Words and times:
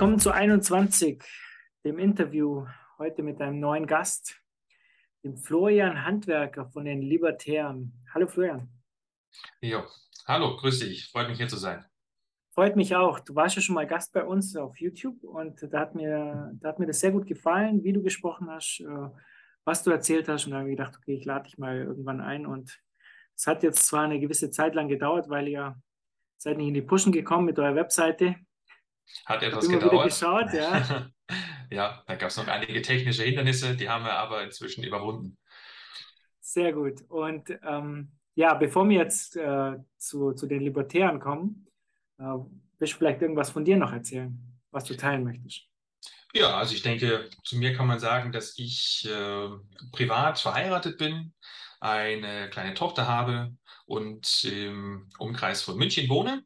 Willkommen 0.00 0.18
zu 0.18 0.30
21, 0.30 1.22
dem 1.84 1.98
Interview 1.98 2.66
heute 2.96 3.22
mit 3.22 3.38
einem 3.42 3.60
neuen 3.60 3.86
Gast, 3.86 4.34
dem 5.22 5.36
Florian 5.36 6.06
Handwerker 6.06 6.70
von 6.70 6.86
den 6.86 7.02
Libertären. 7.02 7.92
Hallo 8.14 8.26
Florian. 8.26 8.70
Jo, 9.60 9.82
hallo, 10.26 10.56
grüß 10.56 10.78
dich. 10.78 11.10
Freut 11.10 11.28
mich 11.28 11.36
hier 11.36 11.48
zu 11.48 11.58
sein. 11.58 11.84
Freut 12.54 12.76
mich 12.76 12.96
auch. 12.96 13.20
Du 13.20 13.34
warst 13.34 13.56
ja 13.56 13.60
schon 13.60 13.74
mal 13.74 13.86
Gast 13.86 14.14
bei 14.14 14.24
uns 14.24 14.56
auf 14.56 14.80
YouTube 14.80 15.22
und 15.22 15.68
da 15.70 15.80
hat 15.80 15.94
mir, 15.94 16.50
da 16.54 16.70
hat 16.70 16.78
mir 16.78 16.86
das 16.86 17.00
sehr 17.00 17.12
gut 17.12 17.26
gefallen, 17.26 17.84
wie 17.84 17.92
du 17.92 18.02
gesprochen 18.02 18.48
hast, 18.48 18.80
äh, 18.80 19.10
was 19.66 19.82
du 19.82 19.90
erzählt 19.90 20.30
hast. 20.30 20.46
Und 20.46 20.52
da 20.52 20.60
habe 20.60 20.70
ich 20.70 20.78
gedacht, 20.78 20.96
okay, 20.96 21.14
ich 21.14 21.26
lade 21.26 21.44
dich 21.44 21.58
mal 21.58 21.76
irgendwann 21.76 22.22
ein. 22.22 22.46
Und 22.46 22.80
es 23.36 23.46
hat 23.46 23.62
jetzt 23.62 23.84
zwar 23.84 24.04
eine 24.04 24.18
gewisse 24.18 24.50
Zeit 24.50 24.74
lang 24.74 24.88
gedauert, 24.88 25.28
weil 25.28 25.46
ihr 25.46 25.78
seid 26.38 26.56
nicht 26.56 26.68
in 26.68 26.74
die 26.74 26.80
Pushen 26.80 27.12
gekommen 27.12 27.44
mit 27.44 27.58
eurer 27.58 27.74
Webseite. 27.74 28.36
Hat 29.26 29.42
etwas 29.42 29.66
immer 29.66 29.78
gedauert. 29.78 30.08
Geschaut, 30.08 30.52
ja. 30.52 31.10
ja, 31.70 32.02
da 32.06 32.14
gab 32.14 32.30
es 32.30 32.36
noch 32.36 32.48
einige 32.48 32.82
technische 32.82 33.22
Hindernisse, 33.22 33.76
die 33.76 33.88
haben 33.88 34.04
wir 34.04 34.14
aber 34.14 34.42
inzwischen 34.42 34.84
überwunden. 34.84 35.38
Sehr 36.40 36.72
gut. 36.72 37.02
Und 37.08 37.50
ähm, 37.62 38.12
ja, 38.34 38.54
bevor 38.54 38.88
wir 38.88 38.98
jetzt 38.98 39.36
äh, 39.36 39.76
zu, 39.98 40.32
zu 40.32 40.46
den 40.46 40.62
Libertären 40.62 41.20
kommen, 41.20 41.68
äh, 42.18 42.24
willst 42.78 42.94
du 42.94 42.98
vielleicht 42.98 43.22
irgendwas 43.22 43.50
von 43.50 43.64
dir 43.64 43.76
noch 43.76 43.92
erzählen, 43.92 44.38
was 44.70 44.84
du 44.84 44.96
teilen 44.96 45.24
möchtest? 45.24 45.66
Ja, 46.32 46.56
also 46.56 46.74
ich 46.74 46.82
denke, 46.82 47.28
zu 47.44 47.56
mir 47.56 47.74
kann 47.74 47.86
man 47.86 47.98
sagen, 47.98 48.30
dass 48.32 48.56
ich 48.56 49.08
äh, 49.08 49.48
privat 49.92 50.38
verheiratet 50.38 50.96
bin, 50.96 51.34
eine 51.80 52.48
kleine 52.50 52.74
Tochter 52.74 53.08
habe 53.08 53.54
und 53.86 54.44
im 54.44 55.08
Umkreis 55.18 55.62
von 55.62 55.76
München 55.76 56.08
wohne. 56.08 56.44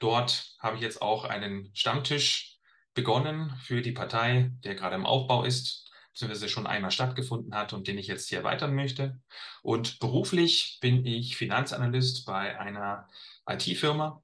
Dort 0.00 0.56
habe 0.58 0.76
ich 0.76 0.82
jetzt 0.82 1.00
auch 1.00 1.24
einen 1.24 1.70
Stammtisch 1.74 2.58
begonnen 2.94 3.56
für 3.62 3.82
die 3.82 3.92
Partei, 3.92 4.50
der 4.64 4.74
gerade 4.74 4.96
im 4.96 5.06
Aufbau 5.06 5.44
ist, 5.44 5.88
beziehungsweise 6.12 6.48
schon 6.48 6.66
einmal 6.66 6.90
stattgefunden 6.90 7.54
hat 7.54 7.72
und 7.72 7.86
den 7.86 7.98
ich 7.98 8.08
jetzt 8.08 8.28
hier 8.28 8.38
erweitern 8.38 8.74
möchte. 8.74 9.20
Und 9.62 10.00
beruflich 10.00 10.78
bin 10.80 11.06
ich 11.06 11.36
Finanzanalyst 11.36 12.26
bei 12.26 12.58
einer 12.58 13.08
IT-Firma 13.48 14.22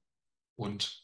und 0.55 1.03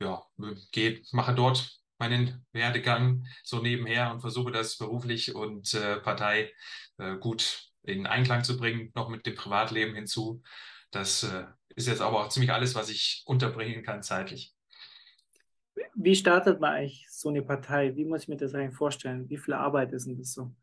ja, 0.00 0.24
gehe, 0.72 1.02
mache 1.12 1.34
dort 1.34 1.78
meinen 1.98 2.44
Werdegang 2.52 3.26
so 3.44 3.60
nebenher 3.60 4.10
und 4.10 4.20
versuche 4.20 4.50
das 4.50 4.76
beruflich 4.76 5.34
und 5.34 5.72
äh, 5.74 6.00
Partei 6.00 6.52
äh, 6.98 7.16
gut 7.16 7.70
in 7.82 8.06
Einklang 8.06 8.44
zu 8.44 8.56
bringen, 8.56 8.90
noch 8.94 9.08
mit 9.08 9.26
dem 9.26 9.34
Privatleben 9.34 9.94
hinzu. 9.94 10.42
Das 10.90 11.22
äh, 11.22 11.44
ist 11.74 11.88
jetzt 11.88 12.00
aber 12.00 12.24
auch 12.24 12.28
ziemlich 12.28 12.52
alles, 12.52 12.74
was 12.74 12.88
ich 12.88 13.22
unterbringen 13.26 13.82
kann 13.82 14.02
zeitlich. 14.02 14.54
Wie 15.94 16.14
startet 16.14 16.60
man 16.60 16.74
eigentlich 16.74 17.06
so 17.10 17.28
eine 17.28 17.42
Partei? 17.42 17.94
Wie 17.96 18.04
muss 18.04 18.22
ich 18.22 18.28
mir 18.28 18.36
das 18.36 18.54
eigentlich 18.54 18.76
vorstellen? 18.76 19.28
Wie 19.28 19.36
viel 19.36 19.54
Arbeit 19.54 19.92
ist 19.92 20.06
denn 20.06 20.18
das 20.18 20.32
so? 20.32 20.54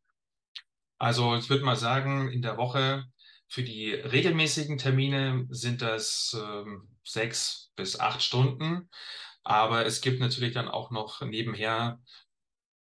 Also 0.97 1.35
ich 1.35 1.49
würde 1.49 1.65
mal 1.65 1.75
sagen, 1.75 2.29
in 2.29 2.41
der 2.41 2.57
Woche 2.57 3.05
für 3.47 3.63
die 3.63 3.91
regelmäßigen 3.91 4.77
Termine 4.77 5.47
sind 5.49 5.81
das 5.81 6.37
ähm, 6.39 6.87
sechs 7.03 7.71
bis 7.75 7.99
acht 7.99 8.21
Stunden. 8.21 8.89
Aber 9.43 9.85
es 9.85 10.01
gibt 10.01 10.19
natürlich 10.19 10.53
dann 10.53 10.67
auch 10.67 10.91
noch 10.91 11.21
nebenher 11.21 11.99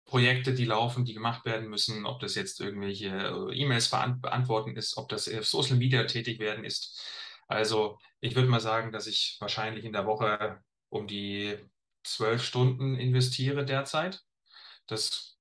Projekte, 0.06 0.54
die 0.54 0.66
laufen, 0.66 1.06
die 1.06 1.14
gemacht 1.14 1.46
werden 1.46 1.70
müssen, 1.70 2.06
ob 2.06 2.20
das 2.20 2.36
jetzt 2.36 2.60
irgendwelche 2.60 3.08
äh, 3.08 3.56
E-Mails 3.56 3.90
beantworten 3.90 4.76
ist, 4.76 4.98
ob 4.98 5.08
das 5.10 5.34
auf 5.34 5.48
Social 5.48 5.78
Media 5.78 6.04
tätig 6.04 6.40
werden 6.40 6.66
ist. 6.66 7.02
Also 7.50 7.98
ich 8.22 8.36
würde 8.36 8.48
mal 8.48 8.60
sagen, 8.62 8.92
dass 8.92 9.08
ich 9.08 9.38
wahrscheinlich 9.40 9.84
in 9.84 9.92
der 9.92 10.06
Woche 10.06 10.62
um 10.90 11.08
die 11.08 11.58
zwölf 12.04 12.44
Stunden 12.44 12.96
investiere 12.96 13.66
derzeit. 13.66 14.22
Das 14.88 15.38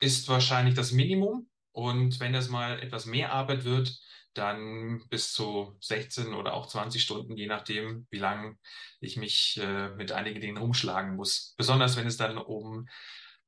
ist 0.00 0.28
wahrscheinlich 0.28 0.74
das 0.74 0.92
Minimum. 0.92 1.48
Und 1.72 2.20
wenn 2.20 2.32
das 2.32 2.48
mal 2.48 2.80
etwas 2.80 3.06
mehr 3.06 3.32
Arbeit 3.32 3.64
wird, 3.64 3.98
dann 4.34 5.06
bis 5.08 5.32
zu 5.32 5.76
16 5.80 6.34
oder 6.34 6.54
auch 6.54 6.66
20 6.66 7.02
Stunden, 7.02 7.36
je 7.36 7.46
nachdem, 7.46 8.06
wie 8.10 8.18
lange 8.18 8.58
ich 9.00 9.16
mich 9.16 9.58
äh, 9.62 9.90
mit 9.90 10.12
einigen 10.12 10.40
Dingen 10.40 10.58
umschlagen 10.58 11.16
muss. 11.16 11.54
Besonders 11.56 11.96
wenn 11.96 12.06
es 12.06 12.16
dann 12.16 12.36
um 12.36 12.88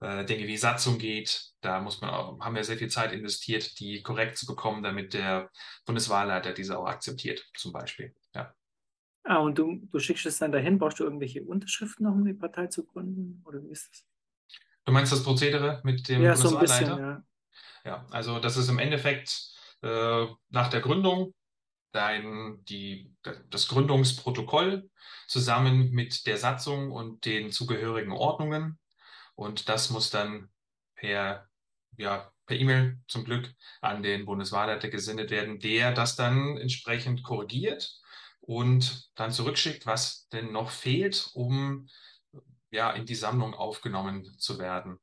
Dinge 0.00 0.47
wie 0.47 0.56
Satzung 0.56 0.98
geht, 0.98 1.50
da 1.60 1.81
muss 1.81 2.00
man 2.00 2.10
auch, 2.10 2.38
haben 2.41 2.54
wir 2.54 2.62
sehr 2.62 2.78
viel 2.78 2.88
Zeit 2.88 3.12
investiert, 3.12 3.81
die 3.81 4.00
korrekt 4.03 4.36
zu 4.38 4.47
bekommen, 4.47 4.82
damit 4.82 5.12
der 5.12 5.50
Bundeswahlleiter 5.86 6.53
diese 6.53 6.78
auch 6.78 6.86
akzeptiert, 6.86 7.44
zum 7.56 7.72
Beispiel. 7.72 8.14
Ja. 8.32 8.54
Ah, 9.25 9.38
und 9.38 9.58
du, 9.58 9.81
du 9.91 9.98
schickst 9.98 10.25
es 10.26 10.38
dann 10.38 10.53
dahin, 10.53 10.78
brauchst 10.78 11.00
du 11.00 11.04
irgendwelche 11.04 11.42
Unterschriften 11.42 12.06
noch, 12.06 12.12
um 12.12 12.25
die 12.25 12.32
Partei 12.32 12.69
zu 12.69 12.84
gründen? 12.84 13.42
Oder 13.44 13.62
wie 13.62 13.70
ist 13.70 13.91
das? 13.91 14.04
Du 14.84 14.92
meinst 14.92 15.12
das 15.12 15.22
Prozedere 15.22 15.81
mit 15.84 16.08
dem 16.08 16.22
ja, 16.22 16.32
Bundeswahlleiter? 16.32 16.69
So 16.69 16.81
ein 16.81 16.88
bisschen, 16.88 16.98
ja. 16.98 17.25
ja, 17.84 18.06
also 18.10 18.38
das 18.38 18.56
ist 18.56 18.69
im 18.69 18.78
Endeffekt 18.78 19.53
äh, 19.82 20.26
nach 20.48 20.70
der 20.70 20.81
Gründung 20.81 21.34
dein, 21.92 22.64
die, 22.64 23.12
das 23.50 23.69
Gründungsprotokoll 23.69 24.88
zusammen 25.26 25.91
mit 25.91 26.26
der 26.26 26.37
Satzung 26.37 26.92
und 26.92 27.25
den 27.25 27.50
zugehörigen 27.50 28.12
Ordnungen. 28.12 28.78
Und 29.38 29.69
das 29.69 29.91
muss 29.91 30.10
dann 30.10 30.50
per, 30.97 31.49
ja, 31.97 32.32
per 32.47 32.56
E-Mail 32.56 32.99
zum 33.06 33.25
Glück 33.25 33.54
an 33.81 34.03
den 34.03 34.26
Bundeswahlleiter 34.26 34.88
gesendet 34.88 35.31
werden, 35.31 35.60
der 35.60 35.93
das 35.93 36.16
dann 36.16 36.56
entsprechend 36.56 37.22
korrigiert 37.22 38.00
und 38.41 39.09
dann 39.15 39.31
zurückschickt, 39.31 39.87
was 39.87 40.26
denn 40.31 40.50
noch 40.50 40.71
fehlt, 40.71 41.31
um 41.34 41.88
ja, 42.72 42.91
in 42.91 43.06
die 43.06 43.15
Sammlung 43.15 43.54
aufgenommen 43.54 44.25
zu 44.38 44.59
werden. 44.59 44.99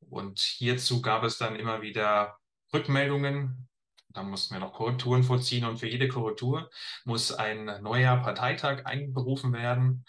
Und 0.00 0.40
hierzu 0.40 1.00
gab 1.00 1.22
es 1.22 1.38
dann 1.38 1.54
immer 1.54 1.80
wieder 1.80 2.38
Rückmeldungen. 2.74 3.68
Da 4.08 4.24
mussten 4.24 4.56
wir 4.56 4.60
noch 4.60 4.72
Korrekturen 4.72 5.22
vollziehen 5.22 5.64
und 5.64 5.78
für 5.78 5.88
jede 5.88 6.08
Korrektur 6.08 6.70
muss 7.04 7.30
ein 7.30 7.66
neuer 7.82 8.16
Parteitag 8.16 8.84
einberufen 8.84 9.52
werden 9.52 10.04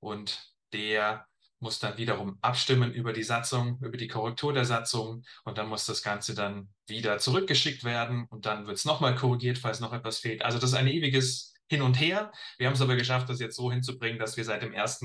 und 0.00 0.52
der 0.72 1.29
muss 1.60 1.78
dann 1.78 1.98
wiederum 1.98 2.38
abstimmen 2.40 2.92
über 2.92 3.12
die 3.12 3.22
Satzung, 3.22 3.78
über 3.82 3.96
die 3.96 4.08
Korrektur 4.08 4.52
der 4.52 4.64
Satzung 4.64 5.24
und 5.44 5.58
dann 5.58 5.68
muss 5.68 5.86
das 5.86 6.02
Ganze 6.02 6.34
dann 6.34 6.70
wieder 6.86 7.18
zurückgeschickt 7.18 7.84
werden 7.84 8.26
und 8.30 8.46
dann 8.46 8.66
wird 8.66 8.78
es 8.78 8.84
nochmal 8.84 9.14
korrigiert, 9.14 9.58
falls 9.58 9.80
noch 9.80 9.92
etwas 9.92 10.18
fehlt. 10.18 10.42
Also 10.42 10.58
das 10.58 10.70
ist 10.70 10.76
ein 10.76 10.88
ewiges 10.88 11.54
Hin 11.68 11.82
und 11.82 12.00
Her. 12.00 12.32
Wir 12.58 12.66
haben 12.66 12.74
es 12.74 12.80
aber 12.80 12.96
geschafft, 12.96 13.28
das 13.28 13.40
jetzt 13.40 13.56
so 13.56 13.70
hinzubringen, 13.70 14.18
dass 14.18 14.36
wir 14.36 14.44
seit 14.44 14.62
dem 14.62 14.74
1. 14.74 15.04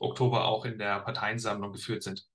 Oktober 0.00 0.46
auch 0.46 0.64
in 0.64 0.78
der 0.78 1.00
Parteiensammlung 1.00 1.72
geführt 1.72 2.02
sind. 2.02 2.26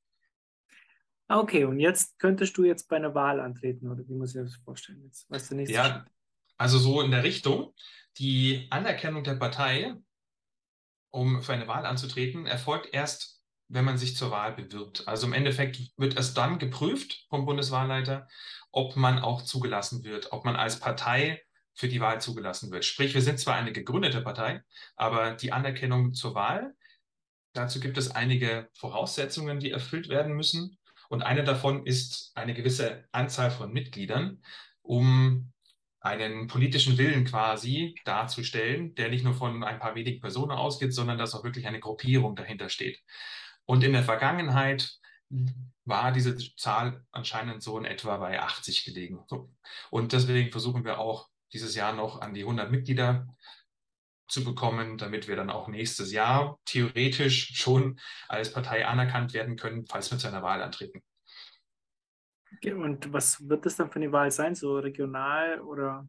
Ah, 1.28 1.40
okay, 1.40 1.66
und 1.66 1.80
jetzt 1.80 2.20
könntest 2.20 2.56
du 2.58 2.64
jetzt 2.64 2.88
bei 2.88 2.98
einer 2.98 3.16
Wahl 3.16 3.40
antreten, 3.40 3.90
oder 3.90 4.08
wie 4.08 4.14
muss 4.14 4.36
ich 4.36 4.42
das 4.44 4.56
vorstellen? 4.64 5.02
Jetzt, 5.06 5.26
was 5.28 5.48
der 5.48 5.58
nächste 5.58 5.76
ja, 5.76 5.86
Schritt? 5.86 6.12
also 6.58 6.78
so 6.78 7.02
in 7.02 7.12
der 7.12 7.24
Richtung. 7.24 7.74
Die 8.18 8.68
Anerkennung 8.70 9.24
der 9.24 9.36
Partei, 9.36 9.96
um 11.10 11.42
für 11.42 11.54
eine 11.54 11.68
Wahl 11.68 11.86
anzutreten, 11.86 12.46
erfolgt 12.46 12.94
erst, 12.94 13.35
wenn 13.76 13.86
man 13.86 13.98
sich 13.98 14.16
zur 14.16 14.32
Wahl 14.32 14.54
bewirbt. 14.54 15.08
Also 15.08 15.28
im 15.28 15.34
Endeffekt 15.34 15.80
wird 15.98 16.18
es 16.18 16.34
dann 16.34 16.60
geprüft 16.60 17.26
vom 17.30 17.46
Bundeswahlleiter, 17.46 18.28
ob 18.72 18.96
man 18.96 19.20
auch 19.20 19.42
zugelassen 19.44 20.04
wird, 20.04 20.32
ob 20.32 20.46
man 20.46 20.56
als 20.56 20.80
Partei 20.80 21.42
für 21.74 21.90
die 21.90 22.00
Wahl 22.00 22.22
zugelassen 22.22 22.72
wird. 22.72 22.86
Sprich, 22.86 23.14
wir 23.14 23.22
sind 23.22 23.38
zwar 23.38 23.56
eine 23.56 23.74
gegründete 23.74 24.22
Partei, 24.22 24.62
aber 24.96 25.32
die 25.34 25.52
Anerkennung 25.52 26.14
zur 26.14 26.34
Wahl, 26.34 26.74
dazu 27.52 27.82
gibt 27.82 27.98
es 27.98 28.12
einige 28.12 28.70
Voraussetzungen, 28.74 29.60
die 29.60 29.72
erfüllt 29.72 30.08
werden 30.08 30.34
müssen. 30.36 30.78
Und 31.10 31.24
eine 31.24 31.44
davon 31.44 31.86
ist 31.86 32.32
eine 32.34 32.54
gewisse 32.54 33.06
Anzahl 33.12 33.52
von 33.52 33.74
Mitgliedern, 33.74 34.42
um 34.82 35.52
einen 36.00 36.48
politischen 36.48 36.98
Willen 36.98 37.26
quasi 37.26 37.96
darzustellen, 38.06 38.96
der 38.96 39.10
nicht 39.10 39.26
nur 39.26 39.34
von 39.34 39.64
ein 39.64 39.80
paar 39.80 39.96
wenigen 39.96 40.22
Personen 40.22 40.52
ausgeht, 40.52 40.94
sondern 40.94 41.18
dass 41.18 41.36
auch 41.36 41.44
wirklich 41.44 41.68
eine 41.68 41.80
Gruppierung 41.80 42.36
dahinter 42.36 42.70
steht. 42.70 43.02
Und 43.66 43.84
in 43.84 43.94
der 43.94 44.04
Vergangenheit 44.04 44.92
war 45.86 46.12
diese 46.12 46.38
Zahl 46.56 47.04
anscheinend 47.12 47.62
so 47.64 47.78
in 47.78 47.86
etwa 47.86 48.18
bei 48.18 48.40
80 48.40 48.86
gelegen. 48.86 49.20
Und 49.92 50.14
deswegen 50.14 50.52
versuchen 50.52 50.84
wir 50.84 51.00
auch 51.00 51.30
dieses 51.54 51.76
Jahr 51.76 51.94
noch 51.94 52.22
an 52.22 52.34
die 52.34 52.42
100 52.42 52.72
Mitglieder 52.72 53.28
zu 54.28 54.44
bekommen, 54.44 54.98
damit 54.98 55.28
wir 55.28 55.36
dann 55.36 55.50
auch 55.50 55.68
nächstes 55.68 56.12
Jahr 56.12 56.60
theoretisch 56.66 57.56
schon 57.56 58.00
als 58.28 58.52
Partei 58.52 58.88
anerkannt 58.88 59.34
werden 59.34 59.56
können, 59.56 59.86
falls 59.86 60.10
wir 60.12 60.18
zu 60.18 60.28
einer 60.28 60.42
Wahl 60.42 60.62
antreten. 60.62 61.04
Und 62.64 63.12
was 63.14 63.48
wird 63.48 63.66
das 63.66 63.76
dann 63.76 63.92
für 63.92 63.98
eine 63.98 64.12
Wahl 64.12 64.32
sein? 64.32 64.56
So 64.56 64.78
regional 64.80 65.62
oder 65.62 66.08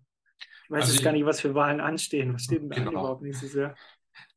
ich 0.65 0.71
weiß 0.71 0.83
also 0.83 0.95
jetzt 0.95 1.05
gar 1.05 1.13
nicht, 1.13 1.27
was 1.27 1.41
für 1.41 1.55
Wahlen 1.55 1.81
anstehen. 1.81 2.35
Was 2.35 2.45
steht 2.45 2.63
denn 2.63 2.71
da 2.71 2.77
genau. 2.77 2.91
überhaupt 2.91 3.23
nächstes 3.23 3.55
Jahr? 3.55 3.77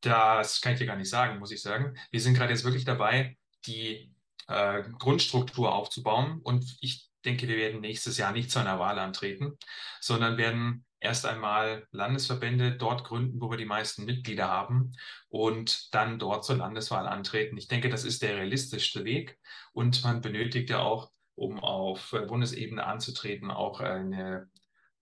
Das 0.01 0.61
kann 0.61 0.73
ich 0.73 0.79
dir 0.79 0.85
gar 0.85 0.95
nicht 0.95 1.09
sagen, 1.09 1.39
muss 1.39 1.51
ich 1.51 1.61
sagen. 1.61 1.97
Wir 2.11 2.21
sind 2.21 2.35
gerade 2.35 2.51
jetzt 2.51 2.63
wirklich 2.63 2.85
dabei, 2.85 3.37
die 3.65 4.13
äh, 4.47 4.83
Grundstruktur 4.97 5.73
aufzubauen 5.73 6.39
und 6.43 6.77
ich 6.81 7.09
denke, 7.25 7.47
wir 7.47 7.57
werden 7.57 7.81
nächstes 7.81 8.17
Jahr 8.17 8.31
nicht 8.31 8.51
zu 8.51 8.59
einer 8.59 8.79
Wahl 8.79 8.97
antreten, 8.99 9.57
sondern 9.99 10.37
werden 10.37 10.85
erst 10.99 11.25
einmal 11.25 11.87
Landesverbände 11.91 12.77
dort 12.77 13.03
gründen, 13.03 13.39
wo 13.41 13.49
wir 13.49 13.57
die 13.57 13.65
meisten 13.65 14.05
Mitglieder 14.05 14.47
haben 14.47 14.93
und 15.29 15.93
dann 15.93 16.19
dort 16.19 16.45
zur 16.45 16.57
Landeswahl 16.57 17.07
antreten. 17.07 17.57
Ich 17.57 17.67
denke, 17.67 17.89
das 17.89 18.03
ist 18.03 18.21
der 18.21 18.35
realistischste 18.35 19.03
Weg 19.05 19.37
und 19.73 20.03
man 20.03 20.21
benötigt 20.21 20.69
ja 20.69 20.79
auch, 20.79 21.11
um 21.35 21.59
auf 21.59 22.13
Bundesebene 22.27 22.85
anzutreten, 22.85 23.49
auch 23.49 23.79
eine, 23.79 24.49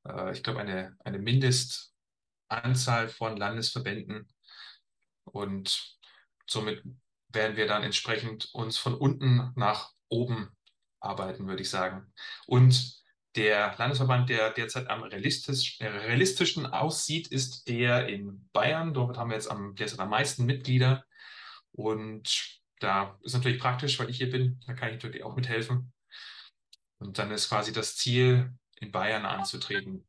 äh, 0.07 0.31
ich 0.33 0.43
glaube, 0.43 0.59
eine, 0.59 0.95
eine 1.03 1.17
Mindestanzahl 1.17 3.09
von 3.09 3.37
Landesverbänden 3.37 4.27
und 5.27 5.97
somit 6.47 6.83
werden 7.29 7.57
wir 7.57 7.67
dann 7.67 7.83
entsprechend 7.83 8.49
uns 8.53 8.77
von 8.77 8.95
unten 8.95 9.51
nach 9.55 9.91
oben 10.09 10.49
arbeiten, 10.99 11.47
würde 11.47 11.61
ich 11.61 11.69
sagen. 11.69 12.11
Und 12.45 12.97
der 13.35 13.75
Landesverband, 13.77 14.29
der 14.29 14.51
derzeit 14.51 14.89
am 14.89 15.03
realistisch, 15.03 15.79
äh, 15.79 15.87
realistischen 15.87 16.65
aussieht, 16.65 17.27
ist 17.27 17.67
der 17.67 18.07
in 18.07 18.49
Bayern. 18.51 18.93
Dort 18.93 19.17
haben 19.17 19.29
wir 19.29 19.35
jetzt 19.35 19.51
am, 19.51 19.75
derzeit 19.75 19.99
am 19.99 20.09
meisten 20.09 20.45
Mitglieder. 20.45 21.05
Und 21.71 22.59
da 22.79 23.17
ist 23.21 23.33
natürlich 23.33 23.59
praktisch, 23.59 23.99
weil 23.99 24.09
ich 24.09 24.17
hier 24.17 24.31
bin, 24.31 24.59
da 24.65 24.73
kann 24.73 24.89
ich 24.89 24.95
natürlich 24.95 25.23
auch 25.23 25.35
mithelfen. 25.35 25.93
Und 26.99 27.19
dann 27.19 27.29
ist 27.31 27.49
quasi 27.49 27.71
das 27.71 27.95
Ziel, 27.95 28.51
in 28.79 28.91
Bayern 28.91 29.25
anzutreten, 29.25 30.07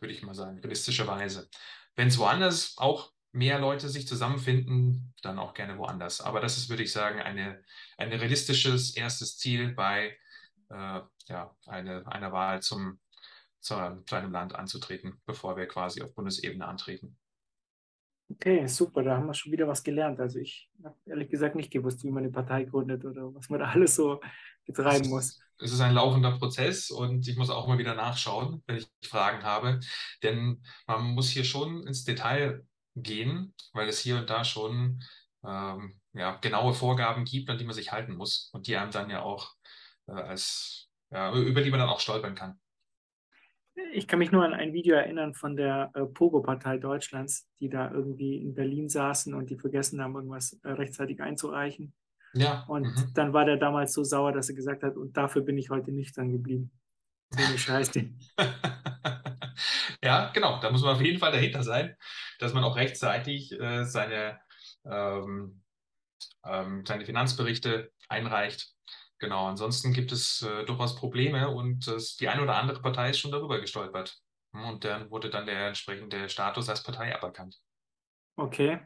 würde 0.00 0.14
ich 0.14 0.22
mal 0.22 0.34
sagen, 0.34 0.58
realistischerweise. 0.58 1.48
Wenn 1.96 2.08
es 2.08 2.18
woanders 2.18 2.76
auch 2.76 3.13
mehr 3.34 3.58
Leute 3.58 3.88
sich 3.88 4.06
zusammenfinden, 4.06 5.12
dann 5.22 5.38
auch 5.38 5.54
gerne 5.54 5.76
woanders. 5.76 6.20
Aber 6.20 6.40
das 6.40 6.56
ist, 6.56 6.68
würde 6.68 6.84
ich 6.84 6.92
sagen, 6.92 7.20
eine, 7.20 7.62
ein 7.98 8.08
realistisches 8.08 8.96
erstes 8.96 9.36
Ziel 9.38 9.74
bei 9.74 10.16
äh, 10.70 11.00
ja, 11.26 11.56
eine, 11.66 12.06
einer 12.06 12.32
Wahl 12.32 12.62
zum, 12.62 13.00
zu, 13.60 13.74
einem 13.74 14.32
Land 14.32 14.54
anzutreten, 14.54 15.20
bevor 15.26 15.56
wir 15.56 15.66
quasi 15.66 16.02
auf 16.02 16.14
Bundesebene 16.14 16.66
antreten. 16.66 17.16
Okay, 18.30 18.66
super, 18.66 19.02
da 19.02 19.16
haben 19.16 19.26
wir 19.26 19.34
schon 19.34 19.52
wieder 19.52 19.68
was 19.68 19.82
gelernt. 19.82 20.20
Also 20.20 20.38
ich 20.38 20.70
habe 20.82 20.96
ehrlich 21.04 21.28
gesagt 21.28 21.56
nicht 21.56 21.70
gewusst, 21.70 22.04
wie 22.04 22.10
man 22.10 22.22
eine 22.22 22.32
Partei 22.32 22.64
gründet 22.64 23.04
oder 23.04 23.34
was 23.34 23.48
man 23.50 23.60
da 23.60 23.66
alles 23.66 23.96
so 23.96 24.20
betreiben 24.64 25.08
muss. 25.08 25.40
Es 25.58 25.72
ist 25.72 25.80
ein 25.80 25.94
laufender 25.94 26.38
Prozess 26.38 26.90
und 26.90 27.26
ich 27.28 27.36
muss 27.36 27.50
auch 27.50 27.68
mal 27.68 27.78
wieder 27.78 27.94
nachschauen, 27.94 28.62
wenn 28.66 28.76
ich 28.76 28.88
Fragen 29.02 29.42
habe. 29.42 29.80
Denn 30.22 30.62
man 30.86 31.02
muss 31.14 31.28
hier 31.28 31.44
schon 31.44 31.86
ins 31.86 32.04
Detail 32.04 32.64
gehen, 32.94 33.54
weil 33.72 33.88
es 33.88 33.98
hier 33.98 34.16
und 34.16 34.30
da 34.30 34.44
schon 34.44 35.02
ähm, 35.44 36.00
ja, 36.12 36.36
genaue 36.36 36.74
Vorgaben 36.74 37.24
gibt, 37.24 37.50
an 37.50 37.58
die 37.58 37.64
man 37.64 37.74
sich 37.74 37.92
halten 37.92 38.14
muss 38.14 38.50
und 38.52 38.66
die 38.66 38.76
einem 38.76 38.90
dann 38.90 39.10
ja 39.10 39.22
auch 39.22 39.52
äh, 40.06 40.12
als, 40.12 40.88
ja, 41.10 41.34
über 41.34 41.62
die 41.62 41.70
man 41.70 41.80
dann 41.80 41.88
auch 41.88 42.00
stolpern 42.00 42.34
kann. 42.34 42.58
Ich 43.92 44.06
kann 44.06 44.20
mich 44.20 44.30
nur 44.30 44.44
an 44.44 44.54
ein 44.54 44.72
Video 44.72 44.94
erinnern 44.94 45.34
von 45.34 45.56
der 45.56 45.90
äh, 45.94 46.04
Pogo-Partei 46.04 46.78
Deutschlands, 46.78 47.48
die 47.58 47.68
da 47.68 47.90
irgendwie 47.90 48.36
in 48.36 48.54
Berlin 48.54 48.88
saßen 48.88 49.34
und 49.34 49.50
die 49.50 49.56
vergessen 49.56 50.00
haben, 50.00 50.14
irgendwas 50.14 50.52
äh, 50.62 50.70
rechtzeitig 50.70 51.20
einzureichen. 51.20 51.92
Ja. 52.34 52.64
Und 52.68 52.84
mhm. 52.84 53.14
dann 53.14 53.32
war 53.32 53.44
der 53.44 53.56
damals 53.56 53.92
so 53.92 54.04
sauer, 54.04 54.32
dass 54.32 54.48
er 54.48 54.54
gesagt 54.54 54.84
hat, 54.84 54.96
und 54.96 55.16
dafür 55.16 55.42
bin 55.42 55.58
ich 55.58 55.70
heute 55.70 55.90
nüchtern 55.90 56.30
geblieben. 56.30 56.70
So 57.30 57.44
eine 57.44 57.58
Scheiße. 57.58 58.10
ja, 60.02 60.30
genau. 60.32 60.60
Da 60.60 60.70
muss 60.70 60.82
man 60.82 60.94
auf 60.94 61.02
jeden 61.02 61.18
Fall 61.18 61.32
dahinter 61.32 61.64
sein, 61.64 61.96
dass 62.38 62.54
man 62.54 62.64
auch 62.64 62.76
rechtzeitig 62.76 63.52
äh, 63.52 63.84
seine, 63.84 64.40
ähm, 64.84 65.62
ähm, 66.44 66.84
seine 66.86 67.04
Finanzberichte 67.04 67.92
einreicht. 68.08 68.74
Genau, 69.18 69.46
ansonsten 69.46 69.92
gibt 69.92 70.12
es 70.12 70.42
äh, 70.42 70.64
durchaus 70.64 70.96
Probleme 70.96 71.48
und 71.48 71.88
äh, 71.88 71.98
die 72.20 72.28
eine 72.28 72.42
oder 72.42 72.56
andere 72.56 72.82
Partei 72.82 73.10
ist 73.10 73.20
schon 73.20 73.32
darüber 73.32 73.60
gestolpert. 73.60 74.18
Hm, 74.52 74.64
und 74.64 74.84
dann 74.84 75.10
wurde 75.10 75.30
dann 75.30 75.46
der 75.46 75.68
entsprechende 75.68 76.28
Status 76.28 76.68
als 76.68 76.82
Partei 76.82 77.14
aberkannt. 77.14 77.58
Okay, 78.36 78.80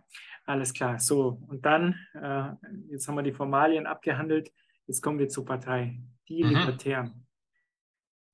alles 0.44 0.72
klar. 0.72 0.98
So, 0.98 1.40
und 1.48 1.64
dann, 1.64 1.94
äh, 2.14 2.50
jetzt 2.90 3.08
haben 3.08 3.16
wir 3.16 3.22
die 3.22 3.32
Formalien 3.32 3.86
abgehandelt, 3.86 4.52
jetzt 4.86 5.02
kommen 5.02 5.18
wir 5.18 5.28
zur 5.28 5.44
Partei, 5.44 6.00
die 6.28 6.44
mhm. 6.44 6.50
Libertären. 6.50 7.26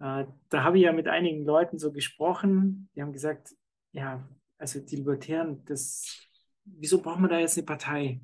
Äh, 0.00 0.26
da 0.49 0.64
habe 0.64 0.78
ich 0.78 0.84
ja 0.84 0.93
mit 0.93 1.08
einigen 1.08 1.44
Leuten 1.44 1.78
so 1.78 1.93
gesprochen, 1.93 2.90
die 2.94 3.02
haben 3.02 3.12
gesagt, 3.12 3.55
ja, 3.93 4.28
also 4.59 4.81
die 4.81 4.97
Libertären, 4.97 5.65
das, 5.65 6.29
wieso 6.65 7.01
brauchen 7.01 7.23
wir 7.23 7.29
da 7.29 7.39
jetzt 7.39 7.56
eine 7.56 7.67
Partei? 7.67 8.21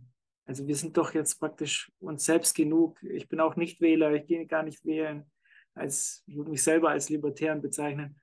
Also 0.47 0.67
wir 0.67 0.75
sind 0.75 0.97
doch 0.97 1.15
jetzt 1.15 1.39
praktisch 1.39 1.93
uns 2.01 2.25
selbst 2.25 2.55
genug. 2.55 3.01
Ich 3.03 3.29
bin 3.29 3.41
auch 3.41 3.57
nicht 3.57 3.81
Wähler, 3.81 4.13
ich 4.15 4.27
gehe 4.27 4.47
gar 4.47 4.63
nicht 4.63 4.85
wählen. 4.85 5.31
Als, 5.75 6.25
ich 6.27 6.37
würde 6.37 6.51
mich 6.51 6.63
selber 6.63 6.91
als 6.91 7.09
Libertären 7.09 7.61
bezeichnen. 7.61 8.21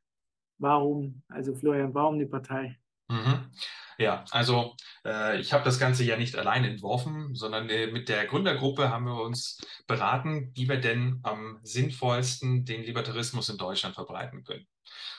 Warum, 0.58 1.22
also 1.30 1.56
Florian, 1.56 1.94
warum 1.94 2.16
eine 2.16 2.28
Partei? 2.28 2.78
Mhm. 3.10 3.52
Ja, 4.00 4.26
also 4.30 4.76
äh, 5.06 5.40
ich 5.40 5.54
habe 5.54 5.64
das 5.64 5.80
Ganze 5.80 6.04
ja 6.04 6.18
nicht 6.18 6.36
alleine 6.36 6.70
entworfen, 6.70 7.34
sondern 7.34 7.68
äh, 7.70 7.88
mit 7.88 8.10
der 8.10 8.28
Gründergruppe 8.28 8.90
haben 8.90 9.06
wir 9.06 9.20
uns 9.22 9.60
beraten, 9.88 10.52
wie 10.56 10.70
wir 10.70 10.78
denn 10.78 11.20
am 11.24 11.60
sinnvollsten 11.64 12.64
den 12.64 12.84
Libertarismus 12.84 13.50
in 13.50 13.58
Deutschland 13.58 13.96
verbreiten 13.96 14.44
können. 14.44 14.68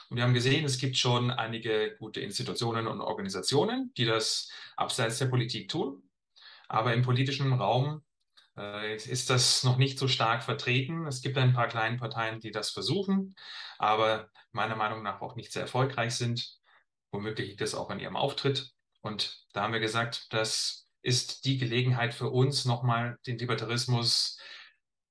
Und 0.08 0.16
wir 0.16 0.25
haben 0.25 0.34
gesehen, 0.34 0.64
es 0.64 0.78
gibt 0.78 0.96
schon 0.96 1.30
einige 1.30 1.96
gute 1.98 2.20
Institutionen 2.20 2.86
und 2.86 3.00
Organisationen, 3.00 3.92
die 3.96 4.04
das 4.04 4.50
abseits 4.76 5.19
der 5.19 5.26
Politik 5.26 5.69
tun. 5.69 6.02
Aber 6.69 6.94
im 6.94 7.02
politischen 7.02 7.52
Raum 7.52 8.02
äh, 8.56 8.94
ist 8.94 9.28
das 9.28 9.64
noch 9.64 9.76
nicht 9.76 9.98
so 9.98 10.08
stark 10.08 10.44
vertreten. 10.44 11.06
Es 11.06 11.20
gibt 11.20 11.36
ein 11.36 11.52
paar 11.52 11.69
kleine 11.69 11.96
Parteien, 11.96 12.40
die 12.40 12.52
das 12.52 12.70
versuchen, 12.70 13.34
aber 13.78 14.31
meiner 14.52 14.76
Meinung 14.76 15.02
nach 15.02 15.20
auch 15.20 15.36
nicht 15.36 15.52
sehr 15.52 15.62
erfolgreich 15.62 16.14
sind. 16.14 16.58
Womöglich 17.10 17.49
liegt 17.49 17.60
es 17.60 17.75
auch 17.75 17.90
an 17.90 18.00
ihrem 18.00 18.16
Auftritt. 18.16 18.72
Und 19.00 19.44
da 19.52 19.62
haben 19.62 19.72
wir 19.72 19.81
gesagt, 19.81 20.26
das 20.31 20.88
ist 21.02 21.44
die 21.44 21.58
Gelegenheit 21.58 22.14
für 22.14 22.31
uns, 22.31 22.64
nochmal 22.64 23.19
den 23.26 23.38
Libertarismus 23.38 24.38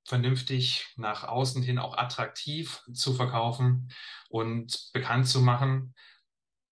vernünftig 0.06 0.88
nach 0.96 1.24
außen 1.26 1.62
hin 1.62 1.80
auch 1.80 1.98
attraktiv 1.98 2.82
zu 2.94 3.14
verkaufen 3.14 3.92
und 4.30 4.90
bekannt 4.94 5.28
zu 5.28 5.42
machen. 5.42 5.94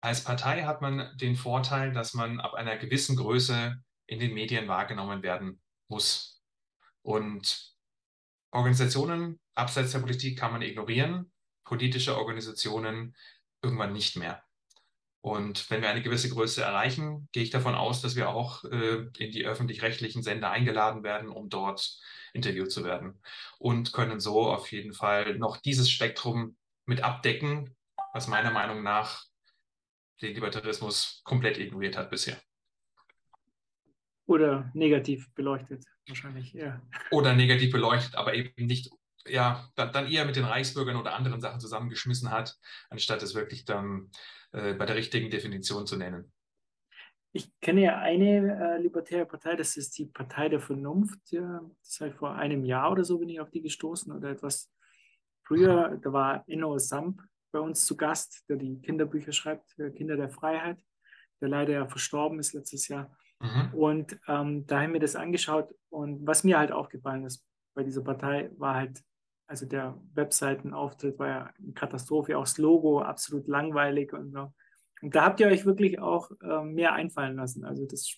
Als 0.02 0.24
Partei 0.24 0.64
hat 0.64 0.82
man 0.82 1.16
den 1.18 1.36
Vorteil, 1.36 1.94
dass 1.94 2.14
man 2.14 2.40
ab 2.40 2.54
einer 2.54 2.78
gewissen 2.78 3.16
Größe 3.16 3.82
in 4.06 4.20
den 4.20 4.34
Medien 4.34 4.68
wahrgenommen 4.68 5.24
werden 5.24 5.62
muss. 5.88 6.44
Und 7.02 7.74
Organisationen 8.52 9.40
abseits 9.56 9.94
der 9.94 10.00
Politik 10.00 10.38
kann 10.38 10.52
man 10.52 10.62
ignorieren, 10.62 11.32
politische 11.64 12.18
Organisationen 12.18 13.16
irgendwann 13.62 13.94
nicht 13.94 14.16
mehr. 14.16 14.43
Und 15.24 15.70
wenn 15.72 15.82
wir 15.82 15.90
eine 15.90 16.02
gewisse 16.02 16.28
Größe 16.28 16.62
erreichen, 16.62 17.30
gehe 17.32 17.44
ich 17.44 17.50
davon 17.50 17.76
aus, 17.76 18.02
dass 18.02 18.18
wir 18.18 18.28
auch 18.28 18.66
äh, 18.66 19.08
in 19.18 19.32
die 19.32 19.46
öffentlich-rechtlichen 19.46 20.22
Sender 20.22 20.52
eingeladen 20.52 21.02
werden, 21.02 21.30
um 21.30 21.48
dort 21.48 21.98
interviewt 22.34 22.74
zu 22.74 22.84
werden. 22.84 23.22
Und 23.58 23.94
können 23.94 24.20
so 24.20 24.52
auf 24.52 24.70
jeden 24.74 24.92
Fall 24.92 25.38
noch 25.38 25.56
dieses 25.56 25.90
Spektrum 25.90 26.58
mit 26.86 27.06
abdecken, 27.06 27.74
was 28.14 28.28
meiner 28.28 28.52
Meinung 28.52 28.84
nach 28.84 29.24
den 30.22 30.34
Libertarismus 30.34 31.22
komplett 31.24 31.58
ignoriert 31.58 31.96
hat 31.96 32.10
bisher. 32.10 32.38
Oder 34.26 34.72
negativ 34.74 35.34
beleuchtet, 35.36 35.86
wahrscheinlich, 36.06 36.52
ja. 36.52 36.82
Oder 37.12 37.34
negativ 37.34 37.72
beleuchtet, 37.72 38.16
aber 38.16 38.34
eben 38.34 38.66
nicht 38.66 38.92
ja, 39.28 39.70
dann, 39.76 40.08
eher 40.08 40.26
mit 40.26 40.36
den 40.36 40.46
Reichsbürgern 40.46 40.98
oder 40.98 41.16
anderen 41.16 41.42
Sachen 41.42 41.60
zusammengeschmissen 41.60 42.32
hat, 42.32 42.58
anstatt 42.90 43.24
es 43.24 43.36
wirklich 43.36 43.66
dann 43.66 44.10
äh, 44.52 44.74
bei 44.74 44.86
der 44.86 44.96
richtigen 44.96 45.30
Definition 45.30 45.88
zu 45.88 45.98
nennen. 45.98 46.32
Ich 47.32 47.52
kenne 47.62 47.82
ja 47.82 47.98
eine 47.98 48.76
äh, 48.76 48.82
libertäre 48.82 49.26
Partei, 49.26 49.56
das 49.56 49.76
ist 49.76 49.98
die 49.98 50.06
Partei 50.06 50.50
der 50.50 50.60
Vernunft. 50.60 51.20
Ja. 51.32 51.62
Das 51.82 52.00
heißt, 52.00 52.18
vor 52.18 52.36
einem 52.36 52.64
Jahr 52.64 52.92
oder 52.92 53.04
so 53.04 53.18
bin 53.18 53.30
ich 53.30 53.40
auf 53.40 53.50
die 53.50 53.62
gestoßen 53.62 54.12
oder 54.12 54.30
etwas 54.30 54.72
früher. 55.44 56.00
Da 56.02 56.14
war 56.14 56.44
Enno 56.48 56.78
Samp 56.78 57.22
bei 57.52 57.60
uns 57.60 57.86
zu 57.86 57.98
Gast, 57.98 58.44
der 58.50 58.58
die 58.58 58.80
Kinderbücher 58.82 59.32
schreibt, 59.32 59.76
Kinder 59.96 60.16
der 60.16 60.30
Freiheit, 60.30 60.80
der 61.42 61.50
leider 61.50 61.74
ja 61.74 61.88
verstorben 61.88 62.40
ist 62.40 62.54
letztes 62.54 62.88
Jahr. 62.88 63.16
Mhm. 63.40 63.74
Und 63.74 64.20
ähm, 64.28 64.66
da 64.68 64.82
haben 64.82 64.94
wir 64.94 65.00
das 65.00 65.16
angeschaut 65.16 65.74
und 65.90 66.26
was 66.26 66.44
mir 66.44 66.58
halt 66.58 66.72
aufgefallen 66.72 67.26
ist 67.26 67.46
bei 67.74 67.84
dieser 67.84 68.04
Partei 68.04 68.52
war 68.58 68.76
halt 68.76 69.02
also 69.54 69.68
der 69.68 69.96
Webseitenauftritt 70.16 71.20
war 71.20 71.28
ja 71.28 71.54
eine 71.60 71.74
Katastrophe, 71.74 72.40
auch 72.40 72.44
das 72.44 72.58
Logo 72.58 73.02
absolut 73.02 73.48
langweilig 73.48 74.12
und 74.12 74.32
so. 74.32 74.52
Und 75.04 75.14
da 75.14 75.26
habt 75.26 75.40
ihr 75.42 75.48
euch 75.48 75.64
wirklich 75.64 76.00
auch 76.00 76.32
äh, 76.42 76.64
mehr 76.64 76.94
einfallen 76.94 77.36
lassen. 77.36 77.64
Also 77.64 77.86
das 77.86 78.18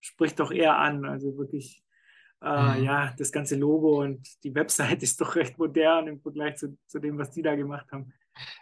spricht 0.00 0.40
doch 0.40 0.50
eher 0.50 0.78
an. 0.78 1.04
Also 1.04 1.36
wirklich, 1.36 1.82
äh, 2.40 2.78
mhm. 2.78 2.84
ja, 2.84 3.14
das 3.18 3.30
ganze 3.30 3.56
Logo 3.56 4.00
und 4.00 4.26
die 4.42 4.54
Website 4.54 5.02
ist 5.02 5.20
doch 5.20 5.36
recht 5.36 5.58
modern 5.58 6.06
im 6.06 6.22
Vergleich 6.22 6.56
zu, 6.56 6.78
zu 6.86 6.98
dem, 6.98 7.18
was 7.18 7.30
die 7.30 7.42
da 7.42 7.54
gemacht 7.56 7.92
haben. 7.92 8.14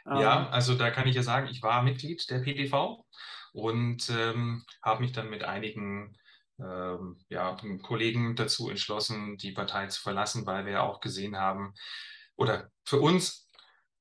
Ja, 0.04 0.46
ähm, 0.46 0.52
also 0.52 0.74
da 0.74 0.90
kann 0.90 1.06
ich 1.06 1.14
ja 1.14 1.22
sagen, 1.22 1.46
ich 1.46 1.62
war 1.62 1.84
Mitglied 1.84 2.28
der 2.30 2.40
PDV 2.40 3.04
und 3.52 4.10
ähm, 4.10 4.64
habe 4.82 5.02
mich 5.02 5.12
dann 5.12 5.30
mit 5.30 5.44
einigen 5.44 6.16
ähm, 6.58 7.18
ja, 7.28 7.56
Kollegen 7.82 8.36
dazu 8.36 8.70
entschlossen, 8.70 9.36
die 9.36 9.52
Partei 9.52 9.86
zu 9.86 10.00
verlassen, 10.00 10.46
weil 10.46 10.66
wir 10.66 10.82
auch 10.82 11.00
gesehen 11.00 11.36
haben 11.36 11.74
oder 12.36 12.70
für 12.84 13.00
uns 13.00 13.48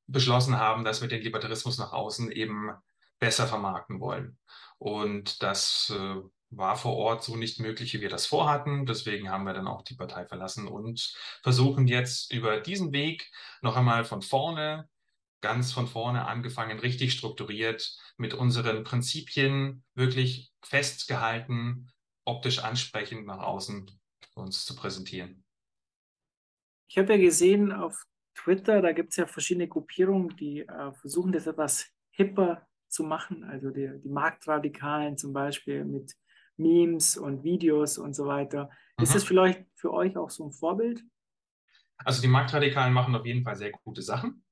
beschlossen 0.08 0.58
haben, 0.58 0.84
dass 0.84 1.02
wir 1.02 1.08
den 1.08 1.22
Libertarismus 1.22 1.78
nach 1.78 1.92
außen 1.92 2.32
eben 2.32 2.72
besser 3.20 3.48
vermarkten 3.48 4.00
wollen. 4.00 4.38
Und 4.78 5.42
das 5.44 5.94
äh, 5.96 6.22
war 6.50 6.76
vor 6.78 6.96
Ort 6.96 7.24
so 7.24 7.36
nicht 7.36 7.60
möglich, 7.60 7.94
wie 7.94 8.02
wir 8.02 8.10
das 8.10 8.26
vorhatten. 8.26 8.86
Deswegen 8.86 9.30
haben 9.30 9.44
wir 9.44 9.54
dann 9.54 9.68
auch 9.68 9.82
die 9.82 9.96
Partei 9.96 10.26
verlassen 10.26 10.68
und 10.68 11.14
versuchen 11.44 11.88
jetzt 11.88 12.32
über 12.32 12.60
diesen 12.60 12.94
Weg 12.94 13.30
noch 13.62 13.76
einmal 13.76 14.06
von 14.06 14.22
vorne, 14.22 14.88
ganz 15.42 15.72
von 15.74 15.88
vorne 15.88 16.26
angefangen, 16.28 16.80
richtig 16.80 17.14
strukturiert 17.14 17.98
mit 18.18 18.34
unseren 18.34 18.84
Prinzipien 18.84 19.84
wirklich 19.94 20.52
festgehalten, 20.62 21.92
optisch 22.27 22.60
ansprechend 22.60 23.25
nach 23.25 23.39
außen 23.39 23.89
uns 24.36 24.65
zu 24.65 24.75
präsentieren. 24.75 25.43
Ich 26.89 26.98
habe 26.98 27.13
ja 27.13 27.19
gesehen 27.19 27.72
auf 27.72 28.03
Twitter, 28.36 28.81
da 28.81 28.91
gibt 28.91 29.12
es 29.12 29.17
ja 29.17 29.25
verschiedene 29.25 29.67
Gruppierungen, 29.67 30.36
die 30.38 30.62
äh, 30.62 30.93
versuchen, 30.93 31.31
das 31.31 31.48
etwas 31.48 31.88
hipper 32.12 32.67
zu 32.88 33.03
machen. 33.03 33.43
Also 33.43 33.72
die, 33.72 33.89
die 34.03 34.10
Marktradikalen 34.10 35.17
zum 35.17 35.34
Beispiel 35.34 35.84
mit 35.86 36.13
Memes 36.57 37.17
und 37.17 37.43
Videos 37.43 37.98
und 37.98 38.13
so 38.13 38.27
weiter. 38.27 38.69
Mhm. 38.98 39.03
Ist 39.03 39.15
das 39.15 39.24
vielleicht 39.24 39.65
für 39.75 39.91
euch 39.91 40.15
auch 40.17 40.29
so 40.29 40.46
ein 40.46 40.51
Vorbild? 40.51 41.03
Also 41.98 42.22
die 42.22 42.27
Marktradikalen 42.27 42.93
machen 42.93 43.15
auf 43.15 43.25
jeden 43.25 43.43
Fall 43.43 43.55
sehr 43.55 43.72
gute 43.72 44.01
Sachen, 44.03 44.43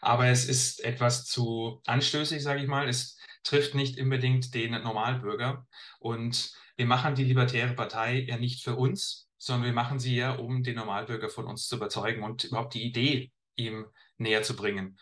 aber 0.00 0.26
es 0.28 0.48
ist 0.48 0.82
etwas 0.82 1.26
zu 1.26 1.82
anstößig, 1.86 2.42
sage 2.42 2.62
ich 2.62 2.66
mal. 2.66 2.88
Es 2.88 3.18
trifft 3.44 3.74
nicht 3.74 4.00
unbedingt 4.00 4.54
den 4.54 4.72
Normalbürger 4.72 5.66
und 6.00 6.52
wir 6.76 6.86
machen 6.86 7.14
die 7.14 7.24
Libertäre 7.24 7.74
Partei 7.74 8.20
ja 8.22 8.36
nicht 8.36 8.64
für 8.64 8.74
uns, 8.74 9.28
sondern 9.38 9.66
wir 9.66 9.72
machen 9.72 9.98
sie 10.00 10.16
ja, 10.16 10.32
um 10.32 10.62
den 10.62 10.76
Normalbürger 10.76 11.28
von 11.28 11.46
uns 11.46 11.68
zu 11.68 11.76
überzeugen 11.76 12.22
und 12.22 12.44
überhaupt 12.44 12.74
die 12.74 12.84
Idee 12.84 13.32
ihm 13.56 13.86
näher 14.16 14.42
zu 14.42 14.56
bringen. 14.56 14.98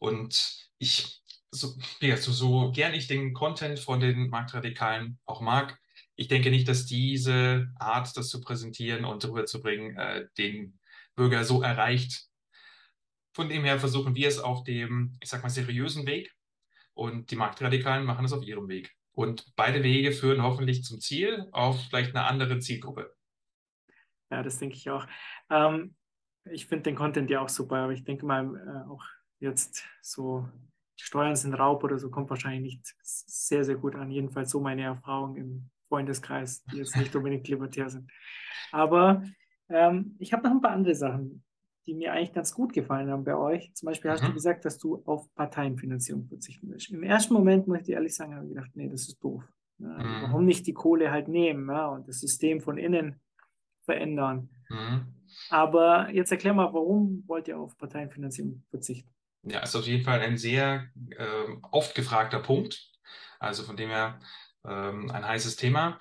Und 0.00 0.68
ich, 0.78 1.22
so, 1.50 1.74
ja, 2.00 2.16
so, 2.16 2.32
so 2.32 2.72
gern 2.72 2.94
ich 2.94 3.06
den 3.06 3.32
Content 3.32 3.78
von 3.78 4.00
den 4.00 4.28
Marktradikalen 4.28 5.18
auch 5.24 5.40
mag, 5.40 5.78
ich 6.16 6.28
denke 6.28 6.50
nicht, 6.50 6.68
dass 6.68 6.86
diese 6.86 7.68
Art, 7.78 8.16
das 8.16 8.28
zu 8.28 8.40
präsentieren 8.40 9.04
und 9.04 9.24
rüberzubringen, 9.24 9.96
äh, 9.96 10.26
den 10.38 10.78
Bürger 11.16 11.44
so 11.44 11.62
erreicht. 11.62 12.26
Von 13.32 13.48
dem 13.48 13.64
her 13.64 13.80
versuchen 13.80 14.14
wir 14.14 14.28
es 14.28 14.38
auf 14.38 14.62
dem, 14.62 15.16
ich 15.20 15.28
sag 15.28 15.42
mal, 15.42 15.48
seriösen 15.48 16.06
Weg 16.06 16.32
und 16.94 17.30
die 17.30 17.36
Marktradikalen 17.36 18.04
machen 18.04 18.24
es 18.24 18.32
auf 18.32 18.44
ihrem 18.44 18.68
Weg. 18.68 18.94
Und 19.12 19.54
beide 19.56 19.82
Wege 19.82 20.12
führen 20.12 20.42
hoffentlich 20.42 20.82
zum 20.82 21.00
Ziel 21.00 21.46
auf 21.52 21.80
vielleicht 21.88 22.14
eine 22.14 22.26
andere 22.26 22.58
Zielgruppe. 22.58 23.14
Ja, 24.30 24.42
das 24.42 24.58
denke 24.58 24.76
ich 24.76 24.90
auch. 24.90 25.06
Ähm, 25.50 25.94
ich 26.50 26.66
finde 26.66 26.84
den 26.84 26.96
Content 26.96 27.30
ja 27.30 27.40
auch 27.40 27.48
super, 27.48 27.76
aber 27.76 27.92
ich 27.92 28.04
denke 28.04 28.26
mal 28.26 28.44
äh, 28.56 28.90
auch 28.90 29.04
jetzt 29.38 29.84
so 30.02 30.48
Steuern 30.96 31.36
sind 31.36 31.54
Raub 31.54 31.84
oder 31.84 31.98
so 31.98 32.10
kommt 32.10 32.30
wahrscheinlich 32.30 32.74
nicht 32.74 32.94
sehr, 33.02 33.64
sehr 33.64 33.76
gut 33.76 33.94
an. 33.94 34.10
Jedenfalls 34.10 34.50
so 34.50 34.60
meine 34.60 34.82
Erfahrung 34.82 35.36
im 35.36 35.70
Freundeskreis, 35.88 36.64
die 36.64 36.78
jetzt 36.78 36.96
nicht 36.96 37.14
unbedingt 37.16 37.46
libertär 37.48 37.88
sind. 37.90 38.10
Aber 38.72 39.22
ähm, 39.68 40.16
ich 40.18 40.32
habe 40.32 40.42
noch 40.44 40.52
ein 40.52 40.60
paar 40.60 40.72
andere 40.72 40.94
Sachen, 40.94 41.43
die 41.86 41.94
mir 41.94 42.12
eigentlich 42.12 42.32
ganz 42.32 42.54
gut 42.54 42.72
gefallen 42.72 43.10
haben 43.10 43.24
bei 43.24 43.36
euch. 43.36 43.72
Zum 43.74 43.86
Beispiel 43.86 44.10
hast 44.10 44.22
mhm. 44.22 44.28
du 44.28 44.34
gesagt, 44.34 44.64
dass 44.64 44.78
du 44.78 45.02
auf 45.04 45.32
Parteienfinanzierung 45.34 46.26
verzichten 46.26 46.70
willst. 46.70 46.90
Im 46.90 47.02
ersten 47.02 47.34
Moment, 47.34 47.66
muss 47.66 47.78
ich 47.78 47.84
dir 47.84 47.96
ehrlich 47.96 48.14
sagen, 48.14 48.34
habe 48.34 48.46
ich 48.46 48.54
gedacht, 48.54 48.70
nee, 48.74 48.88
das 48.88 49.02
ist 49.02 49.22
doof. 49.22 49.42
Ja, 49.78 49.94
also 49.94 50.08
mhm. 50.08 50.22
Warum 50.22 50.44
nicht 50.44 50.66
die 50.66 50.72
Kohle 50.72 51.10
halt 51.10 51.28
nehmen 51.28 51.68
ja, 51.68 51.86
und 51.86 52.08
das 52.08 52.20
System 52.20 52.60
von 52.60 52.78
innen 52.78 53.20
verändern? 53.84 54.48
Mhm. 54.68 55.14
Aber 55.50 56.10
jetzt 56.10 56.30
erklär 56.30 56.54
mal, 56.54 56.72
warum 56.72 57.24
wollt 57.26 57.48
ihr 57.48 57.58
auf 57.58 57.76
Parteienfinanzierung 57.76 58.62
verzichten? 58.70 59.10
Ja, 59.42 59.60
ist 59.60 59.76
auf 59.76 59.86
jeden 59.86 60.04
Fall 60.04 60.20
ein 60.20 60.38
sehr 60.38 60.88
äh, 61.10 61.52
oft 61.70 61.94
gefragter 61.94 62.40
Punkt. 62.40 62.90
Also 63.38 63.62
von 63.62 63.76
dem 63.76 63.90
her 63.90 64.18
ähm, 64.66 65.10
ein 65.10 65.26
heißes 65.26 65.56
Thema. 65.56 65.98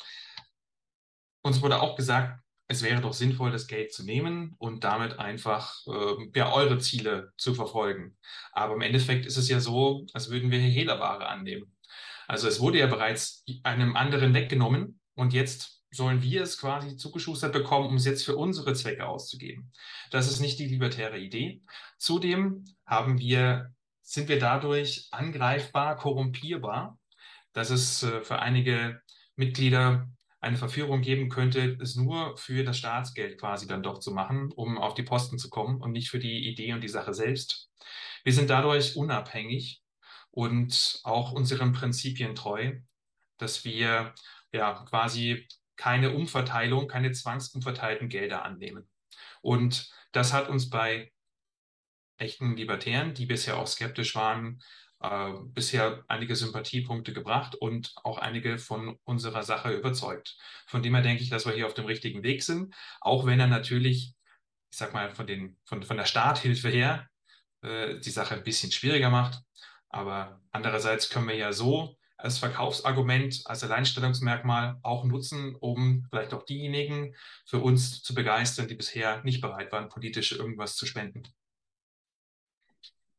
Uns 1.42 1.62
wurde 1.62 1.82
auch 1.82 1.98
gesagt, 1.98 2.40
es 2.68 2.82
wäre 2.82 3.02
doch 3.02 3.14
sinnvoll, 3.14 3.52
das 3.52 3.68
Geld 3.68 3.94
zu 3.94 4.04
nehmen 4.04 4.56
und 4.58 4.84
damit 4.84 5.20
einfach 5.20 5.76
äh, 5.88 6.30
ja, 6.36 6.52
eure 6.54 6.80
Ziele 6.80 7.32
zu 7.38 7.54
verfolgen. 7.54 8.18
Aber 8.52 8.76
im 8.76 8.82
Endeffekt 8.82 9.26
ist 9.26 9.38
es 9.38 9.50
ja 9.50 9.60
so, 9.60 10.06
als 10.14 10.30
würden 10.30 10.52
wir 10.52 10.60
Hehlerware 10.60 11.28
annehmen. 11.28 11.76
Also 12.28 12.48
es 12.48 12.60
wurde 12.60 12.80
ja 12.80 12.88
bereits 12.88 13.44
einem 13.64 13.96
anderen 13.96 14.34
weggenommen 14.34 15.00
und 15.16 15.34
jetzt 15.34 15.84
sollen 15.92 16.24
wir 16.24 16.42
es 16.42 16.58
quasi 16.58 16.98
zugeschustert 16.98 17.54
bekommen, 17.54 17.88
um 17.90 17.96
es 17.96 18.06
jetzt 18.06 18.24
für 18.26 18.36
unsere 18.36 18.74
Zwecke 18.74 19.06
auszugeben. 19.06 19.72
Das 20.10 20.32
ist 20.32 20.40
nicht 20.40 20.58
die 20.58 20.68
libertäre 20.68 21.20
Idee. 21.20 21.62
Zudem 22.00 22.64
haben 22.86 23.20
wir, 23.20 23.74
sind 24.02 24.30
wir 24.30 24.40
dadurch 24.40 25.08
angreifbar, 25.12 25.96
korrumpierbar 25.98 26.98
dass 27.54 27.70
es 27.70 28.04
äh, 28.04 28.22
für 28.22 28.40
einige 28.40 29.02
Mitglieder 29.36 30.10
eine 30.44 30.58
Verführung 30.58 31.02
geben 31.02 31.30
könnte, 31.30 31.78
es 31.82 31.96
nur 31.96 32.38
für 32.38 32.66
das 32.66 32.78
Staatsgeld 32.78 33.40
quasi 33.40 33.66
dann 33.66 33.82
doch 33.82 34.00
zu 34.00 34.12
machen, 34.12 34.52
um 34.52 34.78
auf 34.78 34.94
die 34.94 35.04
Posten 35.04 35.38
zu 35.38 35.50
kommen 35.50 35.82
und 35.82 35.94
nicht 35.94 36.10
für 36.10 36.20
die 36.20 36.50
Idee 36.50 36.74
und 36.74 36.82
die 36.82 36.90
Sache 36.90 37.14
selbst. 37.14 37.72
Wir 38.26 38.34
sind 38.34 38.50
dadurch 38.50 38.98
unabhängig 38.98 39.82
und 40.32 41.00
auch 41.04 41.32
unseren 41.32 41.72
Prinzipien 41.72 42.36
treu, 42.36 42.74
dass 43.38 43.64
wir 43.64 44.14
ja 44.52 44.84
quasi 44.86 45.48
keine 45.78 46.14
Umverteilung, 46.14 46.90
keine 46.90 47.14
zwangsumverteilten 47.14 48.10
Gelder 48.10 48.44
annehmen. 48.44 48.90
Und 49.42 49.90
das 50.12 50.34
hat 50.34 50.50
uns 50.50 50.70
bei 50.70 51.14
echten 52.18 52.58
Libertären, 52.58 53.14
die 53.14 53.26
bisher 53.26 53.58
auch 53.58 53.68
skeptisch 53.68 54.14
waren, 54.16 54.62
äh, 55.04 55.34
bisher 55.54 56.04
einige 56.08 56.36
Sympathiepunkte 56.36 57.14
gebracht 57.14 57.56
und 57.56 57.94
auch 58.04 58.18
einige 58.18 58.58
von 58.58 58.98
unserer 59.04 59.44
Sache 59.44 59.74
überzeugt. 59.74 60.38
Von 60.66 60.82
dem 60.82 60.96
her 60.96 61.04
denke 61.04 61.22
ich, 61.22 61.30
dass 61.30 61.46
wir 61.46 61.54
hier 61.54 61.68
auf 61.68 61.74
dem 61.74 61.86
richtigen 61.86 62.24
Weg 62.24 62.42
sind, 62.42 62.74
auch 63.02 63.26
wenn 63.26 63.40
er 63.40 63.48
natürlich, 63.48 64.14
ich 64.72 64.78
sag 64.78 64.94
mal, 64.94 65.12
von, 65.12 65.28
den, 65.28 65.58
von, 65.66 65.84
von 65.84 65.98
der 65.98 66.06
Starthilfe 66.06 66.70
her 66.70 67.10
äh, 67.62 68.00
die 68.00 68.12
Sache 68.12 68.36
ein 68.36 68.44
bisschen 68.44 68.72
schwieriger 68.72 69.10
macht. 69.10 69.42
Aber 69.90 70.42
andererseits 70.52 71.10
können 71.10 71.28
wir 71.28 71.36
ja 71.36 71.52
so 71.52 71.98
als 72.18 72.38
Verkaufsargument, 72.38 73.42
als 73.46 73.64
Alleinstellungsmerkmal 73.66 74.80
auch 74.84 75.04
nutzen, 75.04 75.56
um 75.56 76.08
vielleicht 76.10 76.34
auch 76.34 76.46
diejenigen 76.46 77.14
für 77.46 77.60
uns 77.60 78.02
zu 78.02 78.16
begeistern, 78.16 78.70
die 78.70 78.76
bisher 78.76 79.22
nicht 79.24 79.42
bereit 79.42 79.74
waren, 79.74 79.90
politisch 79.90 80.32
irgendwas 80.32 80.78
zu 80.78 80.86
spenden. 80.86 81.24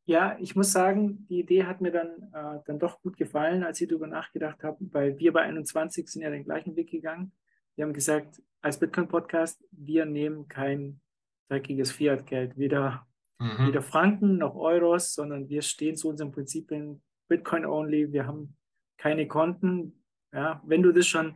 Ja, 0.07 0.37
ich 0.39 0.55
muss 0.55 0.71
sagen, 0.71 1.25
die 1.27 1.39
Idee 1.39 1.65
hat 1.65 1.81
mir 1.81 1.91
dann, 1.91 2.31
äh, 2.31 2.59
dann 2.65 2.77
doch 2.77 3.01
gut 3.01 3.17
gefallen, 3.17 3.63
als 3.63 3.81
ich 3.81 3.87
darüber 3.87 4.05
nachgedacht 4.05 4.63
habe, 4.63 4.77
weil 4.91 5.17
wir 5.17 5.33
bei 5.33 5.41
21 5.41 6.07
sind 6.07 6.21
ja 6.21 6.29
den 6.29 6.43
gleichen 6.43 6.75
Weg 6.75 6.91
gegangen. 6.91 7.31
Wir 7.75 7.85
haben 7.85 7.93
gesagt, 7.93 8.41
als 8.61 8.79
Bitcoin-Podcast, 8.79 9.63
wir 9.71 10.05
nehmen 10.05 10.47
kein 10.47 11.01
dreckiges 11.49 11.91
Fiat-Geld, 11.91 12.57
weder, 12.57 13.07
mhm. 13.39 13.67
weder 13.67 13.81
Franken 13.81 14.37
noch 14.37 14.55
Euros, 14.55 15.15
sondern 15.15 15.49
wir 15.49 15.63
stehen 15.63 15.95
zu 15.95 16.09
unseren 16.09 16.31
Prinzipien 16.31 17.01
Bitcoin-only. 17.27 18.11
Wir 18.13 18.27
haben 18.27 18.55
keine 18.97 19.27
Konten. 19.27 20.03
Ja, 20.31 20.61
wenn 20.65 20.83
du 20.83 20.91
das 20.91 21.07
schon 21.07 21.35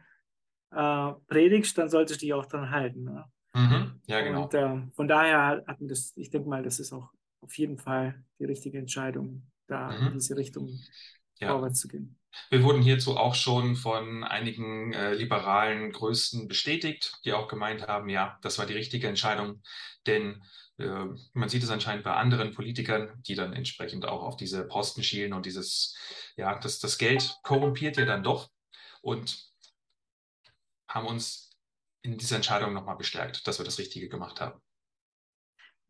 äh, 0.71 1.11
predigst, 1.27 1.77
dann 1.77 1.89
solltest 1.89 2.21
du 2.21 2.25
dich 2.25 2.33
auch 2.33 2.45
dran 2.45 2.69
halten. 2.69 3.03
Ne? 3.03 3.25
Mhm. 3.55 4.01
Ja, 4.07 4.21
genau. 4.21 4.43
Und 4.43 4.53
äh, 4.53 4.81
von 4.93 5.07
daher 5.07 5.63
hat 5.65 5.81
mir 5.81 5.88
das, 5.88 6.13
ich 6.15 6.29
denke 6.29 6.47
mal, 6.47 6.61
das 6.61 6.79
ist 6.79 6.93
auch 6.93 7.09
auf 7.41 7.58
jeden 7.58 7.77
Fall 7.77 8.24
die 8.39 8.46
richtige 8.46 8.77
Entscheidung, 8.77 9.43
da 9.67 9.91
mhm. 9.91 10.08
in 10.08 10.13
diese 10.13 10.36
Richtung 10.36 10.79
ja. 11.39 11.50
vorwärts 11.50 11.79
zu 11.79 11.88
gehen. 11.88 12.19
Wir 12.50 12.63
wurden 12.63 12.81
hierzu 12.81 13.17
auch 13.17 13.34
schon 13.34 13.75
von 13.75 14.24
einigen 14.24 14.93
äh, 14.93 15.13
liberalen 15.13 15.91
Größten 15.91 16.48
bestätigt, 16.48 17.19
die 17.25 17.34
auch 17.34 17.48
gemeint 17.48 17.88
haben, 17.88 18.10
ja, 18.10 18.38
das 18.41 18.60
war 18.60 18.65
die 18.65 18.74
richtige 18.74 19.08
Entscheidung, 19.08 19.62
denn 20.05 20.43
äh, 20.77 21.05
man 21.34 21.50
sieht 21.50 21.63
es 21.63 21.69
anscheinend 21.69 22.03
bei 22.03 22.13
anderen 22.13 22.53
Politikern, 22.53 23.22
die 23.24 23.36
dann 23.36 23.53
entsprechend 23.53 24.05
auch 24.05 24.24
auf 24.24 24.38
diese 24.38 24.65
Posten 24.67 25.03
schielen 25.03 25.34
und 25.34 25.46
dieses, 25.46 25.96
ja, 26.38 26.58
das, 26.60 26.79
das 26.79 26.98
Geld 26.98 27.38
korrumpiert 27.43 27.98
ja 27.98 28.05
dann 28.05 28.24
doch 28.24 28.50
und 29.01 29.50
haben 30.88 31.08
uns 31.08 31.51
in 32.01 32.17
dieser 32.17 32.38
Entscheidung 32.38 32.74
nochmal 32.74 32.96
bestärkt, 32.96 33.48
dass 33.48 33.60
wir 33.60 33.65
das 33.65 33.79
Richtige 33.79 34.08
gemacht 34.08 34.39
haben. 34.39 34.60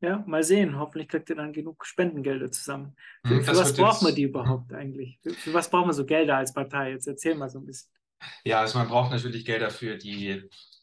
Ja, 0.01 0.23
mal 0.25 0.43
sehen. 0.43 0.79
Hoffentlich 0.79 1.09
kriegt 1.09 1.29
ihr 1.29 1.35
dann 1.35 1.51
genug 1.51 1.85
Spendengelder 1.85 2.49
zusammen. 2.51 2.95
Für, 3.25 3.35
hm, 3.35 3.43
für 3.43 3.57
was 3.57 3.73
braucht 3.73 4.01
man 4.01 4.15
die 4.15 4.23
überhaupt 4.23 4.73
eigentlich? 4.73 5.19
Für, 5.21 5.31
für, 5.31 5.53
was 5.53 5.69
braucht 5.69 5.87
man 5.87 5.95
so 5.95 6.05
Gelder 6.05 6.37
als 6.37 6.53
Partei? 6.53 6.91
Jetzt 6.91 7.07
erzähl 7.07 7.35
mal 7.35 7.49
so 7.49 7.59
ein 7.59 7.65
bisschen. 7.65 7.91
Ja, 8.43 8.61
also 8.61 8.77
man 8.77 8.87
braucht 8.87 9.11
natürlich 9.11 9.45
Gelder 9.45 9.69
für 9.69 9.97
die 9.97 10.29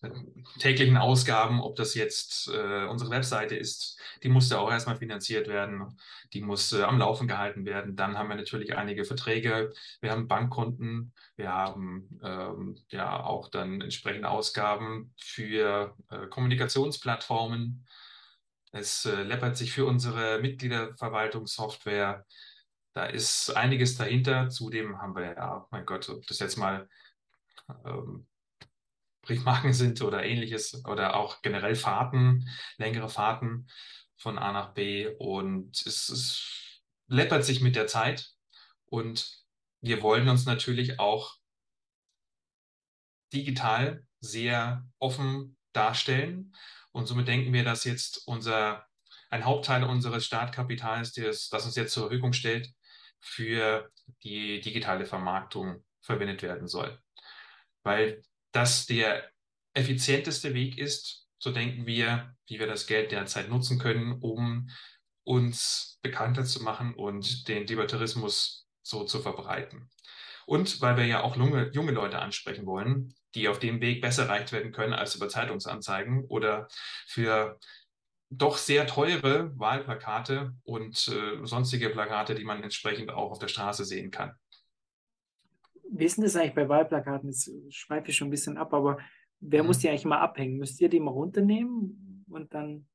äh, 0.02 0.11
täglichen 0.58 0.96
Ausgaben, 0.96 1.61
ob 1.61 1.76
das 1.76 1.94
jetzt 1.94 2.49
äh, 2.49 2.87
unsere 2.87 3.11
Webseite 3.11 3.56
ist, 3.56 3.99
die 4.23 4.28
muss 4.28 4.50
ja 4.50 4.58
auch 4.58 4.70
erstmal 4.70 4.96
finanziert 4.96 5.49
werden, 5.49 5.99
die 6.32 6.40
muss 6.40 6.73
äh, 6.73 6.82
am 6.82 6.99
Laufen 6.99 7.28
gehalten 7.28 7.64
werden. 7.64 7.96
Dann 7.96 8.18
haben 8.18 8.28
wir 8.28 8.37
natürlich 8.37 8.76
einige 8.76 9.04
Verträge, 9.04 9.73
wir 10.00 10.11
haben 10.11 10.28
Bankkonten, 10.28 11.12
wir 11.37 11.52
haben 11.52 12.20
ähm, 12.23 12.76
ja 12.88 13.23
auch 13.23 13.49
dann 13.49 13.80
entsprechende 13.80 14.28
Ausgaben 14.28 15.12
für 15.18 15.94
äh, 16.11 16.26
Kommunikationsplattformen. 16.28 17.87
Es 18.73 19.04
äh, 19.04 19.23
läppert 19.23 19.56
sich 19.56 19.73
für 19.73 19.87
unsere 19.87 20.40
Mitgliederverwaltungssoftware. 20.40 22.26
Da 22.92 23.06
ist 23.06 23.50
einiges 23.50 23.96
dahinter. 23.96 24.49
Zudem 24.49 24.99
haben 25.00 25.14
wir 25.14 25.35
ja, 25.35 25.66
mein 25.70 25.87
Gott, 25.87 26.08
ob 26.08 26.26
das 26.26 26.38
jetzt 26.38 26.56
mal 26.56 26.88
ähm, 27.85 28.26
Briefmarken 29.23 29.73
sind 29.75 30.00
oder 30.02 30.25
ähnliches 30.25 30.85
oder 30.87 31.16
auch 31.16 31.42
generell 31.42 31.75
Fahrten, 31.75 32.49
längere 32.78 33.08
Fahrten 33.08 33.68
von 34.16 34.38
A 34.38 34.52
nach 34.52 34.73
B 34.73 35.08
und 35.18 35.85
es, 35.87 36.08
es 36.08 36.82
läppert 37.06 37.44
sich 37.44 37.61
mit 37.61 37.76
der 37.76 37.87
Zeit 37.87 38.30
und 38.87 39.44
wir 39.80 40.02
wollen 40.02 40.28
uns 40.28 40.46
natürlich 40.46 40.99
auch 40.99 41.37
digital 43.32 44.06
sehr 44.20 44.87
offen 44.99 45.56
darstellen 45.73 46.54
und 46.96 47.06
somit 47.06 47.28
denken 47.28 47.52
wir, 47.52 47.62
dass 47.62 47.84
jetzt 47.84 48.26
unser 48.26 48.86
ein 49.28 49.44
Hauptteil 49.44 49.84
unseres 49.84 50.24
Startkapitals, 50.24 51.12
das, 51.12 51.50
das 51.50 51.66
uns 51.66 51.76
jetzt 51.76 51.92
zur 51.92 52.04
Verfügung 52.04 52.32
stellt, 52.32 52.72
für 53.20 53.90
die 54.22 54.62
digitale 54.62 55.04
Vermarktung 55.04 55.84
verwendet 56.00 56.42
werden 56.42 56.68
soll. 56.68 56.98
Weil 57.82 58.22
das 58.50 58.86
der 58.86 59.30
effizienteste 59.74 60.54
Weg 60.54 60.78
ist, 60.78 61.28
so 61.38 61.50
denken 61.52 61.84
wir, 61.84 62.34
wie 62.46 62.58
wir 62.58 62.66
das 62.66 62.86
Geld 62.86 63.12
derzeit 63.12 63.50
nutzen 63.50 63.78
können, 63.78 64.18
um 64.22 64.70
uns 65.22 65.98
bekannter 66.00 66.44
zu 66.46 66.62
machen 66.62 66.94
und 66.94 67.46
den 67.48 67.66
Libertarismus 67.66 68.66
so 68.80 69.04
zu 69.04 69.20
verbreiten. 69.20 69.90
Und 70.46 70.80
weil 70.80 70.96
wir 70.96 71.04
ja 71.04 71.22
auch 71.22 71.36
junge, 71.36 71.70
junge 71.74 71.92
Leute 71.92 72.20
ansprechen 72.20 72.64
wollen, 72.64 73.14
die 73.37 73.49
auf 73.49 73.59
dem 73.59 73.81
Weg 73.81 74.00
besser 74.00 74.25
erreicht 74.25 74.52
werden 74.52 74.73
können 74.73 74.95
als 74.95 75.14
über 75.14 75.28
Zeitungsanzeigen 75.28 76.25
oder 76.25 76.66
für 77.07 77.59
doch 78.31 78.57
sehr 78.57 78.87
teure 78.87 79.57
Wahlplakate 79.59 80.55
und 80.64 81.09
äh, 81.09 81.47
sonstige 81.47 81.90
Plakate, 81.90 82.35
die 82.35 82.45
man 82.45 82.62
entsprechend 82.62 83.11
auch 83.11 83.31
auf 83.31 83.38
der 83.38 83.49
Straße 83.49 83.85
sehen 83.85 84.11
kann. 84.11 84.33
Wie 85.88 86.05
ist 86.05 86.16
denn 86.16 86.25
das 86.25 86.35
eigentlich 86.35 86.55
bei 86.55 86.69
Wahlplakaten? 86.69 87.28
Jetzt 87.28 87.50
schweife 87.71 88.11
ich 88.11 88.16
schon 88.16 88.28
ein 88.28 88.33
bisschen 88.33 88.57
ab, 88.57 88.75
aber 88.75 88.99
wer 89.38 89.62
mhm. 89.62 89.69
muss 89.69 89.78
die 89.78 89.88
eigentlich 89.88 90.05
mal 90.05 90.19
abhängen? 90.19 90.59
Müsst 90.59 90.81
ihr 90.81 90.88
die 90.88 90.99
mal 90.99 91.12
runternehmen 91.12 92.25
und 92.28 92.52
dann. 92.52 92.88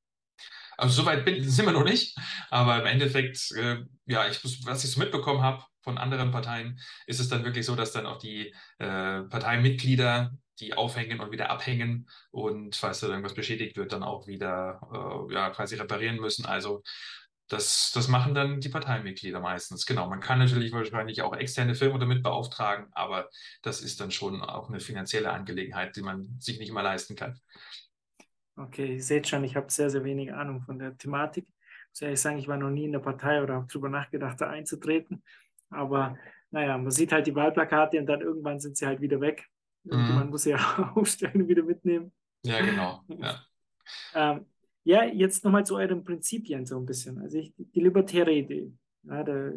Also 0.81 1.03
soweit 1.03 1.25
bin, 1.25 1.47
sind 1.47 1.65
wir 1.65 1.73
noch 1.73 1.83
nicht, 1.83 2.17
aber 2.49 2.79
im 2.79 2.87
Endeffekt, 2.87 3.51
äh, 3.51 3.83
ja, 4.07 4.27
ich, 4.27 4.43
was 4.65 4.83
ich 4.83 4.89
so 4.89 4.99
mitbekommen 4.99 5.43
habe 5.43 5.63
von 5.83 5.99
anderen 5.99 6.31
Parteien, 6.31 6.79
ist 7.05 7.19
es 7.19 7.29
dann 7.29 7.43
wirklich 7.43 7.67
so, 7.67 7.75
dass 7.75 7.91
dann 7.91 8.07
auch 8.07 8.17
die 8.17 8.47
äh, 8.79 9.21
Parteimitglieder 9.21 10.31
die 10.59 10.73
aufhängen 10.73 11.19
und 11.19 11.31
wieder 11.31 11.51
abhängen 11.51 12.09
und 12.31 12.75
falls 12.75 12.99
da 12.99 13.07
irgendwas 13.07 13.35
beschädigt 13.35 13.77
wird, 13.77 13.93
dann 13.93 14.03
auch 14.03 14.25
wieder 14.25 14.79
äh, 14.91 15.33
ja, 15.33 15.51
quasi 15.51 15.75
reparieren 15.75 16.17
müssen. 16.17 16.45
Also 16.45 16.81
das, 17.47 17.91
das 17.93 18.07
machen 18.07 18.33
dann 18.33 18.59
die 18.61 18.69
Parteimitglieder 18.69 19.39
meistens. 19.39 19.85
Genau, 19.85 20.09
man 20.09 20.19
kann 20.19 20.39
natürlich 20.39 20.71
wahrscheinlich 20.71 21.21
auch 21.21 21.35
externe 21.35 21.75
Firmen 21.75 21.99
damit 21.99 22.23
beauftragen, 22.23 22.87
aber 22.93 23.29
das 23.61 23.81
ist 23.81 23.99
dann 23.99 24.09
schon 24.09 24.41
auch 24.41 24.69
eine 24.69 24.79
finanzielle 24.79 25.31
Angelegenheit, 25.31 25.95
die 25.95 26.01
man 26.01 26.37
sich 26.39 26.59
nicht 26.59 26.71
mal 26.71 26.81
leisten 26.81 27.15
kann. 27.15 27.39
Okay, 28.67 28.95
ihr 28.95 29.03
seht 29.03 29.27
schon, 29.27 29.43
ich 29.43 29.55
habe 29.55 29.71
sehr, 29.71 29.89
sehr 29.89 30.03
wenig 30.03 30.33
Ahnung 30.33 30.61
von 30.61 30.77
der 30.77 30.97
Thematik. 30.97 31.47
Ich 31.47 31.89
muss 31.89 32.01
ehrlich 32.01 32.21
sagen, 32.21 32.37
ich 32.37 32.47
war 32.47 32.57
noch 32.57 32.69
nie 32.69 32.85
in 32.85 32.91
der 32.91 32.99
Partei 32.99 33.41
oder 33.41 33.55
habe 33.55 33.67
darüber 33.67 33.89
nachgedacht, 33.89 34.39
da 34.39 34.49
einzutreten. 34.49 35.23
Aber 35.69 36.17
naja, 36.51 36.77
man 36.77 36.91
sieht 36.91 37.11
halt 37.11 37.27
die 37.27 37.35
Wahlplakate 37.35 37.99
und 37.99 38.05
dann 38.05 38.21
irgendwann 38.21 38.59
sind 38.59 38.77
sie 38.77 38.85
halt 38.85 39.01
wieder 39.01 39.19
weg. 39.19 39.47
Mhm. 39.83 40.29
muss 40.29 40.43
sie 40.43 40.51
ja 40.51 40.91
aufstellen 40.95 41.41
und 41.41 41.47
wieder 41.47 41.63
mitnehmen. 41.63 42.11
Ja, 42.43 42.63
genau. 42.63 43.03
Ja. 43.07 43.45
ähm, 44.13 44.45
ja, 44.83 45.03
jetzt 45.03 45.43
nochmal 45.43 45.65
zu 45.65 45.75
euren 45.75 46.03
Prinzipien 46.03 46.65
so 46.65 46.77
ein 46.77 46.85
bisschen. 46.85 47.19
Also 47.19 47.37
ich, 47.37 47.53
die 47.57 47.79
libertäre 47.79 48.31
Idee, 48.31 48.71
ja, 49.03 49.23
da 49.23 49.51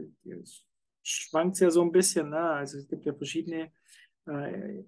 schwankt 1.03 1.55
es 1.55 1.61
ja 1.61 1.71
so 1.71 1.83
ein 1.83 1.93
bisschen. 1.93 2.31
Ne? 2.31 2.39
Also 2.39 2.79
es 2.79 2.89
gibt 2.89 3.05
ja 3.05 3.15
verschiedene, 3.15 3.73
äh, 4.27 4.85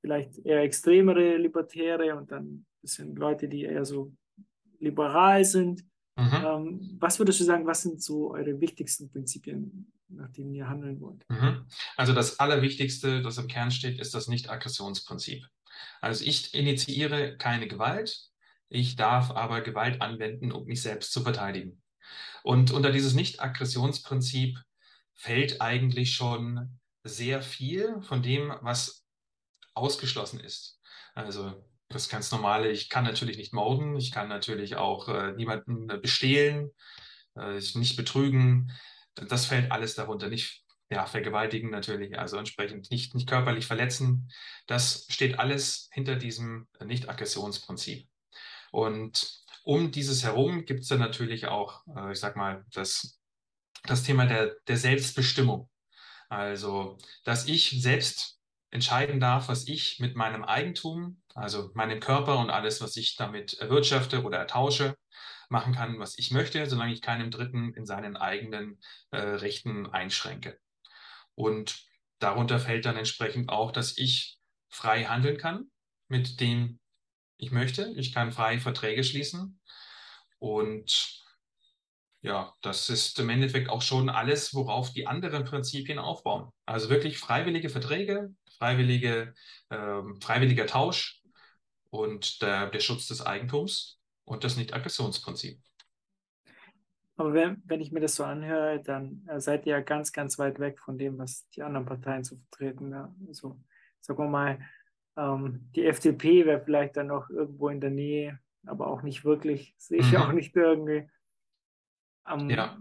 vielleicht 0.00 0.38
eher 0.44 0.62
extremere 0.62 1.36
Libertäre 1.36 2.16
und 2.16 2.30
dann 2.30 2.65
ein 2.76 2.82
bisschen 2.82 3.16
Leute, 3.16 3.48
die 3.48 3.64
eher 3.64 3.84
so 3.84 4.12
liberal 4.78 5.44
sind. 5.44 5.84
Mhm. 6.16 6.44
Ähm, 6.44 6.96
was 6.98 7.18
würdest 7.18 7.40
du 7.40 7.44
sagen, 7.44 7.66
was 7.66 7.82
sind 7.82 8.02
so 8.02 8.32
eure 8.32 8.60
wichtigsten 8.60 9.10
Prinzipien, 9.10 9.92
nach 10.08 10.30
denen 10.30 10.54
ihr 10.54 10.68
handeln 10.68 11.00
wollt? 11.00 11.28
Mhm. 11.28 11.66
Also 11.96 12.14
das 12.14 12.38
Allerwichtigste, 12.38 13.22
das 13.22 13.38
im 13.38 13.48
Kern 13.48 13.70
steht, 13.70 14.00
ist 14.00 14.14
das 14.14 14.28
Nicht-Aggressionsprinzip. 14.28 15.46
Also 16.00 16.24
ich 16.24 16.54
initiiere 16.54 17.36
keine 17.36 17.68
Gewalt, 17.68 18.30
ich 18.68 18.96
darf 18.96 19.30
aber 19.30 19.60
Gewalt 19.60 20.00
anwenden, 20.00 20.52
um 20.52 20.64
mich 20.64 20.82
selbst 20.82 21.12
zu 21.12 21.20
verteidigen. 21.22 21.82
Und 22.42 22.70
unter 22.70 22.92
dieses 22.92 23.14
Nicht-Aggressionsprinzip 23.14 24.58
fällt 25.12 25.60
eigentlich 25.60 26.14
schon 26.14 26.78
sehr 27.04 27.42
viel 27.42 28.00
von 28.02 28.22
dem, 28.22 28.52
was 28.62 29.04
ausgeschlossen 29.74 30.40
ist. 30.40 30.80
Also 31.14 31.64
das 31.88 32.08
ganz 32.08 32.30
normale, 32.32 32.70
ich 32.70 32.88
kann 32.88 33.04
natürlich 33.04 33.36
nicht 33.36 33.52
morden, 33.52 33.96
ich 33.96 34.12
kann 34.12 34.28
natürlich 34.28 34.76
auch 34.76 35.08
äh, 35.08 35.32
niemanden 35.32 35.86
bestehlen, 35.86 36.70
äh, 37.36 37.60
nicht 37.74 37.96
betrügen. 37.96 38.72
Das 39.14 39.46
fällt 39.46 39.70
alles 39.70 39.94
darunter. 39.94 40.28
Nicht 40.28 40.64
ja, 40.90 41.06
vergewaltigen 41.06 41.70
natürlich, 41.70 42.18
also 42.18 42.36
entsprechend 42.36 42.90
nicht, 42.90 43.14
nicht 43.14 43.28
körperlich 43.28 43.66
verletzen. 43.66 44.30
Das 44.66 45.06
steht 45.08 45.38
alles 45.38 45.88
hinter 45.92 46.16
diesem 46.16 46.68
Nicht-Aggressionsprinzip. 46.84 48.08
Und 48.70 49.42
um 49.64 49.90
dieses 49.90 50.22
herum 50.22 50.64
gibt 50.64 50.80
es 50.80 50.88
dann 50.88 51.00
natürlich 51.00 51.46
auch, 51.46 51.82
äh, 51.96 52.12
ich 52.12 52.20
sag 52.20 52.36
mal, 52.36 52.64
das, 52.72 53.20
das 53.84 54.02
Thema 54.02 54.26
der, 54.26 54.54
der 54.68 54.76
Selbstbestimmung. 54.76 55.68
Also, 56.28 56.98
dass 57.24 57.46
ich 57.46 57.82
selbst 57.82 58.40
entscheiden 58.70 59.20
darf, 59.20 59.48
was 59.48 59.66
ich 59.68 59.98
mit 60.00 60.16
meinem 60.16 60.44
Eigentum, 60.44 61.20
also 61.36 61.70
meinem 61.74 62.00
Körper 62.00 62.38
und 62.38 62.50
alles, 62.50 62.80
was 62.80 62.96
ich 62.96 63.14
damit 63.14 63.54
erwirtschafte 63.58 64.22
oder 64.22 64.38
ertausche, 64.38 64.96
machen 65.50 65.74
kann, 65.74 65.98
was 65.98 66.18
ich 66.18 66.30
möchte, 66.30 66.66
solange 66.66 66.94
ich 66.94 67.02
keinem 67.02 67.30
Dritten 67.30 67.74
in 67.74 67.84
seinen 67.84 68.16
eigenen 68.16 68.80
äh, 69.10 69.18
Rechten 69.18 69.86
einschränke. 69.86 70.58
Und 71.34 71.84
darunter 72.18 72.58
fällt 72.58 72.86
dann 72.86 72.96
entsprechend 72.96 73.50
auch, 73.50 73.70
dass 73.70 73.98
ich 73.98 74.38
frei 74.70 75.04
handeln 75.04 75.36
kann 75.36 75.70
mit 76.08 76.40
dem, 76.40 76.80
ich 77.36 77.52
möchte. 77.52 77.92
Ich 77.96 78.14
kann 78.14 78.32
frei 78.32 78.58
Verträge 78.58 79.04
schließen. 79.04 79.60
Und 80.38 81.22
ja, 82.22 82.54
das 82.62 82.88
ist 82.88 83.18
im 83.20 83.28
Endeffekt 83.28 83.68
auch 83.68 83.82
schon 83.82 84.08
alles, 84.08 84.54
worauf 84.54 84.90
die 84.90 85.06
anderen 85.06 85.44
Prinzipien 85.44 85.98
aufbauen. 85.98 86.50
Also 86.64 86.88
wirklich 86.88 87.18
freiwillige 87.18 87.68
Verträge, 87.68 88.34
freiwillige, 88.58 89.34
äh, 89.68 90.02
freiwilliger 90.20 90.66
Tausch 90.66 91.20
und 91.96 92.42
der, 92.42 92.70
der 92.70 92.80
Schutz 92.80 93.08
des 93.08 93.24
Eigentums 93.24 94.00
und 94.24 94.44
das 94.44 94.56
Nicht-Aggressionsprinzip. 94.56 95.58
Aber 97.16 97.32
wenn, 97.32 97.62
wenn 97.64 97.80
ich 97.80 97.92
mir 97.92 98.00
das 98.00 98.14
so 98.14 98.24
anhöre, 98.24 98.82
dann 98.82 99.26
äh, 99.26 99.40
seid 99.40 99.64
ihr 99.64 99.72
ja 99.72 99.80
ganz, 99.80 100.12
ganz 100.12 100.38
weit 100.38 100.58
weg 100.58 100.78
von 100.78 100.98
dem, 100.98 101.18
was 101.18 101.48
die 101.50 101.62
anderen 101.62 101.86
Parteien 101.86 102.24
zu 102.24 102.36
vertreten. 102.36 102.92
Ja. 102.92 103.14
Also, 103.26 103.58
sagen 104.00 104.18
wir 104.18 104.28
mal, 104.28 104.58
ähm, 105.16 105.70
die 105.74 105.86
FDP 105.86 106.44
wäre 106.44 106.60
vielleicht 106.60 106.96
dann 106.96 107.06
noch 107.06 107.30
irgendwo 107.30 107.70
in 107.70 107.80
der 107.80 107.90
Nähe, 107.90 108.38
aber 108.66 108.88
auch 108.88 109.02
nicht 109.02 109.24
wirklich. 109.24 109.74
Sehe 109.78 110.00
ich 110.00 110.12
mhm. 110.12 110.18
auch 110.18 110.32
nicht 110.32 110.54
irgendwie. 110.54 111.08
Ähm, 112.28 112.50
ja. 112.50 112.78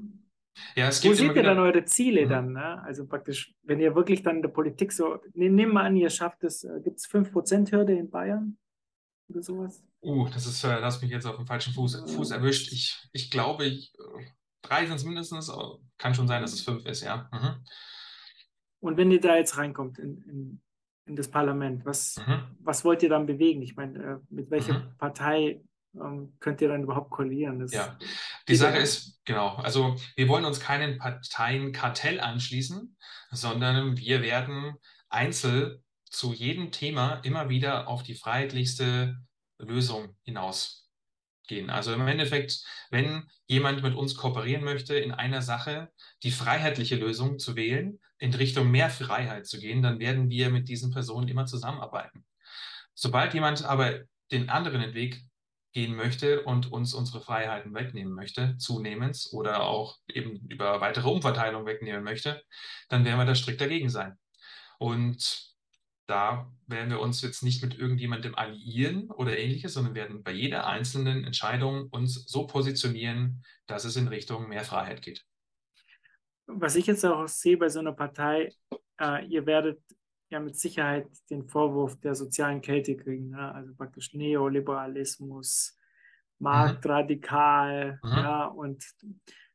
Ja, 0.75 0.87
es 0.87 1.03
Wo 1.03 1.13
seht 1.13 1.35
ihr 1.35 1.43
dann 1.43 1.59
eure 1.59 1.83
Ziele 1.85 2.25
mhm. 2.25 2.29
dann? 2.29 2.53
Ne? 2.53 2.83
Also 2.83 3.05
praktisch, 3.07 3.53
wenn 3.63 3.79
ihr 3.79 3.95
wirklich 3.95 4.23
dann 4.23 4.37
in 4.37 4.41
der 4.41 4.49
Politik 4.49 4.91
so, 4.91 5.19
ne, 5.33 5.49
nehmen 5.49 5.73
wir 5.73 5.81
an, 5.81 5.95
ihr 5.95 6.09
schafft 6.09 6.43
es, 6.43 6.63
äh, 6.63 6.81
gibt 6.81 6.99
es 6.99 7.07
5%-Hürde 7.07 7.93
in 7.93 8.09
Bayern 8.09 8.57
oder 9.29 9.41
sowas? 9.41 9.83
Uh, 10.01 10.27
das 10.29 10.45
ist, 10.45 10.63
äh, 10.63 10.79
lass 10.79 11.01
mich 11.01 11.11
jetzt 11.11 11.25
auf 11.25 11.37
dem 11.37 11.47
falschen 11.47 11.73
Fuß, 11.73 11.95
äh, 11.95 12.07
Fuß 12.07 12.31
erwischt. 12.31 12.71
Ich, 12.71 13.07
ich 13.11 13.31
glaube, 13.31 13.65
ich, 13.65 13.93
äh, 13.95 14.25
drei 14.61 14.85
sind 14.85 14.95
es 14.95 15.03
mindestens, 15.03 15.51
kann 15.97 16.15
schon 16.15 16.27
sein, 16.27 16.41
dass 16.41 16.53
es 16.53 16.61
fünf 16.61 16.85
ist, 16.85 17.01
ja. 17.01 17.29
Mhm. 17.31 17.65
Und 18.79 18.97
wenn 18.97 19.11
ihr 19.11 19.21
da 19.21 19.35
jetzt 19.35 19.57
reinkommt 19.57 19.97
in, 19.97 20.21
in 20.21 20.61
in 21.05 21.15
das 21.15 21.29
Parlament. 21.29 21.85
Was, 21.85 22.17
mhm. 22.17 22.43
was 22.59 22.83
wollt 22.83 23.03
ihr 23.03 23.09
dann 23.09 23.25
bewegen? 23.25 23.61
Ich 23.61 23.75
meine, 23.75 23.99
äh, 23.99 24.17
mit 24.29 24.49
welcher 24.49 24.79
mhm. 24.79 24.97
Partei 24.97 25.61
ähm, 25.95 26.35
könnt 26.39 26.61
ihr 26.61 26.67
dann 26.67 26.83
überhaupt 26.83 27.11
koalieren? 27.11 27.59
Das 27.59 27.71
ja, 27.71 27.97
die 28.47 28.55
Sache 28.55 28.77
ist, 28.77 29.21
genau, 29.23 29.55
also 29.55 29.95
wir 30.15 30.27
wollen 30.27 30.45
uns 30.45 30.59
keinen 30.59 30.97
Parteienkartell 30.97 32.19
anschließen, 32.19 32.97
sondern 33.31 33.97
wir 33.97 34.21
werden 34.21 34.75
einzeln 35.09 35.83
zu 36.15 36.33
jedem 36.33 36.71
Thema 36.71 37.15
immer 37.23 37.49
wieder 37.49 37.87
auf 37.87 38.01
die 38.03 38.15
freiheitlichste 38.15 39.17
Lösung 39.57 40.15
hinaus 40.23 40.89
gehen. 41.47 41.69
Also 41.69 41.93
im 41.93 42.07
Endeffekt, 42.07 42.63
wenn 42.89 43.27
jemand 43.47 43.83
mit 43.83 43.95
uns 43.95 44.15
kooperieren 44.15 44.63
möchte 44.63 44.95
in 44.95 45.11
einer 45.11 45.41
Sache, 45.41 45.91
die 46.23 46.31
freiheitliche 46.31 46.95
Lösung 46.95 47.37
zu 47.37 47.55
wählen, 47.55 47.99
in 48.17 48.33
Richtung 48.33 48.71
mehr 48.71 48.89
Freiheit 48.89 49.45
zu 49.45 49.59
gehen, 49.59 49.81
dann 49.81 49.99
werden 49.99 50.29
wir 50.29 50.49
mit 50.49 50.69
diesen 50.69 50.91
Personen 50.91 51.27
immer 51.27 51.45
zusammenarbeiten. 51.45 52.25
Sobald 52.93 53.33
jemand 53.33 53.65
aber 53.65 53.99
den 54.31 54.49
anderen 54.49 54.93
Weg 54.93 55.21
gehen 55.73 55.95
möchte 55.95 56.43
und 56.43 56.71
uns 56.71 56.93
unsere 56.93 57.19
Freiheiten 57.19 57.73
wegnehmen 57.73 58.13
möchte, 58.13 58.55
zunehmend 58.57 59.27
oder 59.33 59.65
auch 59.65 59.97
eben 60.07 60.47
über 60.47 60.79
weitere 60.79 61.09
Umverteilung 61.09 61.65
wegnehmen 61.65 62.03
möchte, 62.03 62.41
dann 62.87 63.03
werden 63.03 63.19
wir 63.19 63.25
da 63.25 63.35
strikt 63.35 63.59
dagegen 63.59 63.89
sein. 63.89 64.17
Und 64.79 65.54
da 66.07 66.51
werden 66.67 66.89
wir 66.89 66.99
uns 66.99 67.21
jetzt 67.21 67.43
nicht 67.43 67.63
mit 67.63 67.77
irgendjemandem 67.77 68.35
alliieren 68.35 69.09
oder 69.11 69.37
ähnliches, 69.37 69.73
sondern 69.73 69.95
werden 69.95 70.23
bei 70.23 70.31
jeder 70.31 70.67
einzelnen 70.67 71.23
Entscheidung 71.23 71.87
uns 71.89 72.25
so 72.25 72.47
positionieren, 72.47 73.43
dass 73.67 73.85
es 73.85 73.95
in 73.95 74.07
Richtung 74.07 74.49
mehr 74.49 74.63
Freiheit 74.63 75.01
geht. 75.01 75.25
Was 76.47 76.75
ich 76.75 76.85
jetzt 76.85 77.03
auch 77.05 77.27
sehe 77.27 77.57
bei 77.57 77.69
so 77.69 77.79
einer 77.79 77.93
Partei, 77.93 78.53
äh, 78.99 79.25
ihr 79.25 79.45
werdet 79.45 79.81
ja 80.29 80.39
mit 80.39 80.57
Sicherheit 80.57 81.07
den 81.29 81.47
Vorwurf 81.47 81.99
der 82.01 82.15
sozialen 82.15 82.61
Kälte 82.61 82.95
kriegen, 82.95 83.29
ne? 83.29 83.53
also 83.53 83.73
praktisch 83.73 84.13
Neoliberalismus, 84.13 85.77
Marktradikal, 86.39 87.99
mhm. 88.03 88.09
ja, 88.09 88.45
und 88.45 88.83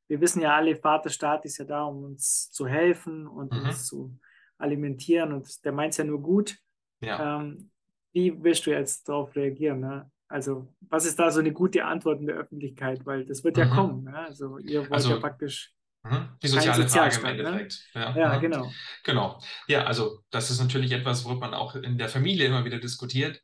wir 0.09 0.21
wissen 0.21 0.43
ja 0.43 0.57
alle, 0.57 0.75
Vaterstaat 0.75 1.45
ist 1.45 1.59
ja 1.59 1.65
da, 1.65 1.85
um 1.85 2.03
uns 2.03 2.51
zu 2.51 2.67
helfen 2.67 3.29
und 3.29 3.53
mhm. 3.53 3.69
uns 3.69 3.87
zu 3.87 4.19
alimentieren 4.61 5.33
und 5.33 5.65
der 5.65 5.73
meint 5.73 5.93
es 5.93 5.99
ja 5.99 6.05
nur 6.05 6.21
gut. 6.21 6.57
Ja. 7.01 7.41
Ähm, 7.41 7.71
wie 8.13 8.43
wirst 8.43 8.67
du 8.67 8.71
jetzt 8.71 9.09
darauf 9.09 9.35
reagieren? 9.35 9.81
Ne? 9.81 10.11
Also, 10.29 10.73
was 10.89 11.05
ist 11.05 11.19
da 11.19 11.31
so 11.31 11.41
eine 11.41 11.53
gute 11.53 11.85
Antwort 11.85 12.21
in 12.21 12.27
der 12.27 12.37
Öffentlichkeit? 12.37 13.05
Weil 13.05 13.25
das 13.25 13.43
wird 13.43 13.57
ja 13.57 13.67
mhm. 13.67 13.71
kommen. 13.71 14.05
Ne? 14.05 14.17
Also, 14.17 14.59
ihr 14.59 14.81
wollt 14.81 14.93
also, 14.93 15.11
ja 15.11 15.21
praktisch. 15.21 15.73
Mhm. 16.03 16.29
Die 16.43 16.49
soziale 16.49 16.89
Frage 16.89 17.17
im 17.17 17.23
ne? 17.23 17.31
Endeffekt. 17.31 17.89
Ne? 17.95 18.01
Ja, 18.01 18.17
ja 18.17 18.37
mhm. 18.37 18.41
genau. 18.41 18.73
Genau. 19.05 19.41
Ja, 19.67 19.85
also 19.85 20.21
das 20.31 20.51
ist 20.51 20.61
natürlich 20.61 20.93
etwas, 20.93 21.25
worüber 21.25 21.41
man 21.41 21.55
auch 21.55 21.75
in 21.75 21.99
der 21.99 22.09
Familie 22.09 22.47
immer 22.47 22.65
wieder 22.65 22.79
diskutiert. 22.79 23.43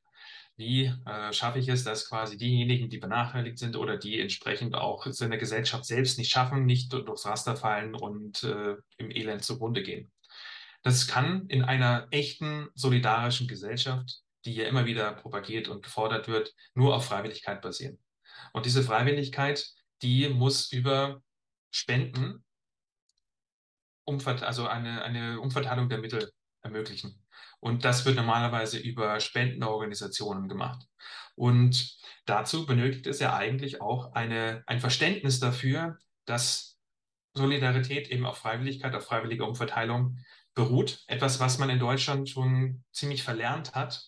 Wie 0.58 0.86
äh, 1.04 1.32
schaffe 1.34 1.58
ich 1.58 1.68
es, 1.68 1.84
dass 1.84 2.08
quasi 2.08 2.38
diejenigen, 2.38 2.88
die 2.88 2.96
benachteiligt 2.96 3.58
sind 3.58 3.76
oder 3.76 3.98
die 3.98 4.18
entsprechend 4.20 4.74
auch 4.74 5.04
es 5.06 5.20
in 5.20 5.28
der 5.28 5.38
Gesellschaft 5.38 5.84
selbst 5.84 6.18
nicht 6.18 6.30
schaffen, 6.30 6.64
nicht 6.64 6.90
durchs 6.90 7.26
Raster 7.26 7.56
fallen 7.56 7.94
und 7.94 8.42
äh, 8.42 8.76
im 8.96 9.10
Elend 9.10 9.44
zugrunde 9.44 9.82
gehen. 9.82 10.10
Das 10.86 11.08
kann 11.08 11.48
in 11.48 11.64
einer 11.64 12.06
echten 12.12 12.68
solidarischen 12.76 13.48
Gesellschaft, 13.48 14.20
die 14.44 14.54
ja 14.54 14.68
immer 14.68 14.86
wieder 14.86 15.14
propagiert 15.14 15.66
und 15.66 15.82
gefordert 15.82 16.28
wird, 16.28 16.54
nur 16.74 16.94
auf 16.94 17.06
Freiwilligkeit 17.06 17.60
basieren. 17.60 17.98
Und 18.52 18.66
diese 18.66 18.84
Freiwilligkeit, 18.84 19.66
die 20.02 20.28
muss 20.28 20.70
über 20.70 21.22
Spenden, 21.72 22.44
also 24.06 24.68
eine, 24.68 25.02
eine 25.02 25.40
Umverteilung 25.40 25.88
der 25.88 25.98
Mittel 25.98 26.30
ermöglichen. 26.62 27.20
Und 27.58 27.84
das 27.84 28.04
wird 28.04 28.14
normalerweise 28.14 28.78
über 28.78 29.18
Spendenorganisationen 29.18 30.48
gemacht. 30.48 30.86
Und 31.34 31.98
dazu 32.26 32.64
benötigt 32.64 33.08
es 33.08 33.18
ja 33.18 33.34
eigentlich 33.34 33.80
auch 33.80 34.12
eine, 34.12 34.62
ein 34.68 34.78
Verständnis 34.78 35.40
dafür, 35.40 35.98
dass 36.26 36.78
Solidarität 37.34 38.08
eben 38.08 38.24
auf 38.24 38.38
Freiwilligkeit, 38.38 38.94
auf 38.94 39.04
freiwillige 39.04 39.44
Umverteilung 39.44 40.18
beruht. 40.56 41.04
Etwas, 41.06 41.38
was 41.38 41.58
man 41.58 41.70
in 41.70 41.78
Deutschland 41.78 42.28
schon 42.28 42.82
ziemlich 42.90 43.22
verlernt 43.22 43.74
hat, 43.74 44.02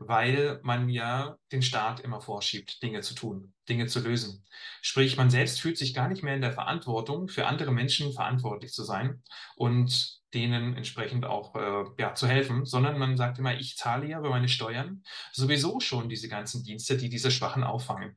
weil 0.00 0.58
man 0.62 0.88
ja 0.88 1.36
den 1.52 1.62
Staat 1.62 2.00
immer 2.00 2.20
vorschiebt, 2.20 2.82
Dinge 2.82 3.02
zu 3.02 3.14
tun, 3.14 3.52
Dinge 3.68 3.86
zu 3.86 4.00
lösen. 4.00 4.44
Sprich, 4.80 5.16
man 5.16 5.30
selbst 5.30 5.60
fühlt 5.60 5.78
sich 5.78 5.94
gar 5.94 6.08
nicht 6.08 6.24
mehr 6.24 6.34
in 6.34 6.40
der 6.40 6.52
Verantwortung, 6.52 7.28
für 7.28 7.46
andere 7.46 7.72
Menschen 7.72 8.12
verantwortlich 8.12 8.72
zu 8.72 8.82
sein 8.82 9.22
und 9.54 10.20
denen 10.34 10.74
entsprechend 10.76 11.26
auch 11.26 11.54
äh, 11.54 11.84
ja, 11.98 12.14
zu 12.14 12.26
helfen, 12.26 12.64
sondern 12.64 12.98
man 12.98 13.18
sagt 13.18 13.38
immer, 13.38 13.54
ich 13.54 13.76
zahle 13.76 14.08
ja 14.08 14.18
über 14.18 14.30
meine 14.30 14.48
Steuern 14.48 15.02
sowieso 15.30 15.78
schon 15.78 16.08
diese 16.08 16.28
ganzen 16.28 16.64
Dienste, 16.64 16.96
die 16.96 17.10
diese 17.10 17.30
Schwachen 17.30 17.62
auffangen. 17.62 18.16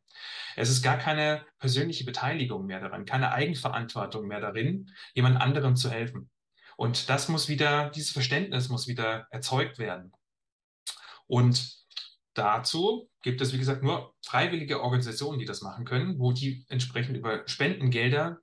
Es 0.56 0.70
ist 0.70 0.82
gar 0.82 0.98
keine 0.98 1.46
persönliche 1.60 2.06
Beteiligung 2.06 2.66
mehr 2.66 2.80
daran, 2.80 3.04
keine 3.04 3.34
Eigenverantwortung 3.34 4.28
mehr 4.28 4.40
darin, 4.40 4.90
jemand 5.14 5.42
anderem 5.42 5.76
zu 5.76 5.92
helfen. 5.92 6.30
Und 6.78 7.10
das 7.10 7.30
muss 7.30 7.48
wieder, 7.48 7.90
dieses 7.90 8.12
Verständnis 8.12 8.70
muss 8.70 8.88
wieder 8.88 9.28
erzeugt 9.32 9.80
werden. 9.80 10.12
Und 11.28 11.78
dazu 12.34 13.10
gibt 13.22 13.42
es, 13.42 13.54
wie 13.54 13.58
gesagt, 13.58 13.84
nur 13.84 14.14
freiwillige 14.26 14.82
Organisationen, 14.82 15.40
die 15.40 15.46
das 15.46 15.62
machen 15.62 15.86
können, 15.86 16.20
wo 16.20 16.32
die 16.32 16.66
entsprechend 16.70 17.18
über 17.18 17.48
Spendengelder 17.48 18.40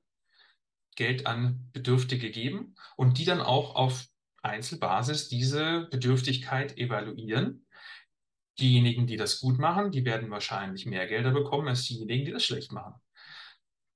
Geld 0.97 1.27
an 1.27 1.71
Bedürftige 1.73 2.31
geben 2.31 2.75
und 2.97 3.19
die 3.19 3.25
dann 3.25 3.41
auch 3.41 3.75
auf 3.77 4.07
Einzelbasis 4.43 5.29
diese 5.29 5.89
Bedürftigkeit 5.91 6.77
evaluieren. 6.77 7.67
Diejenigen, 8.59 9.07
die 9.07 9.17
das 9.17 9.41
gut 9.41 9.59
machen, 9.59 9.93
die 9.93 10.05
werden 10.05 10.31
wahrscheinlich 10.31 10.85
mehr 10.85 11.07
Gelder 11.07 11.31
bekommen 11.31 11.69
als 11.69 11.87
diejenigen, 11.87 12.27
die 12.27 12.33
das 12.33 12.45
schlecht 12.45 12.73
machen. 12.73 13.01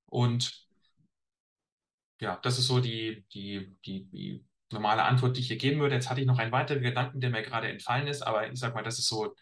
Und 0.07 0.66
ja, 2.21 2.39
das 2.43 2.59
ist 2.59 2.67
so 2.67 2.81
die, 2.81 3.25
die, 3.33 3.77
die, 3.85 4.05
die 4.11 4.45
normale 4.73 5.05
Antwort, 5.05 5.37
die 5.37 5.41
ich 5.41 5.49
hier 5.49 5.59
geben 5.59 5.81
würde. 5.81 5.95
Jetzt 5.95 6.11
hatte 6.11 6.21
ich 6.21 6.27
noch 6.27 6.39
einen 6.39 6.53
weiteren 6.53 6.83
Gedanken, 6.83 7.21
der 7.21 7.31
mir 7.31 7.43
gerade 7.43 7.69
entfallen 7.69 8.07
ist, 8.07 8.23
aber 8.23 8.51
ich 8.51 8.59
sage 8.59 8.75
mal, 8.75 8.83
das 8.83 8.99
ist 8.99 9.09
so 9.09 9.35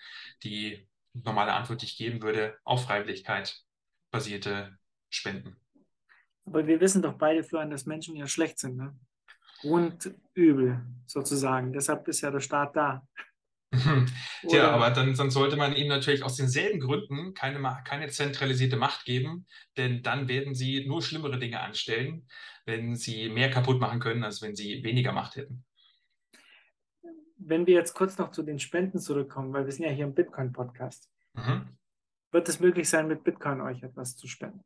die 0.43 0.87
normale 1.13 1.53
Antwort, 1.53 1.83
die 1.83 1.87
ich 1.87 1.97
geben 1.97 2.23
würde, 2.23 2.57
auf 2.65 2.85
Freiwilligkeit 2.85 3.63
basierte 4.11 4.77
Spenden. 5.09 5.57
Aber 6.47 6.67
wir 6.67 6.81
wissen 6.81 7.03
doch 7.03 7.15
beide, 7.15 7.43
Florian, 7.43 7.71
dass 7.71 7.87
Menschen 7.87 8.17
ja 8.17 8.27
schlecht 8.27 8.59
sind. 8.59 8.77
Ne? 8.77 8.95
Grundübel 9.61 10.85
sozusagen. 11.07 11.73
Deshalb 11.73 12.07
ist 12.09 12.21
ja 12.21 12.31
der 12.31 12.41
Staat 12.41 12.77
da. 12.77 13.07
Tja, 14.49 14.71
aber 14.71 14.91
dann, 14.91 15.15
dann, 15.15 15.31
sollte 15.31 15.57
man 15.57 15.75
ihnen 15.75 15.89
natürlich 15.89 16.23
aus 16.23 16.37
denselben 16.37 16.79
Gründen 16.81 17.35
keine, 17.35 17.61
keine 17.85 18.09
zentralisierte 18.09 18.77
Macht 18.77 19.05
geben, 19.05 19.47
denn 19.77 20.03
dann 20.03 20.29
werden 20.29 20.55
sie 20.55 20.87
nur 20.87 21.03
schlimmere 21.03 21.39
Dinge 21.39 21.61
anstellen, 21.61 22.29
wenn 22.65 22.97
sie 22.97 23.29
mehr 23.29 23.51
kaputt 23.51 23.81
machen 23.81 24.01
können, 24.01 24.25
als 24.25 24.43
wenn 24.43 24.57
sie 24.57 24.83
weniger 24.83 25.13
Macht 25.13 25.37
hätten. 25.37 25.65
Wenn 27.37 27.67
wir 27.67 27.75
jetzt 27.75 27.95
kurz 27.95 28.17
noch 28.19 28.31
zu 28.31 28.43
den 28.43 28.59
Spenden 28.59 28.99
zurückkommen, 28.99 29.53
weil 29.53 29.67
wir 29.67 29.73
sind 29.73 29.85
ja 29.85 29.91
hier 29.91 30.05
im 30.05 30.15
Bitcoin-Podcast. 30.15 31.11
Mhm. 31.35 31.77
Wird 32.31 32.49
es 32.49 32.61
möglich 32.61 32.89
sein, 32.89 33.07
mit 33.07 33.23
Bitcoin 33.23 33.61
euch 33.61 33.83
etwas 33.83 34.17
zu 34.17 34.27
spenden? 34.27 34.65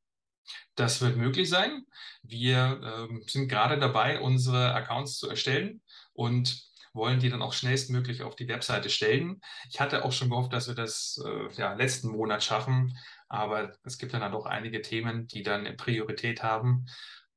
Das 0.74 1.00
wird 1.00 1.16
möglich 1.16 1.48
sein. 1.50 1.84
Wir 2.22 2.80
ähm, 2.82 3.22
sind 3.26 3.48
gerade 3.48 3.78
dabei, 3.78 4.20
unsere 4.20 4.74
Accounts 4.74 5.18
zu 5.18 5.28
erstellen 5.28 5.82
und 6.12 6.68
wollen 6.94 7.20
die 7.20 7.28
dann 7.28 7.42
auch 7.42 7.52
schnellstmöglich 7.52 8.22
auf 8.22 8.36
die 8.36 8.48
Webseite 8.48 8.90
stellen. 8.90 9.40
Ich 9.70 9.80
hatte 9.80 10.04
auch 10.04 10.12
schon 10.12 10.30
gehofft, 10.30 10.52
dass 10.52 10.68
wir 10.68 10.74
das 10.74 11.22
äh, 11.24 11.52
ja, 11.54 11.74
letzten 11.74 12.08
Monat 12.08 12.42
schaffen, 12.42 12.96
aber 13.28 13.72
es 13.84 13.98
gibt 13.98 14.14
dann, 14.14 14.20
dann 14.20 14.32
doch 14.32 14.46
einige 14.46 14.82
Themen, 14.82 15.26
die 15.26 15.42
dann 15.42 15.76
Priorität 15.76 16.42
haben. 16.42 16.86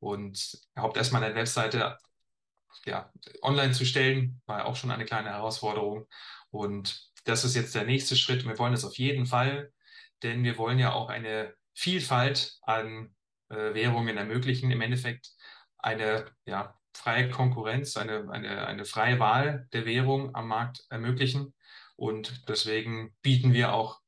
Und 0.02 0.58
überhaupt 0.74 0.98
erstmal 0.98 1.24
eine 1.24 1.36
Webseite 1.36 1.98
ja, 2.86 3.12
online 3.44 3.72
zu 3.72 3.86
stellen, 3.86 4.42
war 4.48 4.66
auch 4.66 4.76
schon 4.76 4.92
eine 4.92 5.06
kleine 5.06 5.30
Herausforderung. 5.30 6.08
Und 6.50 7.08
das 7.26 7.46
ist 7.46 7.56
jetzt 7.56 7.76
der 7.76 7.86
nächste 7.86 8.16
Schritt. 8.16 8.46
Wir 8.46 8.58
wollen 8.58 8.74
es 8.74 8.84
auf 8.84 8.98
jeden 8.98 9.28
Fall, 9.28 9.72
denn 10.24 10.44
wir 10.44 10.58
wollen 10.58 10.80
ja 10.80 10.92
auch 10.94 11.10
eine 11.10 11.54
Vielfalt 11.76 12.58
an 12.64 13.16
äh, 13.50 13.76
Währungen 13.76 14.18
ermöglichen. 14.18 14.72
Im 14.72 14.82
Endeffekt 14.82 15.30
eine 15.78 16.26
ja, 16.46 16.76
freie 16.96 17.30
Konkurrenz, 17.30 17.96
eine, 17.96 18.28
eine, 18.32 18.66
eine 18.66 18.86
freie 18.86 19.20
Wahl 19.20 19.68
der 19.72 19.86
Währung 19.86 20.34
am 20.34 20.48
Markt 20.48 20.84
ermöglichen. 20.90 21.54
Und 21.96 22.50
deswegen 22.50 23.16
bieten 23.22 23.54
wir 23.54 23.74
auch 23.74 24.01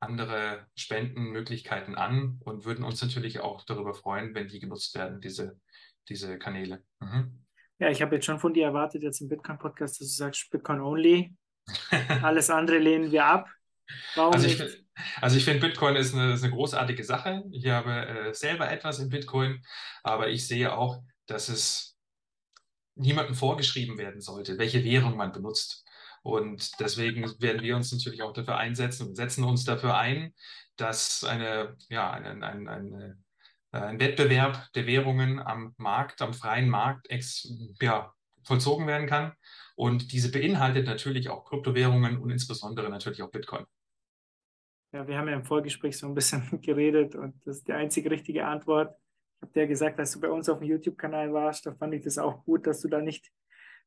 andere 0.00 0.66
Spendenmöglichkeiten 0.76 1.94
an 1.94 2.40
und 2.44 2.64
würden 2.64 2.84
uns 2.84 3.02
natürlich 3.02 3.40
auch 3.40 3.64
darüber 3.64 3.94
freuen, 3.94 4.34
wenn 4.34 4.48
die 4.48 4.60
genutzt 4.60 4.94
werden, 4.94 5.20
diese, 5.20 5.58
diese 6.08 6.38
Kanäle. 6.38 6.82
Mhm. 7.00 7.44
Ja, 7.78 7.90
ich 7.90 8.02
habe 8.02 8.16
jetzt 8.16 8.26
schon 8.26 8.40
von 8.40 8.52
dir 8.52 8.66
erwartet, 8.66 9.02
jetzt 9.02 9.20
im 9.20 9.28
Bitcoin-Podcast, 9.28 10.00
dass 10.00 10.08
du 10.08 10.14
sagst, 10.14 10.50
Bitcoin 10.50 10.80
only. 10.80 11.34
Alles 12.22 12.50
andere 12.50 12.78
lehnen 12.78 13.10
wir 13.10 13.24
ab. 13.24 13.48
Warum 14.14 14.34
also 14.34 14.46
ich, 14.46 14.58
nicht? 14.58 14.84
Also 15.20 15.36
ich 15.36 15.44
finde, 15.44 15.66
Bitcoin 15.66 15.96
ist 15.96 16.14
eine, 16.14 16.32
ist 16.32 16.42
eine, 16.42 16.52
großartige 16.52 17.04
Sache. 17.04 17.44
Ich 17.52 17.66
habe 17.68 18.06
äh, 18.06 18.34
selber 18.34 18.70
etwas 18.70 18.98
in 18.98 19.08
Bitcoin, 19.08 19.62
aber 20.02 20.28
ich 20.28 20.46
sehe 20.46 20.76
auch, 20.76 21.02
dass 21.26 21.48
es 21.48 21.96
niemandem 22.96 23.34
vorgeschrieben 23.34 23.96
werden 23.96 24.20
sollte, 24.20 24.58
welche 24.58 24.84
Währung 24.84 25.16
man 25.16 25.32
benutzt. 25.32 25.84
Und 26.22 26.78
deswegen 26.80 27.24
werden 27.40 27.62
wir 27.62 27.76
uns 27.76 27.92
natürlich 27.92 28.22
auch 28.22 28.32
dafür 28.32 28.56
einsetzen 28.56 29.08
und 29.08 29.14
setzen 29.14 29.44
uns 29.44 29.64
dafür 29.64 29.96
ein, 29.96 30.34
dass 30.76 31.24
eine, 31.24 31.76
ja, 31.88 32.10
ein, 32.10 32.42
ein, 32.42 32.68
ein, 32.68 33.24
ein 33.72 34.00
Wettbewerb 34.00 34.72
der 34.74 34.86
Währungen 34.86 35.40
am 35.40 35.74
Markt, 35.76 36.22
am 36.22 36.34
freien 36.34 36.68
Markt 36.68 37.10
ex, 37.10 37.48
ja, 37.80 38.12
vollzogen 38.44 38.86
werden 38.86 39.06
kann. 39.06 39.32
Und 39.76 40.12
diese 40.12 40.30
beinhaltet 40.30 40.86
natürlich 40.86 41.28
auch 41.28 41.44
Kryptowährungen 41.44 42.18
und 42.18 42.30
insbesondere 42.30 42.88
natürlich 42.88 43.22
auch 43.22 43.30
Bitcoin. 43.30 43.64
Ja, 44.92 45.06
wir 45.06 45.18
haben 45.18 45.28
ja 45.28 45.34
im 45.34 45.44
Vorgespräch 45.44 45.98
so 45.98 46.06
ein 46.06 46.14
bisschen 46.14 46.60
geredet 46.62 47.14
und 47.14 47.34
das 47.44 47.58
ist 47.58 47.68
die 47.68 47.72
einzige 47.72 48.10
richtige 48.10 48.46
Antwort. 48.46 48.96
Ich 49.36 49.42
habe 49.42 49.52
dir 49.52 49.66
gesagt, 49.68 49.98
dass 49.98 50.12
du 50.12 50.20
bei 50.20 50.30
uns 50.30 50.48
auf 50.48 50.58
dem 50.58 50.68
YouTube-Kanal 50.68 51.32
warst, 51.32 51.66
da 51.66 51.74
fand 51.74 51.94
ich 51.94 52.02
das 52.02 52.18
auch 52.18 52.44
gut, 52.44 52.66
dass 52.66 52.80
du 52.80 52.88
da 52.88 53.00
nicht 53.00 53.30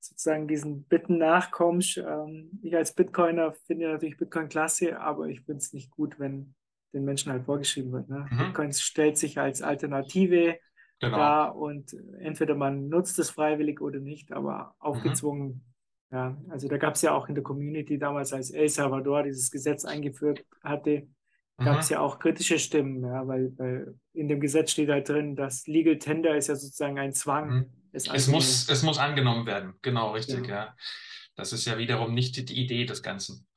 sozusagen 0.02 0.48
diesen 0.48 0.84
Bitten 0.84 1.18
nachkommst. 1.18 1.98
Ähm, 1.98 2.60
ich 2.62 2.76
als 2.76 2.94
Bitcoiner 2.94 3.54
finde 3.54 3.92
natürlich 3.92 4.18
Bitcoin 4.18 4.50
klasse, 4.50 5.00
aber 5.00 5.28
ich 5.28 5.42
finde 5.42 5.60
es 5.60 5.74
nicht 5.74 5.92
gut, 5.92 6.20
wenn 6.20 6.56
den 6.94 7.06
Menschen 7.06 7.32
halt 7.32 7.46
vorgeschrieben 7.46 7.92
wird. 7.92 8.10
Ne? 8.10 8.28
Mhm. 8.30 8.38
Bitcoin 8.38 8.74
stellt 8.74 9.18
sich 9.18 9.40
als 9.40 9.62
Alternative 9.62 10.58
genau. 11.00 11.18
dar 11.18 11.56
und 11.56 11.96
entweder 12.20 12.56
man 12.56 12.90
nutzt 12.90 13.18
es 13.20 13.30
freiwillig 13.30 13.80
oder 13.82 14.00
nicht, 14.00 14.34
aber 14.34 14.76
aufgezwungen. 14.80 15.48
Mhm. 15.48 15.62
Ja, 16.12 16.38
also 16.50 16.68
da 16.68 16.78
gab 16.78 16.96
es 16.96 17.02
ja 17.04 17.14
auch 17.14 17.30
in 17.30 17.36
der 17.36 17.44
Community 17.44 17.98
damals, 17.98 18.34
als 18.34 18.52
El 18.52 18.68
Salvador 18.68 19.24
dieses 19.24 19.50
Gesetz 19.50 19.86
eingeführt 19.86 20.44
hatte, 20.62 21.08
gab 21.66 21.80
es 21.80 21.90
ja 21.90 22.00
auch 22.00 22.20
kritische 22.20 22.60
Stimmen, 22.60 23.04
ja, 23.04 23.28
weil, 23.28 23.54
weil, 23.58 23.96
in 24.14 24.28
dem 24.28 24.40
Gesetz 24.40 24.72
steht 24.72 24.90
halt 24.90 25.08
drin, 25.10 25.36
dass 25.36 25.68
Legal 25.68 25.98
Tender 25.98 26.36
ist 26.36 26.48
ja 26.48 26.56
sozusagen 26.56 27.00
ein 27.00 27.14
Zwang. 27.14 27.50
Mhm. 27.50 27.66
Es, 27.94 28.08
es 28.08 28.28
muss, 28.28 28.70
es 28.70 28.84
muss 28.84 28.98
angenommen 28.98 29.46
werden, 29.46 29.74
genau, 29.82 30.12
richtig, 30.12 30.48
ja. 30.48 30.56
ja. 30.56 30.76
Das 31.36 31.54
ist 31.54 31.66
ja 31.66 31.78
wiederum 31.78 32.14
nicht 32.14 32.50
die 32.50 32.62
Idee 32.62 32.86
des 32.86 33.04
Ganzen. 33.04 33.48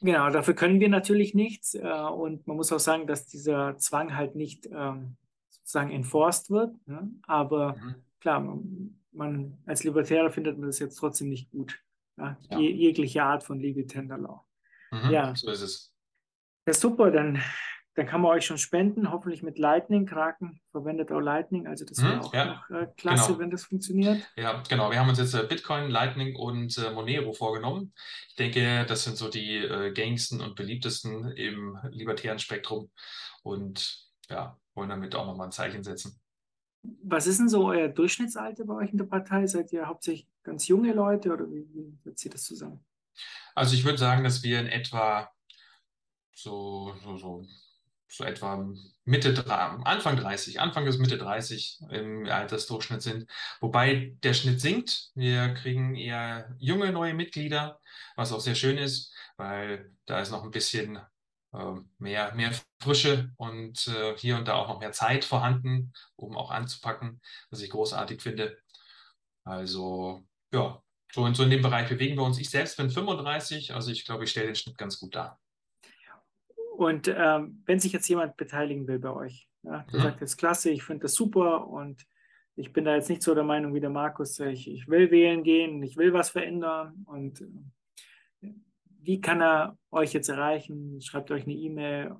Genau, 0.00 0.30
dafür 0.30 0.54
können 0.54 0.80
wir 0.80 0.88
natürlich 0.88 1.34
nichts. 1.34 1.74
Äh, 1.74 1.88
und 1.88 2.46
man 2.46 2.56
muss 2.56 2.72
auch 2.72 2.80
sagen, 2.80 3.06
dass 3.06 3.26
dieser 3.26 3.78
Zwang 3.78 4.16
halt 4.16 4.34
nicht 4.34 4.66
ähm, 4.66 5.16
sozusagen 5.48 5.90
enforced 5.90 6.50
wird. 6.50 6.74
Ne? 6.86 7.10
Aber 7.26 7.76
mhm. 7.76 7.94
klar, 8.20 8.40
man, 8.40 9.00
man, 9.12 9.58
als 9.66 9.84
Libertärer 9.84 10.30
findet 10.30 10.58
man 10.58 10.66
das 10.68 10.78
jetzt 10.78 10.96
trotzdem 10.96 11.28
nicht 11.28 11.50
gut. 11.50 11.80
Ja? 12.18 12.36
Ja. 12.50 12.58
jegliche 12.58 13.22
Art 13.22 13.44
von 13.44 13.58
Legal 13.58 13.86
Tender 13.86 14.18
Law. 14.18 14.44
Mhm, 14.90 15.10
ja, 15.10 15.34
so 15.34 15.50
ist 15.50 15.62
es. 15.62 15.93
Ja, 16.66 16.72
super, 16.72 17.10
dann, 17.10 17.42
dann 17.94 18.06
kann 18.06 18.20
man 18.20 18.32
euch 18.32 18.46
schon 18.46 18.58
spenden, 18.58 19.10
hoffentlich 19.10 19.42
mit 19.42 19.58
Lightning. 19.58 20.06
Kraken 20.06 20.60
verwendet 20.70 21.12
auch 21.12 21.20
Lightning, 21.20 21.66
also 21.66 21.84
das 21.84 22.02
wäre 22.02 22.16
mhm, 22.16 22.20
auch 22.20 22.34
ja, 22.34 22.44
noch 22.46 22.70
äh, 22.70 22.86
klasse, 22.96 23.28
genau. 23.28 23.38
wenn 23.38 23.50
das 23.50 23.64
funktioniert. 23.64 24.22
Ja, 24.36 24.62
genau. 24.68 24.90
Wir 24.90 24.98
haben 24.98 25.08
uns 25.08 25.18
jetzt 25.18 25.34
äh, 25.34 25.44
Bitcoin, 25.46 25.90
Lightning 25.90 26.36
und 26.36 26.76
äh, 26.78 26.90
Monero 26.90 27.32
vorgenommen. 27.32 27.92
Ich 28.28 28.36
denke, 28.36 28.86
das 28.88 29.04
sind 29.04 29.16
so 29.16 29.28
die 29.28 29.58
äh, 29.58 29.92
gängigsten 29.92 30.40
und 30.40 30.54
beliebtesten 30.56 31.32
im 31.32 31.78
libertären 31.90 32.38
Spektrum 32.38 32.90
und 33.42 34.04
ja, 34.30 34.58
wollen 34.74 34.88
damit 34.88 35.14
auch 35.14 35.26
nochmal 35.26 35.48
ein 35.48 35.52
Zeichen 35.52 35.84
setzen. 35.84 36.18
Was 37.02 37.26
ist 37.26 37.38
denn 37.38 37.48
so 37.48 37.66
euer 37.68 37.88
Durchschnittsalter 37.88 38.64
bei 38.64 38.74
euch 38.74 38.90
in 38.90 38.98
der 38.98 39.06
Partei? 39.06 39.46
Seid 39.46 39.72
ihr 39.72 39.86
hauptsächlich 39.86 40.28
ganz 40.42 40.68
junge 40.68 40.92
Leute 40.92 41.32
oder 41.32 41.50
wie, 41.50 41.66
wie 41.72 41.98
setzt 42.02 42.24
ihr 42.24 42.30
das 42.30 42.44
zusammen? 42.44 42.84
Also 43.54 43.74
ich 43.74 43.84
würde 43.84 43.98
sagen, 43.98 44.24
dass 44.24 44.42
wir 44.42 44.60
in 44.60 44.66
etwa 44.66 45.30
so, 46.34 46.94
so, 47.02 47.16
so, 47.16 47.46
so 48.08 48.24
etwa 48.24 48.68
Mitte, 49.04 49.44
Anfang 49.48 50.16
30, 50.16 50.60
Anfang 50.60 50.84
bis 50.84 50.98
Mitte 50.98 51.18
30 51.18 51.80
im 51.90 52.26
Altersdurchschnitt 52.26 53.02
sind. 53.02 53.30
Wobei 53.60 54.16
der 54.22 54.34
Schnitt 54.34 54.60
sinkt. 54.60 55.10
Wir 55.14 55.54
kriegen 55.54 55.94
eher 55.96 56.54
junge 56.58 56.92
neue 56.92 57.14
Mitglieder, 57.14 57.80
was 58.16 58.32
auch 58.32 58.40
sehr 58.40 58.54
schön 58.54 58.78
ist, 58.78 59.12
weil 59.36 59.92
da 60.06 60.20
ist 60.20 60.30
noch 60.30 60.44
ein 60.44 60.50
bisschen 60.50 60.98
äh, 61.52 61.74
mehr, 61.98 62.34
mehr 62.34 62.52
Frische 62.80 63.30
und 63.36 63.86
äh, 63.88 64.16
hier 64.18 64.36
und 64.36 64.48
da 64.48 64.54
auch 64.54 64.68
noch 64.68 64.80
mehr 64.80 64.92
Zeit 64.92 65.24
vorhanden, 65.24 65.92
um 66.16 66.36
auch 66.36 66.50
anzupacken, 66.50 67.20
was 67.50 67.62
ich 67.62 67.70
großartig 67.70 68.20
finde. 68.20 68.58
Also 69.44 70.22
ja, 70.52 70.82
so 71.12 71.26
in, 71.26 71.34
so 71.34 71.44
in 71.44 71.50
dem 71.50 71.62
Bereich 71.62 71.88
bewegen 71.88 72.16
wir 72.16 72.24
uns. 72.24 72.38
Ich 72.38 72.50
selbst 72.50 72.76
bin 72.76 72.90
35, 72.90 73.74
also 73.74 73.90
ich 73.90 74.04
glaube, 74.04 74.24
ich 74.24 74.30
stelle 74.30 74.46
den 74.46 74.56
Schnitt 74.56 74.78
ganz 74.78 74.98
gut 74.98 75.14
dar. 75.14 75.40
Und 76.76 77.06
ähm, 77.08 77.62
wenn 77.66 77.78
sich 77.78 77.92
jetzt 77.92 78.08
jemand 78.08 78.36
beteiligen 78.36 78.88
will 78.88 78.98
bei 78.98 79.10
euch, 79.10 79.48
ja, 79.62 79.84
der 79.92 80.00
mhm. 80.00 80.02
sagt 80.02 80.20
jetzt 80.20 80.36
klasse, 80.36 80.70
ich 80.70 80.82
finde 80.82 81.02
das 81.02 81.14
super 81.14 81.68
und 81.68 82.04
ich 82.56 82.72
bin 82.72 82.84
da 82.84 82.94
jetzt 82.94 83.08
nicht 83.08 83.22
so 83.22 83.34
der 83.34 83.44
Meinung 83.44 83.74
wie 83.74 83.80
der 83.80 83.90
Markus, 83.90 84.38
ich, 84.40 84.68
ich 84.68 84.88
will 84.88 85.10
wählen 85.10 85.44
gehen, 85.44 85.82
ich 85.82 85.96
will 85.96 86.12
was 86.12 86.30
verändern 86.30 87.04
und 87.06 87.40
äh, 88.42 88.52
wie 89.00 89.20
kann 89.20 89.40
er 89.40 89.78
euch 89.90 90.12
jetzt 90.14 90.28
erreichen? 90.28 91.00
Schreibt 91.00 91.30
euch 91.30 91.44
eine 91.44 91.54
E-Mail, 91.54 92.16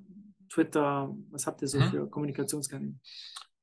Twitter, 0.49 1.13
was 1.31 1.47
habt 1.47 1.61
ihr 1.61 1.67
so 1.67 1.79
mhm. 1.79 1.89
für 1.89 2.09
Kommunikationskanäle? 2.09 2.95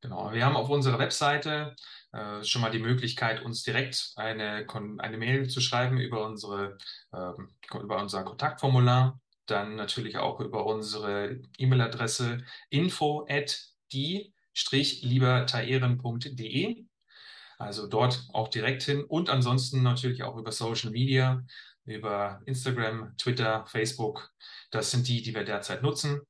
Genau, 0.03 0.33
wir 0.33 0.45
haben 0.45 0.57
auf 0.57 0.69
unserer 0.69 0.99
Webseite 0.99 1.75
äh, 2.13 2.43
schon 2.43 2.61
mal 2.61 2.71
die 2.73 2.81
Möglichkeit, 2.81 3.43
uns 3.43 3.63
direkt 3.63 4.13
eine, 4.17 4.67
eine 4.99 5.17
Mail 5.17 5.49
zu 5.49 5.61
schreiben 5.61 5.99
über, 5.99 6.27
unsere, 6.27 6.77
äh, 7.13 7.33
über 7.81 7.99
unser 7.99 8.25
Kontaktformular 8.25 9.22
dann 9.53 9.77
natürlich 9.77 10.19
auch 10.19 10.41
über 10.41 10.67
unsere 10.67 11.41
E-Mail-Adresse 11.59 12.43
info 12.71 13.25
at 13.29 13.61
die-libertaieren.de. 13.93 16.87
Also 17.59 17.87
dort 17.87 18.25
auch 18.33 18.49
direkt 18.49 18.83
hin 18.83 19.05
und 19.05 19.31
ansonsten 19.31 19.83
natürlich 19.83 20.25
auch 20.25 20.37
über 20.37 20.51
Social 20.51 20.91
Media, 20.91 21.45
über 21.85 22.43
Instagram, 22.47 23.17
Twitter, 23.19 23.67
Facebook. 23.67 24.33
Das 24.71 24.91
sind 24.91 25.07
die, 25.07 25.21
die 25.23 25.35
wir 25.35 25.45
derzeit 25.45 25.83
nutzen. 25.83 26.23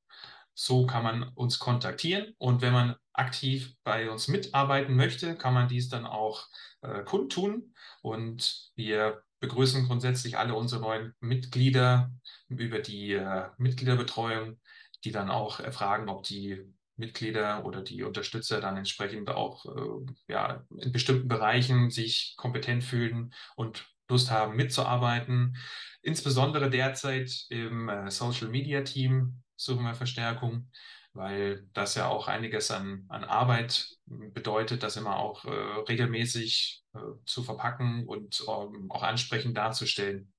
So 0.55 0.87
kann 0.87 1.05
man 1.05 1.23
uns 1.35 1.59
kontaktieren 1.59 2.35
und 2.37 2.61
wenn 2.61 2.75
man 2.75 2.97
aktiv 3.15 3.75
bei 3.85 4.11
uns 4.11 4.29
mitarbeiten 4.29 4.95
möchte, 4.95 5.35
kann 5.37 5.55
man 5.55 5.69
dies 5.69 5.89
dann 5.89 6.05
auch 6.05 6.47
äh, 6.83 7.03
kundtun 7.05 7.75
und 8.03 8.71
wir 8.75 9.23
begrüßen 9.41 9.87
grundsätzlich 9.87 10.37
alle 10.39 10.55
unsere 10.55 10.83
neuen 10.83 11.15
Mitglieder 11.21 12.11
über 12.59 12.79
die 12.79 13.13
äh, 13.13 13.49
Mitgliederbetreuung, 13.59 14.61
die 15.05 15.13
dann 15.13 15.31
auch 15.31 15.61
erfragen, 15.61 16.09
ob 16.09 16.25
die 16.25 16.63
Mitglieder 16.97 17.65
oder 17.65 17.83
die 17.83 18.03
Unterstützer 18.03 18.61
dann 18.61 18.77
entsprechend 18.77 19.31
auch 19.31 19.65
äh, 19.67 20.13
ja, 20.29 20.65
in 20.79 20.93
bestimmten 20.93 21.29
Bereichen 21.29 21.91
sich 21.91 22.35
kompetent 22.37 22.85
fühlen 22.85 23.35
und 23.57 23.87
Lust 24.09 24.31
haben 24.31 24.57
mitzuarbeiten. 24.57 25.57
Insbesondere 26.03 26.69
derzeit 26.69 27.47
im 27.49 27.89
äh, 27.89 28.11
Social 28.11 28.49
Media 28.49 28.83
Team 28.83 29.43
suchen 29.57 29.85
wir 29.85 29.95
Verstärkung 29.95 30.71
weil 31.15 31.67
das 31.73 31.95
ja 31.95 32.09
auch 32.09 32.29
einiges 32.29 32.71
an, 32.71 33.05
an 33.09 33.25
Arbeit 33.25 33.89
bedeutet, 34.07 34.83
das 34.83 34.97
immer 34.97 35.19
auch 35.19 35.45
äh, 35.45 35.51
regelmäßig 35.89 36.85
äh, 36.95 36.99
zu 37.27 37.43
verpacken 37.43 38.07
und 38.07 38.43
ähm, 38.49 38.91
auch 38.91 39.03
ansprechend 39.03 39.57
darzustellen. 39.57 40.33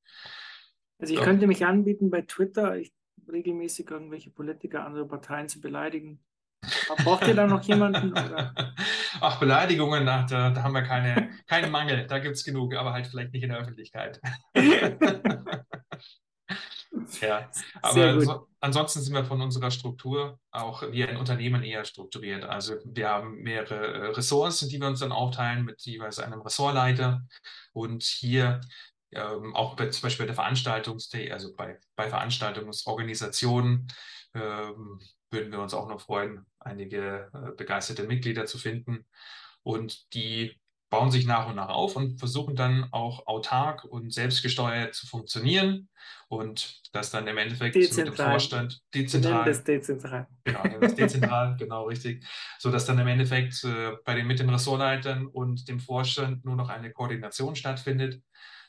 Also 1.04 1.16
ich 1.16 1.20
ja. 1.20 1.26
könnte 1.26 1.48
mich 1.48 1.66
anbieten 1.66 2.10
bei 2.10 2.22
Twitter, 2.22 2.78
ich, 2.78 2.94
regelmäßig 3.30 3.92
irgendwelche 3.92 4.30
Politiker, 4.30 4.86
andere 4.86 5.06
Parteien 5.06 5.50
zu 5.50 5.60
beleidigen. 5.60 6.24
Braucht 7.04 7.28
ihr 7.28 7.36
da 7.36 7.46
noch 7.46 7.62
jemanden? 7.64 8.12
Oder? 8.12 8.56
Ach, 9.20 9.38
Beleidigungen, 9.38 10.08
ach, 10.08 10.30
da, 10.30 10.52
da, 10.52 10.64
haben 10.64 10.74
wir 10.74 10.84
keine, 10.84 11.30
keinen 11.46 11.72
Mangel, 11.72 12.08
da 12.08 12.20
gibt 12.20 12.36
es 12.36 12.46
genug, 12.46 12.74
aber 12.74 12.94
halt 12.94 13.08
vielleicht 13.08 13.34
nicht 13.34 13.44
in 13.44 13.50
der 13.50 13.60
Öffentlichkeit. 13.60 14.22
Ja, 17.22 17.50
aber 17.82 18.22
so, 18.22 18.48
ansonsten 18.60 19.02
sind 19.02 19.16
wir 19.16 19.26
von 19.26 19.42
unserer 19.42 19.72
Struktur 19.72 20.40
auch 20.52 20.84
wie 20.92 21.04
ein 21.04 21.18
Unternehmen 21.18 21.64
eher 21.64 21.86
strukturiert. 21.86 22.44
Also 22.44 22.76
wir 22.86 23.10
haben 23.10 23.42
mehrere 23.42 23.76
äh, 23.76 24.06
Ressorts, 24.12 24.60
die 24.68 24.80
wir 24.80 24.88
uns 24.88 25.00
dann 25.00 25.12
aufteilen 25.12 25.66
mit 25.66 25.82
jeweils 25.82 26.20
einem 26.20 26.42
Ressortleiter. 26.42 27.24
Und 27.74 28.04
hier 28.04 28.62
ähm, 29.16 29.56
auch 29.56 29.76
bei, 29.76 29.90
zum 29.90 30.04
Beispiel 30.04 30.24
bei 30.24 30.28
der 30.28 30.36
Veranstaltungs 30.36 31.10
also 31.32 31.56
bei, 31.56 31.80
bei 31.96 32.10
Veranstaltungsorganisationen 32.10 33.88
ähm, 34.34 35.00
würden 35.30 35.52
wir 35.52 35.60
uns 35.60 35.74
auch 35.74 35.88
noch 35.88 36.02
freuen, 36.02 36.46
einige 36.60 37.30
äh, 37.34 37.56
begeisterte 37.56 38.04
Mitglieder 38.04 38.46
zu 38.46 38.58
finden. 38.58 39.06
Und 39.64 40.14
die 40.14 40.60
bauen 40.94 41.10
sich 41.10 41.26
nach 41.26 41.50
und 41.50 41.56
nach 41.56 41.70
auf 41.70 41.96
und 41.96 42.20
versuchen 42.20 42.56
dann 42.56 42.88
auch 42.92 43.26
autark 43.26 43.84
und 43.84 44.14
selbstgesteuert 44.14 44.94
zu 44.94 45.08
funktionieren 45.08 45.90
und 46.28 46.82
das 46.92 47.10
dann 47.10 47.26
im 47.26 47.36
Endeffekt 47.40 47.74
dezentral. 47.74 48.12
mit 48.12 48.20
dem 48.20 48.26
Vorstand 48.26 48.82
dezentral. 48.94 49.44
Das 49.44 49.64
dezentral. 49.64 50.28
Genau, 50.44 50.64
das 50.80 50.94
dezentral, 50.94 51.56
genau 51.60 51.86
richtig. 51.86 52.24
So 52.60 52.70
dass 52.70 52.86
dann 52.86 53.00
im 53.00 53.08
Endeffekt 53.08 53.64
äh, 53.64 53.94
bei 54.06 54.14
den 54.14 54.28
mit 54.28 54.38
den 54.38 54.52
Ressortleitern 54.52 55.26
und 55.26 55.68
dem 55.68 55.80
Vorstand 55.80 56.46
nur 56.46 56.56
noch 56.56 56.70
eine 56.70 56.92
Koordination 56.92 57.56
stattfindet, 57.56 58.22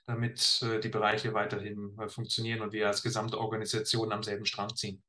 damit 0.06 0.62
äh, 0.62 0.80
die 0.80 0.88
Bereiche 0.88 1.32
weiterhin 1.34 1.96
äh, 1.98 2.08
funktionieren 2.08 2.60
und 2.60 2.72
wir 2.72 2.86
als 2.86 3.02
gesamte 3.02 3.38
Organisation 3.38 4.12
am 4.12 4.22
selben 4.22 4.44
Strang 4.44 4.74
ziehen. 4.74 5.02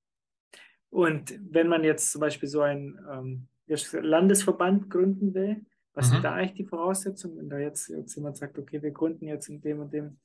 Und 0.89 1.37
wenn 1.51 1.67
man 1.67 1.83
jetzt 1.83 2.11
zum 2.11 2.21
Beispiel 2.21 2.47
so 2.47 2.61
einen 2.61 2.97
ähm, 3.11 3.47
Landesverband 3.67 4.89
gründen 4.89 5.33
will, 5.33 5.65
was 5.93 6.07
mhm. 6.07 6.13
sind 6.13 6.23
da 6.23 6.33
eigentlich 6.33 6.53
die 6.53 6.65
Voraussetzungen, 6.65 7.37
wenn 7.37 7.49
da 7.49 7.57
jetzt, 7.57 7.89
jetzt 7.89 8.15
jemand 8.15 8.37
sagt, 8.37 8.57
okay, 8.57 8.81
wir 8.81 8.91
gründen 8.91 9.27
jetzt 9.27 9.49
in 9.49 9.61
dem 9.61 9.79
und 9.79 9.93
dem 9.93 10.19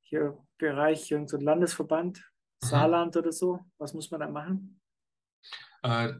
hier 0.00 0.36
Bereich 0.58 1.10
irgendein 1.10 1.38
so 1.38 1.44
Landesverband, 1.44 2.18
mhm. 2.18 2.66
Saarland 2.66 3.16
oder 3.16 3.32
so, 3.32 3.60
was 3.78 3.94
muss 3.94 4.10
man 4.10 4.20
da 4.20 4.28
machen? 4.28 4.80
Äh, 5.82 6.14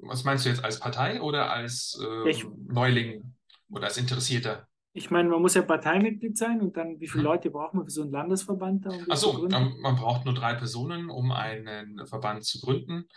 was 0.00 0.24
meinst 0.24 0.44
du 0.44 0.48
jetzt 0.48 0.64
als 0.64 0.80
Partei 0.80 1.20
oder 1.20 1.52
als 1.52 2.00
äh, 2.02 2.30
ich, 2.30 2.44
Neuling 2.66 3.34
oder 3.68 3.84
als 3.86 3.98
Interessierter? 3.98 4.66
Ich 4.96 5.10
meine, 5.10 5.28
man 5.28 5.42
muss 5.42 5.54
ja 5.54 5.62
Parteimitglied 5.62 6.38
sein 6.38 6.60
und 6.60 6.76
dann, 6.76 7.00
wie 7.00 7.08
viele 7.08 7.24
mhm. 7.24 7.28
Leute 7.28 7.50
braucht 7.50 7.74
man 7.74 7.84
für 7.84 7.90
so 7.90 8.02
einen 8.02 8.12
Landesverband? 8.12 8.86
Da, 8.86 8.90
um 8.90 9.10
Achso, 9.10 9.48
man 9.48 9.96
braucht 9.96 10.24
nur 10.24 10.34
drei 10.34 10.54
Personen, 10.54 11.10
um 11.10 11.32
einen 11.32 12.06
Verband 12.06 12.44
zu 12.44 12.60
gründen. 12.60 13.08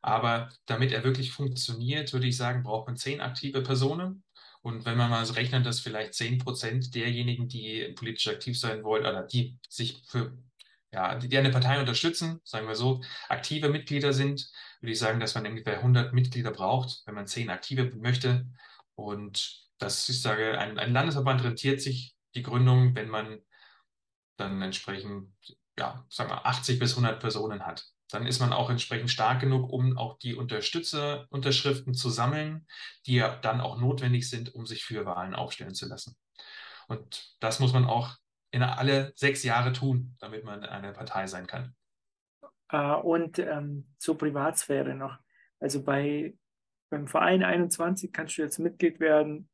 Aber 0.00 0.48
damit 0.66 0.92
er 0.92 1.02
wirklich 1.02 1.32
funktioniert, 1.32 2.12
würde 2.12 2.28
ich 2.28 2.36
sagen, 2.36 2.62
braucht 2.62 2.86
man 2.86 2.96
zehn 2.96 3.20
aktive 3.20 3.62
Personen. 3.62 4.22
Und 4.62 4.84
wenn 4.84 4.96
man 4.96 5.10
mal 5.10 5.26
so 5.26 5.34
rechnet, 5.34 5.66
dass 5.66 5.80
vielleicht 5.80 6.14
10 6.14 6.38
Prozent 6.38 6.94
derjenigen, 6.94 7.48
die 7.48 7.92
politisch 7.96 8.28
aktiv 8.28 8.58
sein 8.58 8.84
wollen 8.84 9.04
oder 9.04 9.24
die 9.24 9.58
sich 9.68 10.02
für 10.06 10.38
ja, 10.92 11.16
die, 11.16 11.28
die 11.28 11.36
eine 11.36 11.50
Partei 11.50 11.80
unterstützen, 11.80 12.40
sagen 12.44 12.68
wir 12.68 12.76
so, 12.76 13.02
aktive 13.28 13.68
Mitglieder 13.68 14.12
sind, 14.12 14.48
würde 14.80 14.92
ich 14.92 14.98
sagen, 14.98 15.18
dass 15.18 15.34
man 15.34 15.46
ungefähr 15.46 15.78
100 15.78 16.12
Mitglieder 16.12 16.52
braucht, 16.52 17.02
wenn 17.06 17.14
man 17.14 17.26
10 17.26 17.50
aktive 17.50 17.90
möchte. 17.96 18.46
Und 18.94 19.63
das, 19.84 20.08
ich 20.08 20.22
sage, 20.22 20.58
ein, 20.58 20.78
ein 20.78 20.92
Landesverband 20.92 21.44
rentiert 21.44 21.80
sich 21.80 22.16
die 22.34 22.42
Gründung, 22.42 22.94
wenn 22.94 23.08
man 23.08 23.40
dann 24.36 24.60
entsprechend, 24.62 25.30
ja, 25.78 26.04
sagen 26.08 26.30
wir 26.30 26.46
80 26.46 26.78
bis 26.78 26.92
100 26.92 27.20
Personen 27.20 27.66
hat. 27.66 27.84
Dann 28.10 28.26
ist 28.26 28.40
man 28.40 28.52
auch 28.52 28.70
entsprechend 28.70 29.10
stark 29.10 29.40
genug, 29.40 29.70
um 29.70 29.96
auch 29.98 30.18
die 30.18 30.34
Unterstützerunterschriften 30.34 31.94
zu 31.94 32.10
sammeln, 32.10 32.66
die 33.06 33.16
ja 33.16 33.36
dann 33.36 33.60
auch 33.60 33.78
notwendig 33.78 34.28
sind, 34.28 34.54
um 34.54 34.66
sich 34.66 34.84
für 34.84 35.04
Wahlen 35.04 35.34
aufstellen 35.34 35.74
zu 35.74 35.86
lassen. 35.86 36.16
Und 36.88 37.36
das 37.40 37.60
muss 37.60 37.72
man 37.72 37.84
auch 37.84 38.16
in 38.50 38.62
alle 38.62 39.12
sechs 39.16 39.42
Jahre 39.42 39.72
tun, 39.72 40.16
damit 40.20 40.44
man 40.44 40.64
eine 40.64 40.92
Partei 40.92 41.26
sein 41.26 41.46
kann. 41.46 41.74
Uh, 42.72 42.96
und 43.02 43.38
ähm, 43.38 43.88
zur 43.98 44.16
Privatsphäre 44.16 44.94
noch. 44.94 45.18
Also 45.60 45.82
bei, 45.82 46.34
beim 46.90 47.06
Verein 47.06 47.42
21 47.42 48.12
kannst 48.12 48.38
du 48.38 48.42
jetzt 48.42 48.58
Mitglied 48.58 49.00
werden 49.00 49.48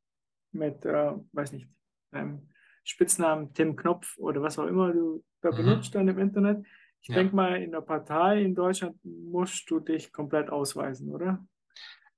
mit, 0.53 0.85
äh, 0.85 1.11
weiß 1.31 1.53
nicht, 1.53 1.67
einem 2.11 2.49
Spitznamen 2.83 3.53
Tim 3.53 3.75
Knopf 3.75 4.17
oder 4.17 4.41
was 4.41 4.57
auch 4.59 4.67
immer 4.67 4.91
du 4.91 5.23
da 5.41 5.51
mhm. 5.51 5.57
benutzt 5.57 5.95
dann 5.95 6.07
im 6.07 6.19
Internet. 6.19 6.65
Ich 7.01 7.09
ja. 7.09 7.15
denke 7.15 7.35
mal, 7.35 7.61
in 7.61 7.71
der 7.71 7.81
Partei 7.81 8.41
in 8.43 8.53
Deutschland 8.53 8.95
musst 9.03 9.69
du 9.69 9.79
dich 9.79 10.11
komplett 10.11 10.49
ausweisen, 10.49 11.09
oder? 11.09 11.43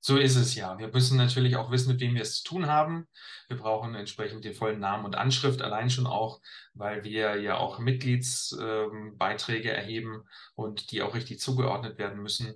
So 0.06 0.18
ist 0.18 0.36
es 0.36 0.54
ja. 0.54 0.78
Wir 0.78 0.88
müssen 0.88 1.16
natürlich 1.16 1.56
auch 1.56 1.70
wissen, 1.70 1.92
mit 1.92 2.00
wem 2.00 2.14
wir 2.14 2.20
es 2.20 2.42
zu 2.42 2.44
tun 2.44 2.66
haben. 2.66 3.08
Wir 3.48 3.56
brauchen 3.56 3.94
entsprechend 3.94 4.44
den 4.44 4.52
vollen 4.52 4.78
Namen 4.78 5.06
und 5.06 5.16
Anschrift, 5.16 5.62
allein 5.62 5.88
schon 5.88 6.06
auch, 6.06 6.42
weil 6.74 7.04
wir 7.04 7.40
ja 7.40 7.56
auch 7.56 7.78
Mitgliedsbeiträge 7.78 9.70
ähm, 9.70 9.74
erheben 9.74 10.24
und 10.54 10.90
die 10.90 11.00
auch 11.00 11.14
richtig 11.14 11.40
zugeordnet 11.40 11.96
werden 11.96 12.20
müssen. 12.20 12.54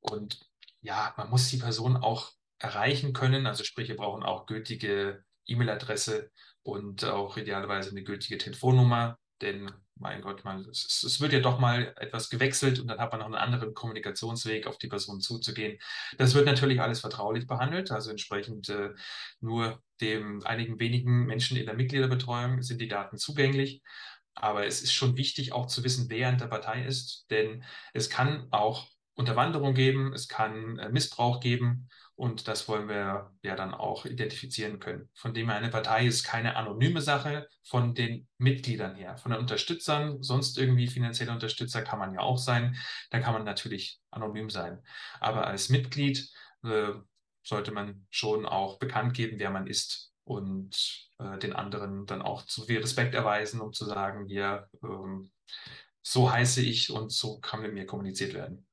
Und 0.00 0.38
ja, 0.82 1.14
man 1.16 1.30
muss 1.30 1.48
die 1.48 1.56
Person 1.56 1.96
auch 1.96 2.32
erreichen 2.58 3.12
können. 3.12 3.46
Also 3.46 3.64
sprich, 3.64 3.88
wir 3.88 3.96
brauchen 3.96 4.22
auch 4.22 4.46
gültige 4.46 5.24
E-Mail-Adresse 5.46 6.30
und 6.62 7.04
auch 7.04 7.36
idealerweise 7.36 7.90
eine 7.90 8.02
gültige 8.02 8.38
Telefonnummer, 8.38 9.18
denn 9.40 9.70
mein 9.98 10.20
Gott, 10.20 10.44
man, 10.44 10.60
es, 10.68 11.02
es, 11.02 11.20
wird 11.20 11.32
ja 11.32 11.40
doch 11.40 11.58
mal 11.58 11.94
etwas 11.98 12.28
gewechselt 12.28 12.78
und 12.78 12.88
dann 12.88 12.98
hat 12.98 13.12
man 13.12 13.20
noch 13.20 13.26
einen 13.26 13.34
anderen 13.34 13.72
Kommunikationsweg, 13.72 14.66
auf 14.66 14.76
die 14.78 14.88
Person 14.88 15.20
zuzugehen. 15.20 15.78
Das 16.18 16.34
wird 16.34 16.46
natürlich 16.46 16.80
alles 16.80 17.00
vertraulich 17.00 17.46
behandelt, 17.46 17.90
also 17.90 18.10
entsprechend 18.10 18.68
äh, 18.68 18.90
nur 19.40 19.82
dem 20.00 20.44
einigen 20.44 20.78
wenigen 20.80 21.24
Menschen 21.26 21.56
in 21.56 21.66
der 21.66 21.74
Mitgliederbetreuung 21.74 22.62
sind 22.62 22.80
die 22.80 22.88
Daten 22.88 23.16
zugänglich. 23.16 23.82
Aber 24.34 24.66
es 24.66 24.82
ist 24.82 24.92
schon 24.92 25.16
wichtig, 25.16 25.52
auch 25.52 25.66
zu 25.66 25.82
wissen, 25.82 26.10
wer 26.10 26.28
in 26.28 26.36
der 26.36 26.48
Partei 26.48 26.84
ist, 26.84 27.26
denn 27.30 27.64
es 27.94 28.10
kann 28.10 28.48
auch 28.50 28.86
Unterwanderung 29.14 29.72
geben, 29.72 30.12
es 30.12 30.28
kann 30.28 30.78
äh, 30.78 30.90
Missbrauch 30.90 31.40
geben 31.40 31.88
und 32.16 32.48
das 32.48 32.66
wollen 32.66 32.88
wir 32.88 33.30
ja 33.42 33.56
dann 33.56 33.74
auch 33.74 34.06
identifizieren 34.06 34.78
können. 34.78 35.10
Von 35.14 35.34
dem 35.34 35.48
her 35.48 35.58
eine 35.58 35.68
Partei 35.68 36.06
ist 36.06 36.24
keine 36.24 36.56
anonyme 36.56 37.02
Sache 37.02 37.46
von 37.62 37.94
den 37.94 38.26
Mitgliedern 38.38 38.96
her, 38.96 39.18
von 39.18 39.32
den 39.32 39.40
Unterstützern, 39.40 40.22
sonst 40.22 40.56
irgendwie 40.58 40.88
finanzielle 40.88 41.32
Unterstützer 41.32 41.82
kann 41.82 41.98
man 41.98 42.14
ja 42.14 42.20
auch 42.20 42.38
sein, 42.38 42.76
da 43.10 43.20
kann 43.20 43.34
man 43.34 43.44
natürlich 43.44 44.00
anonym 44.10 44.48
sein. 44.48 44.82
Aber 45.20 45.46
als 45.46 45.68
Mitglied 45.68 46.26
äh, 46.64 46.92
sollte 47.42 47.70
man 47.70 48.06
schon 48.10 48.46
auch 48.46 48.78
bekannt 48.78 49.14
geben, 49.14 49.38
wer 49.38 49.50
man 49.50 49.66
ist 49.66 50.12
und 50.24 51.10
äh, 51.18 51.38
den 51.38 51.52
anderen 51.52 52.06
dann 52.06 52.22
auch 52.22 52.46
zu 52.46 52.64
viel 52.64 52.80
Respekt 52.80 53.14
erweisen, 53.14 53.60
um 53.60 53.72
zu 53.72 53.84
sagen, 53.84 54.26
hier, 54.26 54.68
ähm, 54.82 55.30
so 56.02 56.30
heiße 56.30 56.62
ich 56.62 56.90
und 56.90 57.12
so 57.12 57.40
kann 57.40 57.62
mit 57.62 57.74
mir 57.74 57.84
kommuniziert 57.84 58.32
werden. 58.32 58.65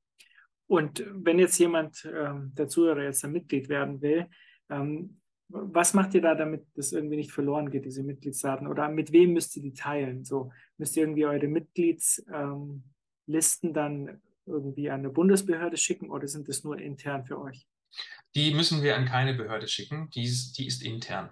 Und 0.73 1.05
wenn 1.13 1.37
jetzt 1.37 1.59
jemand, 1.59 2.03
ähm, 2.11 2.51
der 2.55 2.67
Zuhörer 2.67 3.03
jetzt 3.03 3.23
ein 3.23 3.31
Mitglied 3.31 3.69
werden 3.69 4.01
will, 4.01 4.25
ähm, 4.71 5.21
was 5.47 5.93
macht 5.93 6.15
ihr 6.15 6.21
da, 6.23 6.33
damit 6.33 6.65
das 6.73 6.93
irgendwie 6.93 7.17
nicht 7.17 7.31
verloren 7.31 7.69
geht, 7.69 7.85
diese 7.85 8.01
Mitgliedsdaten? 8.01 8.65
Oder 8.65 8.89
mit 8.89 9.11
wem 9.11 9.33
müsst 9.33 9.55
ihr 9.55 9.61
die 9.61 9.75
teilen? 9.75 10.25
So, 10.25 10.51
müsst 10.79 10.97
ihr 10.97 11.03
irgendwie 11.03 11.27
eure 11.27 11.47
Mitgliedslisten 11.47 13.69
ähm, 13.69 13.73
dann 13.75 14.19
irgendwie 14.47 14.89
an 14.89 15.01
eine 15.01 15.11
Bundesbehörde 15.11 15.77
schicken 15.77 16.09
oder 16.09 16.27
sind 16.27 16.49
das 16.49 16.63
nur 16.63 16.79
intern 16.79 17.23
für 17.23 17.39
euch? 17.39 17.67
Die 18.33 18.51
müssen 18.55 18.81
wir 18.81 18.97
an 18.97 19.05
keine 19.05 19.35
Behörde 19.35 19.67
schicken, 19.67 20.09
die 20.09 20.23
ist, 20.23 20.57
die 20.57 20.65
ist 20.65 20.81
intern. 20.81 21.29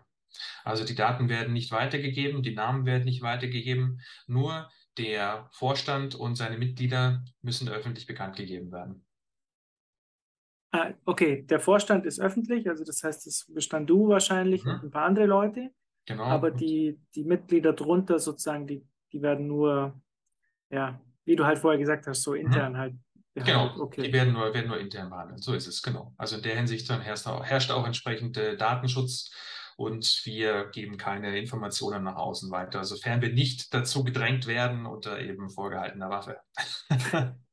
Also 0.64 0.86
die 0.86 0.94
Daten 0.94 1.30
werden 1.30 1.54
nicht 1.54 1.72
weitergegeben, 1.72 2.44
die 2.44 2.54
Namen 2.54 2.86
werden 2.86 3.06
nicht 3.06 3.24
weitergegeben, 3.24 4.02
nur 4.28 4.70
der 5.00 5.50
Vorstand 5.52 6.14
und 6.14 6.36
seine 6.36 6.60
Mitglieder 6.60 7.26
müssen 7.42 7.68
öffentlich 7.70 8.06
bekannt 8.06 8.36
gegeben 8.36 8.72
werden. 8.72 9.04
Ah, 10.72 10.94
okay, 11.06 11.44
der 11.44 11.60
Vorstand 11.60 12.06
ist 12.06 12.20
öffentlich, 12.20 12.70
also 12.70 12.86
das 12.86 13.04
heißt, 13.04 13.28
es 13.28 13.46
bestand 13.54 13.90
du 13.90 14.08
wahrscheinlich 14.08 14.64
mhm. 14.64 14.72
und 14.72 14.84
ein 14.84 14.92
paar 14.92 15.06
andere 15.06 15.26
Leute. 15.26 15.70
Genau. 16.06 16.24
Aber 16.24 16.52
die, 16.52 17.00
die 17.14 17.26
Mitglieder 17.26 17.74
drunter 17.74 18.20
sozusagen, 18.20 18.68
die, 18.68 18.86
die 19.12 19.22
werden 19.22 19.48
nur, 19.48 20.00
ja, 20.70 21.00
wie 21.26 21.36
du 21.36 21.46
halt 21.46 21.60
vorher 21.60 21.80
gesagt 21.80 22.08
hast, 22.08 22.24
so 22.24 22.32
mhm. 22.32 22.38
intern 22.38 22.74
mhm. 22.74 22.78
halt. 22.78 22.96
Genau, 23.36 23.76
okay. 23.80 24.02
die 24.04 24.14
werden 24.14 24.34
nur, 24.34 24.54
werden 24.54 24.68
nur 24.68 24.80
intern 24.80 25.10
behandelt. 25.10 25.44
So 25.44 25.54
ist 25.54 25.68
es, 25.68 25.82
genau. 25.82 26.14
Also 26.18 26.38
in 26.38 26.44
der 26.44 26.56
Hinsicht 26.56 26.90
dann 26.90 27.02
herrscht 27.02 27.28
auch, 27.28 27.44
herrscht 27.44 27.72
auch 27.72 27.86
entsprechend 27.86 28.38
Datenschutz 28.38 29.32
und 29.78 30.22
wir 30.26 30.66
geben 30.72 30.98
keine 30.98 31.38
Informationen 31.38 32.04
nach 32.04 32.18
außen 32.18 32.52
weiter, 32.52 32.84
sofern 32.84 33.22
wir 33.22 33.34
nicht 33.34 33.74
dazu 33.74 34.04
gedrängt 34.04 34.48
werden 34.48 34.86
unter 34.86 35.20
eben 35.20 35.50
vorgehaltener 35.50 36.10
Waffe. 36.10 36.38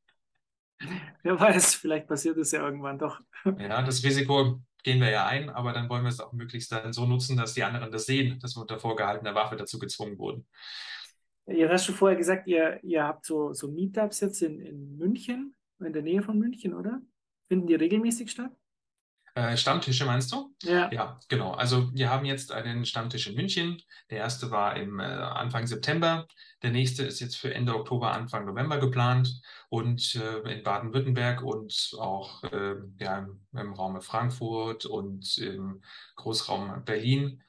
Wer 1.23 1.39
weiß, 1.39 1.75
vielleicht 1.75 2.07
passiert 2.07 2.37
es 2.39 2.53
ja 2.53 2.65
irgendwann 2.65 2.99
doch. 2.99 3.21
Ja, 3.59 3.83
das 3.83 4.03
Risiko 4.05 4.61
gehen 4.83 5.01
wir 5.01 5.11
ja 5.11 5.27
ein, 5.27 5.51
aber 5.51 5.73
dann 5.73 5.89
wollen 5.89 6.03
wir 6.03 6.09
es 6.09 6.21
auch 6.21 6.33
möglichst 6.33 6.71
dann 6.73 6.93
so 6.93 7.07
nutzen, 7.07 7.37
dass 7.37 7.55
die 7.55 7.65
anderen 7.65 7.91
das 7.91 8.07
sehen, 8.07 8.39
dass 8.41 8.57
wir 8.57 8.63
unter 8.63 8.79
vorgehaltener 8.79 9.35
Waffe 9.35 9.57
dazu 9.57 9.79
gezwungen 9.79 10.19
wurden. 10.19 10.47
Ihr 11.47 11.69
hast 11.69 11.87
schon 11.87 11.95
vorher 11.95 12.17
gesagt, 12.17 12.47
ihr, 12.47 12.79
ihr 12.83 13.05
habt 13.05 13.25
so, 13.25 13.53
so 13.53 13.69
Meetups 13.69 14.21
jetzt 14.21 14.43
in, 14.43 14.61
in 14.61 14.97
München, 14.97 15.55
in 15.81 15.93
der 15.93 16.03
Nähe 16.03 16.23
von 16.23 16.39
München, 16.39 16.75
oder? 16.75 17.01
Finden 17.49 17.67
die 17.67 17.75
regelmäßig 17.75 18.31
statt? 18.31 18.53
Äh, 19.39 19.57
Stammtische 19.57 20.05
meinst 20.05 20.33
du? 20.33 20.53
Ja. 20.65 20.91
Ja, 20.93 21.21
genau. 21.29 21.53
Also 21.53 21.95
wir 21.95 22.11
haben 22.11 22.25
jetzt 22.25 22.51
einen 22.51 22.85
Stammtisch 22.85 23.29
in 23.29 23.37
München. 23.37 23.81
Der 24.11 24.19
erste 24.19 24.51
war 24.51 24.77
im 24.77 24.99
äh, 24.99 25.05
Anfang 25.05 25.65
September. 25.69 26.27
Der 26.63 26.73
nächste 26.73 27.05
ist 27.05 27.21
jetzt 27.21 27.37
für 27.37 27.55
Ende 27.55 27.77
Oktober, 27.77 28.11
Anfang 28.11 28.47
November 28.47 28.79
geplant 28.79 29.41
und 29.69 30.17
äh, 30.17 30.53
in 30.53 30.65
Baden-Württemberg 30.65 31.43
und 31.43 31.93
auch 32.01 32.43
äh, 32.43 32.75
ja, 32.99 33.19
im, 33.19 33.47
im 33.53 33.75
Raum 33.75 34.01
Frankfurt 34.01 34.87
und 34.87 35.39
im 35.39 35.83
Großraum 36.17 36.85
Berlin 36.85 37.41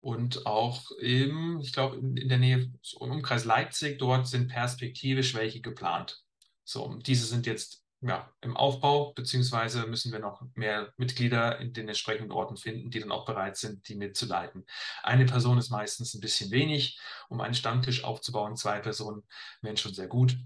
und 0.00 0.46
auch 0.46 0.90
im, 0.92 1.60
ich 1.60 1.74
glaube, 1.74 1.96
in, 1.96 2.16
in 2.16 2.30
der 2.30 2.38
Nähe 2.38 2.72
im 3.00 3.10
Umkreis 3.10 3.44
Leipzig, 3.44 3.98
dort 3.98 4.26
sind 4.26 4.48
perspektivisch 4.48 5.34
welche 5.34 5.60
geplant. 5.60 6.24
So, 6.64 6.94
diese 7.04 7.26
sind 7.26 7.44
jetzt 7.44 7.84
ja, 8.00 8.32
im 8.42 8.56
Aufbau, 8.56 9.12
beziehungsweise 9.12 9.86
müssen 9.86 10.12
wir 10.12 10.20
noch 10.20 10.42
mehr 10.54 10.92
Mitglieder 10.96 11.58
in 11.58 11.72
den 11.72 11.88
entsprechenden 11.88 12.30
Orten 12.30 12.56
finden, 12.56 12.90
die 12.90 13.00
dann 13.00 13.10
auch 13.10 13.24
bereit 13.24 13.56
sind, 13.56 13.88
die 13.88 13.96
mitzuleiten. 13.96 14.64
Eine 15.02 15.26
Person 15.26 15.58
ist 15.58 15.70
meistens 15.70 16.14
ein 16.14 16.20
bisschen 16.20 16.50
wenig, 16.50 17.00
um 17.28 17.40
einen 17.40 17.54
Stammtisch 17.54 18.04
aufzubauen. 18.04 18.56
Zwei 18.56 18.78
Personen 18.78 19.24
wären 19.62 19.76
schon 19.76 19.94
sehr 19.94 20.06
gut, 20.06 20.36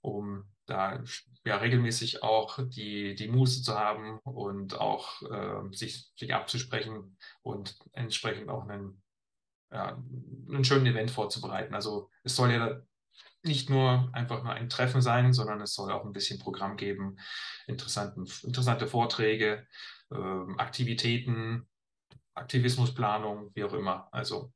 um 0.00 0.44
da 0.66 1.02
ja, 1.44 1.56
regelmäßig 1.58 2.24
auch 2.24 2.58
die, 2.60 3.14
die 3.14 3.28
Muße 3.28 3.62
zu 3.62 3.78
haben 3.78 4.18
und 4.24 4.74
auch 4.74 5.22
äh, 5.22 5.76
sich, 5.76 6.10
sich 6.16 6.34
abzusprechen 6.34 7.16
und 7.42 7.78
entsprechend 7.92 8.48
auch 8.48 8.66
einen, 8.66 9.00
ja, 9.70 9.96
einen 10.48 10.64
schönen 10.64 10.86
Event 10.86 11.12
vorzubereiten. 11.12 11.72
Also 11.72 12.10
es 12.24 12.34
soll 12.34 12.50
ja 12.50 12.80
nicht 13.46 13.70
nur 13.70 14.10
einfach 14.12 14.42
nur 14.42 14.52
ein 14.52 14.68
Treffen 14.68 15.00
sein, 15.00 15.32
sondern 15.32 15.60
es 15.60 15.74
soll 15.74 15.92
auch 15.92 16.04
ein 16.04 16.12
bisschen 16.12 16.38
Programm 16.38 16.76
geben, 16.76 17.16
interessante 17.66 18.86
Vorträge, 18.86 19.66
äh, 20.10 20.16
Aktivitäten, 20.58 21.66
Aktivismusplanung, 22.34 23.50
wie 23.54 23.64
auch 23.64 23.72
immer. 23.72 24.08
Also 24.12 24.52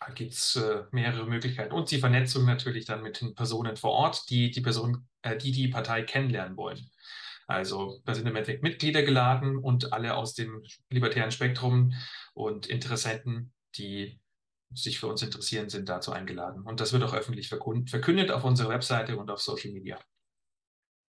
da 0.00 0.12
gibt 0.12 0.32
es 0.32 0.56
äh, 0.56 0.84
mehrere 0.90 1.26
Möglichkeiten. 1.26 1.72
Und 1.72 1.90
die 1.90 1.98
Vernetzung 1.98 2.44
natürlich 2.44 2.84
dann 2.84 3.02
mit 3.02 3.20
den 3.20 3.34
Personen 3.34 3.76
vor 3.76 3.92
Ort, 3.92 4.30
die 4.30 4.50
die 4.50 4.60
Person, 4.60 5.08
äh, 5.22 5.36
die 5.36 5.52
die 5.52 5.68
Partei 5.68 6.02
kennenlernen 6.02 6.56
wollen. 6.56 6.90
Also 7.46 8.00
da 8.04 8.14
sind 8.14 8.26
im 8.26 8.36
Endeffekt 8.36 8.62
Mitglieder 8.62 9.02
geladen 9.02 9.56
und 9.56 9.92
alle 9.92 10.14
aus 10.14 10.34
dem 10.34 10.62
libertären 10.90 11.30
Spektrum 11.30 11.94
und 12.34 12.66
Interessenten, 12.66 13.54
die 13.76 14.20
sich 14.74 14.98
für 14.98 15.06
uns 15.06 15.22
interessieren, 15.22 15.68
sind 15.68 15.88
dazu 15.88 16.12
eingeladen. 16.12 16.62
Und 16.62 16.80
das 16.80 16.92
wird 16.92 17.02
auch 17.02 17.14
öffentlich 17.14 17.48
verkündet 17.48 18.30
auf 18.30 18.44
unserer 18.44 18.70
Webseite 18.70 19.16
und 19.16 19.30
auf 19.30 19.40
Social 19.40 19.72
Media. 19.72 19.98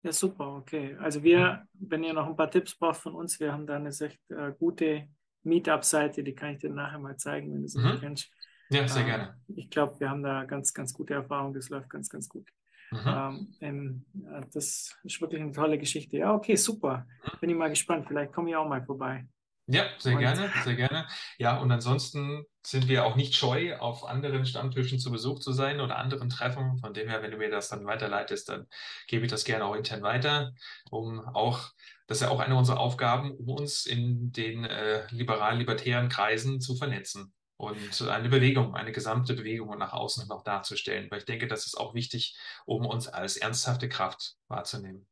Ja, 0.03 0.11
super, 0.11 0.55
okay. 0.55 0.95
Also 0.99 1.21
wir, 1.21 1.67
wenn 1.73 2.03
ihr 2.03 2.13
noch 2.13 2.27
ein 2.27 2.35
paar 2.35 2.49
Tipps 2.49 2.75
braucht 2.75 3.01
von 3.01 3.13
uns, 3.13 3.39
wir 3.39 3.53
haben 3.53 3.67
da 3.67 3.75
eine 3.75 3.91
sehr 3.91 4.11
äh, 4.29 4.51
gute 4.57 5.07
Meetup-Seite, 5.43 6.23
die 6.23 6.33
kann 6.33 6.53
ich 6.53 6.59
dir 6.59 6.71
nachher 6.71 6.99
mal 6.99 7.17
zeigen, 7.17 7.53
wenn 7.53 7.61
du 7.61 7.67
sie 7.67 7.79
mhm. 7.79 7.99
kennst. 7.99 8.31
Ja, 8.71 8.87
sehr 8.87 9.03
äh, 9.03 9.05
gerne. 9.05 9.41
Ich 9.55 9.69
glaube, 9.69 9.99
wir 9.99 10.09
haben 10.09 10.23
da 10.23 10.45
ganz, 10.45 10.73
ganz 10.73 10.93
gute 10.93 11.13
Erfahrungen. 11.13 11.53
Das 11.53 11.69
läuft 11.69 11.89
ganz, 11.89 12.09
ganz 12.09 12.27
gut. 12.29 12.47
Mhm. 12.91 13.55
Ähm, 13.61 14.05
das 14.53 14.97
ist 15.03 15.21
wirklich 15.21 15.41
eine 15.41 15.51
tolle 15.51 15.77
Geschichte. 15.77 16.17
Ja, 16.17 16.33
okay, 16.33 16.55
super. 16.55 17.05
Mhm. 17.23 17.39
Bin 17.39 17.49
ich 17.49 17.55
mal 17.55 17.69
gespannt. 17.69 18.05
Vielleicht 18.07 18.33
komme 18.33 18.49
ich 18.49 18.55
auch 18.55 18.67
mal 18.67 18.83
vorbei. 18.83 19.27
Ja, 19.71 19.85
sehr 19.97 20.13
und, 20.13 20.19
gerne, 20.19 20.51
sehr 20.63 20.75
gerne. 20.75 21.07
Ja, 21.37 21.57
und 21.57 21.71
ansonsten 21.71 22.45
sind 22.65 22.87
wir 22.87 23.05
auch 23.05 23.15
nicht 23.15 23.35
scheu, 23.35 23.77
auf 23.77 24.05
anderen 24.05 24.45
Stammtischen 24.45 24.99
zu 24.99 25.11
Besuch 25.11 25.39
zu 25.39 25.53
sein 25.53 25.79
oder 25.79 25.97
anderen 25.97 26.29
Treffen. 26.29 26.77
Von 26.79 26.93
dem 26.93 27.07
her, 27.07 27.21
wenn 27.21 27.31
du 27.31 27.37
mir 27.37 27.49
das 27.49 27.69
dann 27.69 27.85
weiterleitest, 27.85 28.49
dann 28.49 28.67
gebe 29.07 29.25
ich 29.25 29.31
das 29.31 29.45
gerne 29.45 29.65
auch 29.65 29.75
intern 29.75 30.01
weiter, 30.01 30.51
um 30.89 31.19
auch, 31.19 31.69
das 32.07 32.17
ist 32.17 32.23
ja 32.23 32.29
auch 32.29 32.39
eine 32.39 32.55
unserer 32.55 32.79
Aufgaben, 32.79 33.31
um 33.31 33.49
uns 33.49 33.85
in 33.85 34.31
den 34.31 34.65
äh, 34.65 35.07
liberal-libertären 35.09 36.09
Kreisen 36.09 36.59
zu 36.59 36.75
vernetzen 36.75 37.33
und 37.55 38.01
eine 38.09 38.29
Bewegung, 38.29 38.75
eine 38.75 38.91
gesamte 38.91 39.35
Bewegung 39.35 39.77
nach 39.77 39.93
außen 39.93 40.27
noch 40.27 40.43
darzustellen. 40.43 41.09
Weil 41.11 41.19
ich 41.19 41.25
denke, 41.25 41.47
das 41.47 41.65
ist 41.65 41.77
auch 41.77 41.93
wichtig, 41.93 42.35
um 42.65 42.85
uns 42.85 43.07
als 43.07 43.37
ernsthafte 43.37 43.87
Kraft 43.87 44.35
wahrzunehmen. 44.47 45.07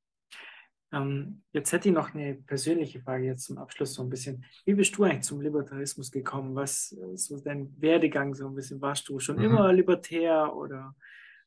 Ähm, 0.92 1.44
jetzt 1.52 1.72
hätte 1.72 1.90
ich 1.90 1.96
noch 1.96 2.14
eine 2.14 2.34
persönliche 2.34 3.00
Frage 3.02 3.26
jetzt 3.26 3.46
zum 3.46 3.58
Abschluss 3.58 3.94
so 3.94 4.02
ein 4.02 4.10
bisschen. 4.10 4.46
Wie 4.66 4.74
bist 4.74 4.98
du 4.98 5.04
eigentlich 5.04 5.22
zum 5.22 5.42
Libertarismus 5.42 6.12
gekommen? 6.12 6.56
Was 6.56 6.92
ist 6.92 7.28
so 7.28 7.40
dein 7.40 7.74
Werdegang 7.80 8.34
so 8.34 8.48
ein 8.48 8.56
bisschen? 8.56 8.82
Warst 8.82 9.08
du 9.10 9.20
schon 9.20 9.38
mhm. 9.38 9.44
immer 9.44 9.74
libertär 9.74 10.56
oder 10.56 10.96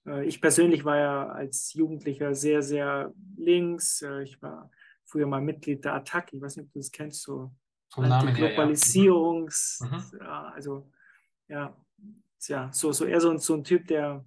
äh, 0.06 0.24
ich 0.24 0.40
persönlich 0.40 0.84
war 0.84 0.96
ja 0.96 1.28
als 1.28 1.72
Jugendlicher 1.72 2.34
sehr, 2.34 2.62
sehr 2.62 3.12
links. 3.36 4.02
Äh, 4.02 4.22
ich 4.22 4.40
war 4.42 4.70
früher 5.04 5.26
mal 5.26 5.40
Mitglied 5.40 5.84
der 5.84 5.94
Attac. 5.94 6.32
Ich 6.32 6.40
weiß 6.40 6.56
nicht, 6.56 6.66
ob 6.66 6.72
du 6.72 6.78
das 6.78 6.92
kennst, 6.92 7.22
so 7.22 7.52
Globalisierungs, 7.94 9.80
ja. 9.80 9.86
Mhm. 9.86 10.04
ja. 10.20 10.52
also 10.54 10.90
ja, 11.48 11.76
ja, 12.48 12.70
so, 12.72 12.92
so 12.92 13.04
eher 13.04 13.20
so, 13.20 13.36
so 13.36 13.54
ein 13.54 13.64
Typ, 13.64 13.86
der, 13.86 14.24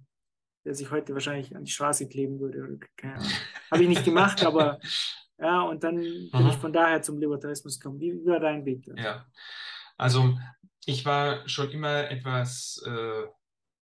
der 0.66 0.74
sich 0.74 0.90
heute 0.90 1.14
wahrscheinlich 1.14 1.54
an 1.54 1.64
die 1.64 1.70
Straße 1.70 2.08
kleben 2.08 2.40
würde. 2.40 2.78
Habe 3.70 3.82
ich 3.82 3.88
nicht 3.88 4.04
gemacht, 4.04 4.44
aber 4.44 4.78
ja, 5.38 5.62
und 5.62 5.84
dann 5.84 5.96
bin 5.96 6.30
mhm. 6.32 6.48
ich 6.48 6.56
von 6.56 6.72
daher 6.72 7.00
zum 7.02 7.18
Libertarismus 7.18 7.78
gekommen. 7.78 8.00
Wie, 8.00 8.12
wie 8.12 8.26
war 8.26 8.40
dein 8.40 8.64
Weg? 8.64 8.84
Da? 8.84 8.94
Ja, 9.00 9.26
also 9.96 10.36
ich 10.84 11.04
war 11.04 11.48
schon 11.48 11.70
immer 11.70 12.10
etwas 12.10 12.82
äh, 12.84 13.26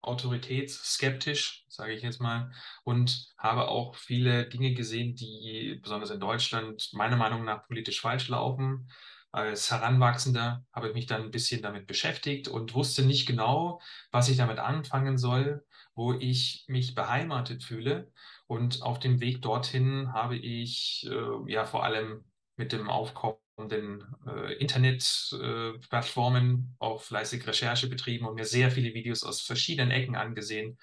autoritätsskeptisch, 0.02 1.66
sage 1.70 1.94
ich 1.94 2.02
jetzt 2.02 2.20
mal, 2.20 2.52
und 2.84 3.32
habe 3.38 3.68
auch 3.68 3.96
viele 3.96 4.50
Dinge 4.50 4.74
gesehen, 4.74 5.16
die 5.16 5.80
besonders 5.82 6.10
in 6.10 6.20
Deutschland 6.20 6.90
meiner 6.94 7.16
Meinung 7.16 7.46
nach 7.46 7.68
politisch 7.68 8.02
falsch 8.02 8.28
laufen 8.28 8.90
als 9.32 9.72
Heranwachsender 9.72 10.66
habe 10.74 10.90
ich 10.90 10.94
mich 10.94 11.06
dann 11.06 11.22
ein 11.22 11.32
bisschen 11.32 11.62
damit 11.62 11.88
beschäftigt 11.88 12.48
und 12.48 12.74
wusste 12.74 13.04
nicht 13.04 13.26
genau, 13.26 13.82
was 14.12 14.30
ich 14.30 14.38
damit 14.38 14.60
anfangen 14.60 15.18
soll, 15.18 15.66
wo 16.02 16.14
ich 16.14 16.66
mich 16.68 16.96
beheimatet 16.96 17.64
fühle. 17.64 18.12
Und 18.48 18.82
auf 18.82 18.98
dem 18.98 19.22
Weg 19.22 19.44
dorthin 19.44 20.12
habe 20.14 20.36
ich 20.36 21.08
äh, 21.08 21.52
ja 21.52 21.66
vor 21.66 21.84
allem 21.84 22.26
mit 22.56 22.72
dem 22.72 22.90
aufkommenden 22.90 24.04
äh, 24.26 24.54
Internetplattformen 24.56 26.76
äh, 26.80 26.84
auch 26.84 27.04
fleißig 27.04 27.46
Recherche 27.46 27.88
betrieben 27.88 28.26
und 28.26 28.34
mir 28.34 28.46
sehr 28.46 28.72
viele 28.72 28.96
Videos 28.96 29.24
aus 29.24 29.42
verschiedenen 29.42 29.92
Ecken 29.92 30.16
angesehen. 30.16 30.80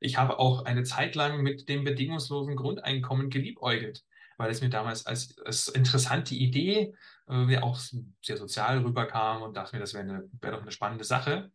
Ich 0.00 0.18
habe 0.18 0.40
auch 0.40 0.64
eine 0.64 0.82
Zeit 0.82 1.14
lang 1.14 1.42
mit 1.42 1.68
dem 1.68 1.84
bedingungslosen 1.84 2.56
Grundeinkommen 2.56 3.30
geliebäugelt 3.30 4.04
weil 4.38 4.50
es 4.50 4.60
mir 4.60 4.68
damals 4.68 5.06
als, 5.06 5.38
als 5.38 5.68
interessante 5.68 6.34
Idee 6.34 6.94
äh, 7.26 7.56
auch 7.56 7.80
sehr 8.22 8.36
sozial 8.36 8.80
rüberkam 8.80 9.40
und 9.40 9.56
dachte 9.56 9.76
mir, 9.76 9.80
das 9.80 9.94
wäre 9.94 10.28
wär 10.42 10.50
doch 10.50 10.60
eine 10.60 10.72
spannende 10.72 11.04
Sache. 11.04 11.50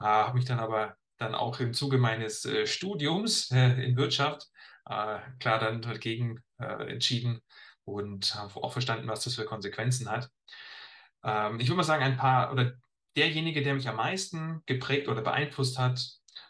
Äh, 0.00 0.04
habe 0.04 0.38
mich 0.38 0.46
dann 0.46 0.58
aber 0.58 0.96
dann 1.22 1.34
auch 1.34 1.60
im 1.60 1.72
Zuge 1.72 1.98
meines 1.98 2.44
äh, 2.44 2.66
Studiums 2.66 3.50
äh, 3.52 3.84
in 3.84 3.96
Wirtschaft 3.96 4.48
äh, 4.86 5.18
klar 5.38 5.58
dann 5.58 5.82
dagegen 5.82 6.42
äh, 6.58 6.90
entschieden 6.90 7.40
und 7.84 8.34
habe 8.34 8.56
auch 8.56 8.72
verstanden, 8.72 9.08
was 9.08 9.24
das 9.24 9.34
für 9.34 9.44
Konsequenzen 9.44 10.10
hat. 10.10 10.30
Ähm, 11.24 11.60
ich 11.60 11.68
würde 11.68 11.78
mal 11.78 11.82
sagen, 11.84 12.04
ein 12.04 12.16
paar 12.16 12.52
oder 12.52 12.72
derjenige, 13.16 13.62
der 13.62 13.74
mich 13.74 13.88
am 13.88 13.96
meisten 13.96 14.62
geprägt 14.66 15.08
oder 15.08 15.22
beeinflusst 15.22 15.78
hat, 15.78 16.00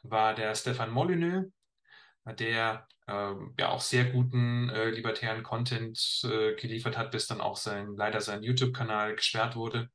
war 0.02 0.34
der 0.34 0.54
Stefan 0.54 0.90
Molyneux, 0.90 1.50
der 2.38 2.86
ähm, 3.08 3.54
ja 3.58 3.68
auch 3.70 3.80
sehr 3.80 4.04
guten 4.04 4.68
äh, 4.70 4.90
libertären 4.90 5.42
Content 5.42 5.98
äh, 6.24 6.54
geliefert 6.54 6.96
hat, 6.96 7.10
bis 7.10 7.26
dann 7.26 7.40
auch 7.40 7.56
sein, 7.56 7.94
leider 7.96 8.20
sein 8.20 8.42
YouTube-Kanal 8.42 9.16
gesperrt 9.16 9.56
wurde. 9.56 9.90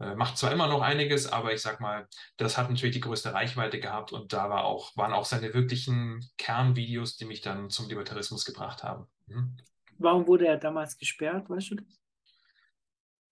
Äh, 0.00 0.14
macht 0.14 0.38
zwar 0.38 0.50
immer 0.50 0.66
noch 0.66 0.80
einiges, 0.80 1.30
aber 1.30 1.52
ich 1.52 1.60
sag 1.60 1.80
mal, 1.80 2.08
das 2.38 2.56
hat 2.56 2.70
natürlich 2.70 2.94
die 2.94 3.02
größte 3.02 3.34
Reichweite 3.34 3.78
gehabt 3.78 4.12
und 4.12 4.32
da 4.32 4.48
war 4.48 4.64
auch, 4.64 4.96
waren 4.96 5.12
auch 5.12 5.26
seine 5.26 5.52
wirklichen 5.52 6.24
Kernvideos, 6.38 7.16
die 7.16 7.26
mich 7.26 7.42
dann 7.42 7.68
zum 7.68 7.86
Libertarismus 7.88 8.46
gebracht 8.46 8.82
haben. 8.82 9.06
Mhm. 9.26 9.56
Warum 9.98 10.26
wurde 10.26 10.46
er 10.46 10.56
damals 10.56 10.96
gesperrt, 10.96 11.50
weißt 11.50 11.72
du 11.72 11.74
das? 11.76 12.00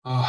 Oh, 0.04 0.24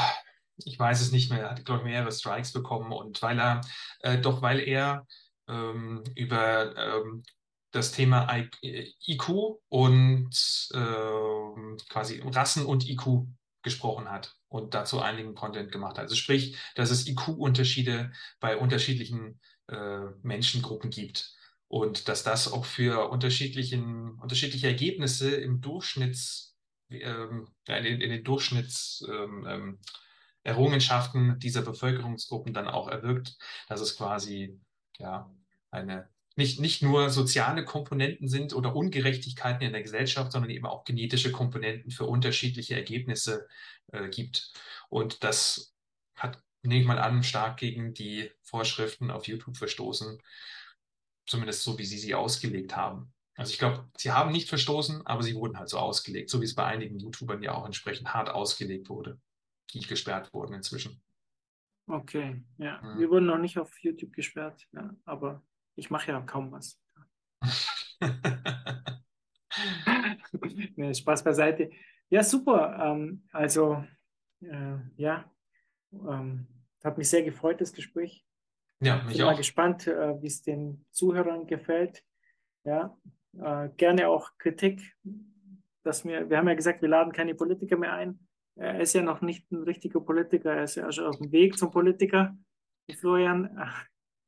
ich 0.63 0.79
weiß 0.79 1.01
es 1.01 1.11
nicht 1.11 1.29
mehr. 1.29 1.41
Er 1.41 1.51
hat, 1.51 1.65
glaube 1.65 1.81
ich, 1.81 1.85
mehrere 1.85 2.11
Strikes 2.11 2.53
bekommen 2.53 2.93
und 2.93 3.21
weil 3.21 3.37
er, 3.37 3.61
äh, 3.99 4.17
doch 4.17 4.41
weil 4.41 4.59
er 4.59 5.05
ähm, 5.49 6.03
über 6.15 6.75
ähm, 6.77 7.23
das 7.71 7.91
Thema 7.91 8.27
IQ 8.63 9.59
und 9.67 10.69
äh, 10.73 11.77
quasi 11.89 12.21
Rassen 12.25 12.65
und 12.65 12.87
IQ 12.87 13.27
gesprochen 13.62 14.10
hat 14.10 14.36
und 14.47 14.74
dazu 14.74 14.99
einigen 14.99 15.36
Content 15.36 15.72
gemacht 15.72 15.97
hat. 15.97 16.05
Also 16.05 16.16
sprich, 16.16 16.57
dass 16.76 16.91
es 16.91 17.07
IQ-Unterschiede 17.07 18.12
bei 18.39 18.57
unterschiedlichen 18.57 19.39
äh, 19.68 20.05
Menschengruppen 20.22 20.89
gibt 20.89 21.36
und 21.68 22.07
dass 22.07 22.24
das 22.24 22.51
auch 22.51 22.66
für 22.66 23.10
unterschiedlichen, 23.10 24.20
unterschiedliche 24.20 24.68
Ergebnisse 24.68 25.36
im 25.36 25.62
Durchschnitts, 25.62 26.57
ähm, 26.89 27.47
in, 27.68 27.86
in, 27.86 28.10
den 28.10 28.24
Durchschnitts 28.24 29.05
ähm, 29.07 29.45
ähm, 29.47 31.39
dieser 31.39 31.62
Bevölkerungsgruppen 31.62 32.53
dann 32.53 32.68
auch 32.68 32.88
erwirkt, 32.88 33.38
dass 33.68 33.82
es 33.82 33.95
quasi 33.95 34.60
ja 34.97 35.30
eine 35.70 36.10
nicht, 36.39 36.59
nicht 36.59 36.81
nur 36.81 37.09
soziale 37.11 37.65
Komponenten 37.65 38.27
sind 38.27 38.53
oder 38.53 38.75
Ungerechtigkeiten 38.75 39.61
in 39.61 39.73
der 39.73 39.83
Gesellschaft, 39.83 40.31
sondern 40.31 40.49
eben 40.49 40.65
auch 40.65 40.85
genetische 40.85 41.31
Komponenten 41.31 41.91
für 41.91 42.05
unterschiedliche 42.05 42.75
Ergebnisse 42.75 43.47
äh, 43.91 44.09
gibt. 44.09 44.51
Und 44.89 45.23
das 45.23 45.75
hat, 46.15 46.41
nehme 46.63 46.81
ich 46.81 46.87
mal 46.87 46.97
an, 46.97 47.21
stark 47.23 47.57
gegen 47.57 47.93
die 47.93 48.31
Vorschriften 48.41 49.11
auf 49.11 49.27
YouTube 49.27 49.57
verstoßen, 49.57 50.19
zumindest 51.27 51.63
so, 51.63 51.77
wie 51.77 51.85
sie 51.85 51.99
sie 51.99 52.15
ausgelegt 52.15 52.75
haben. 52.75 53.13
Also 53.35 53.51
ich 53.51 53.59
glaube, 53.59 53.87
sie 53.97 54.11
haben 54.11 54.31
nicht 54.31 54.49
verstoßen, 54.49 55.05
aber 55.05 55.23
sie 55.23 55.35
wurden 55.35 55.59
halt 55.59 55.69
so 55.69 55.77
ausgelegt, 55.77 56.29
so 56.29 56.41
wie 56.41 56.45
es 56.45 56.55
bei 56.55 56.65
einigen 56.65 56.99
YouTubern 56.99 57.43
ja 57.43 57.53
auch 57.53 57.65
entsprechend 57.65 58.13
hart 58.13 58.29
ausgelegt 58.29 58.89
wurde, 58.89 59.19
die 59.73 59.81
gesperrt 59.81 60.33
wurden 60.33 60.53
inzwischen. 60.53 61.01
Okay, 61.87 62.41
ja. 62.57 62.81
Hm. 62.81 62.99
Wir 62.99 63.09
wurden 63.09 63.25
noch 63.25 63.37
nicht 63.37 63.57
auf 63.57 63.77
YouTube 63.79 64.13
gesperrt, 64.13 64.67
ja, 64.73 64.95
aber 65.05 65.41
ich 65.80 65.89
mache 65.89 66.11
ja 66.11 66.21
kaum 66.21 66.51
was. 66.51 66.80
nee, 70.75 70.93
Spaß 70.93 71.23
beiseite. 71.23 71.71
Ja, 72.09 72.23
super. 72.23 72.77
Ähm, 72.82 73.23
also, 73.32 73.84
äh, 74.41 74.77
ja, 74.97 75.32
ähm, 75.93 76.47
hat 76.84 76.97
mich 76.97 77.09
sehr 77.09 77.23
gefreut, 77.23 77.61
das 77.61 77.73
Gespräch. 77.73 78.25
Ja, 78.82 79.03
mich 79.03 79.17
Bin 79.17 79.25
auch. 79.25 79.32
mal 79.32 79.38
gespannt, 79.38 79.88
äh, 79.88 80.21
wie 80.21 80.27
es 80.27 80.41
den 80.41 80.86
Zuhörern 80.91 81.47
gefällt. 81.47 82.03
Ja, 82.63 82.97
äh, 83.38 83.69
gerne 83.77 84.07
auch 84.07 84.38
Kritik. 84.38 84.95
Dass 85.84 86.05
wir, 86.05 86.30
wir 86.30 86.38
haben 86.38 86.47
ja 86.47 86.55
gesagt, 86.55 86.82
wir 86.82 86.89
laden 86.89 87.13
keine 87.13 87.36
Politiker 87.36 87.77
mehr 87.77 87.93
ein. 87.93 88.19
Er 88.55 88.82
ist 88.82 88.93
ja 88.93 89.01
noch 89.01 89.21
nicht 89.21 89.49
ein 89.51 89.63
richtiger 89.63 90.01
Politiker, 90.01 90.53
er 90.53 90.63
ist 90.63 90.75
ja 90.75 90.91
schon 90.91 91.05
auf 91.05 91.17
dem 91.17 91.32
Weg 91.32 91.57
zum 91.57 91.71
Politiker. 91.71 92.36
Florian, 92.97 93.57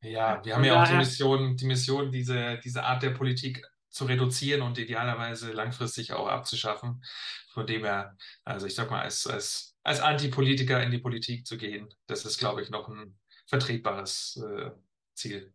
ja, 0.01 0.43
wir 0.43 0.55
haben 0.55 0.63
ja 0.63 0.81
auch 0.81 0.87
die 0.87 0.95
Mission, 0.95 1.55
die 1.55 1.65
Mission, 1.65 2.11
diese, 2.11 2.59
diese 2.63 2.83
Art 2.83 3.03
der 3.03 3.11
Politik 3.11 3.63
zu 3.89 4.05
reduzieren 4.05 4.61
und 4.61 4.77
idealerweise 4.77 5.51
langfristig 5.51 6.13
auch 6.13 6.27
abzuschaffen. 6.27 7.03
Von 7.53 7.67
dem 7.67 7.83
her, 7.83 8.15
also 8.43 8.65
ich 8.65 8.75
sag 8.75 8.89
mal, 8.89 9.01
als, 9.01 9.27
als, 9.27 9.75
als 9.83 9.99
Antipolitiker 9.99 10.81
in 10.81 10.91
die 10.91 10.99
Politik 10.99 11.45
zu 11.45 11.57
gehen, 11.57 11.93
das 12.07 12.25
ist, 12.25 12.39
glaube 12.39 12.61
ich, 12.61 12.69
noch 12.69 12.87
ein 12.87 13.19
vertretbares 13.47 14.41
äh, 14.41 14.71
Ziel. 15.13 15.53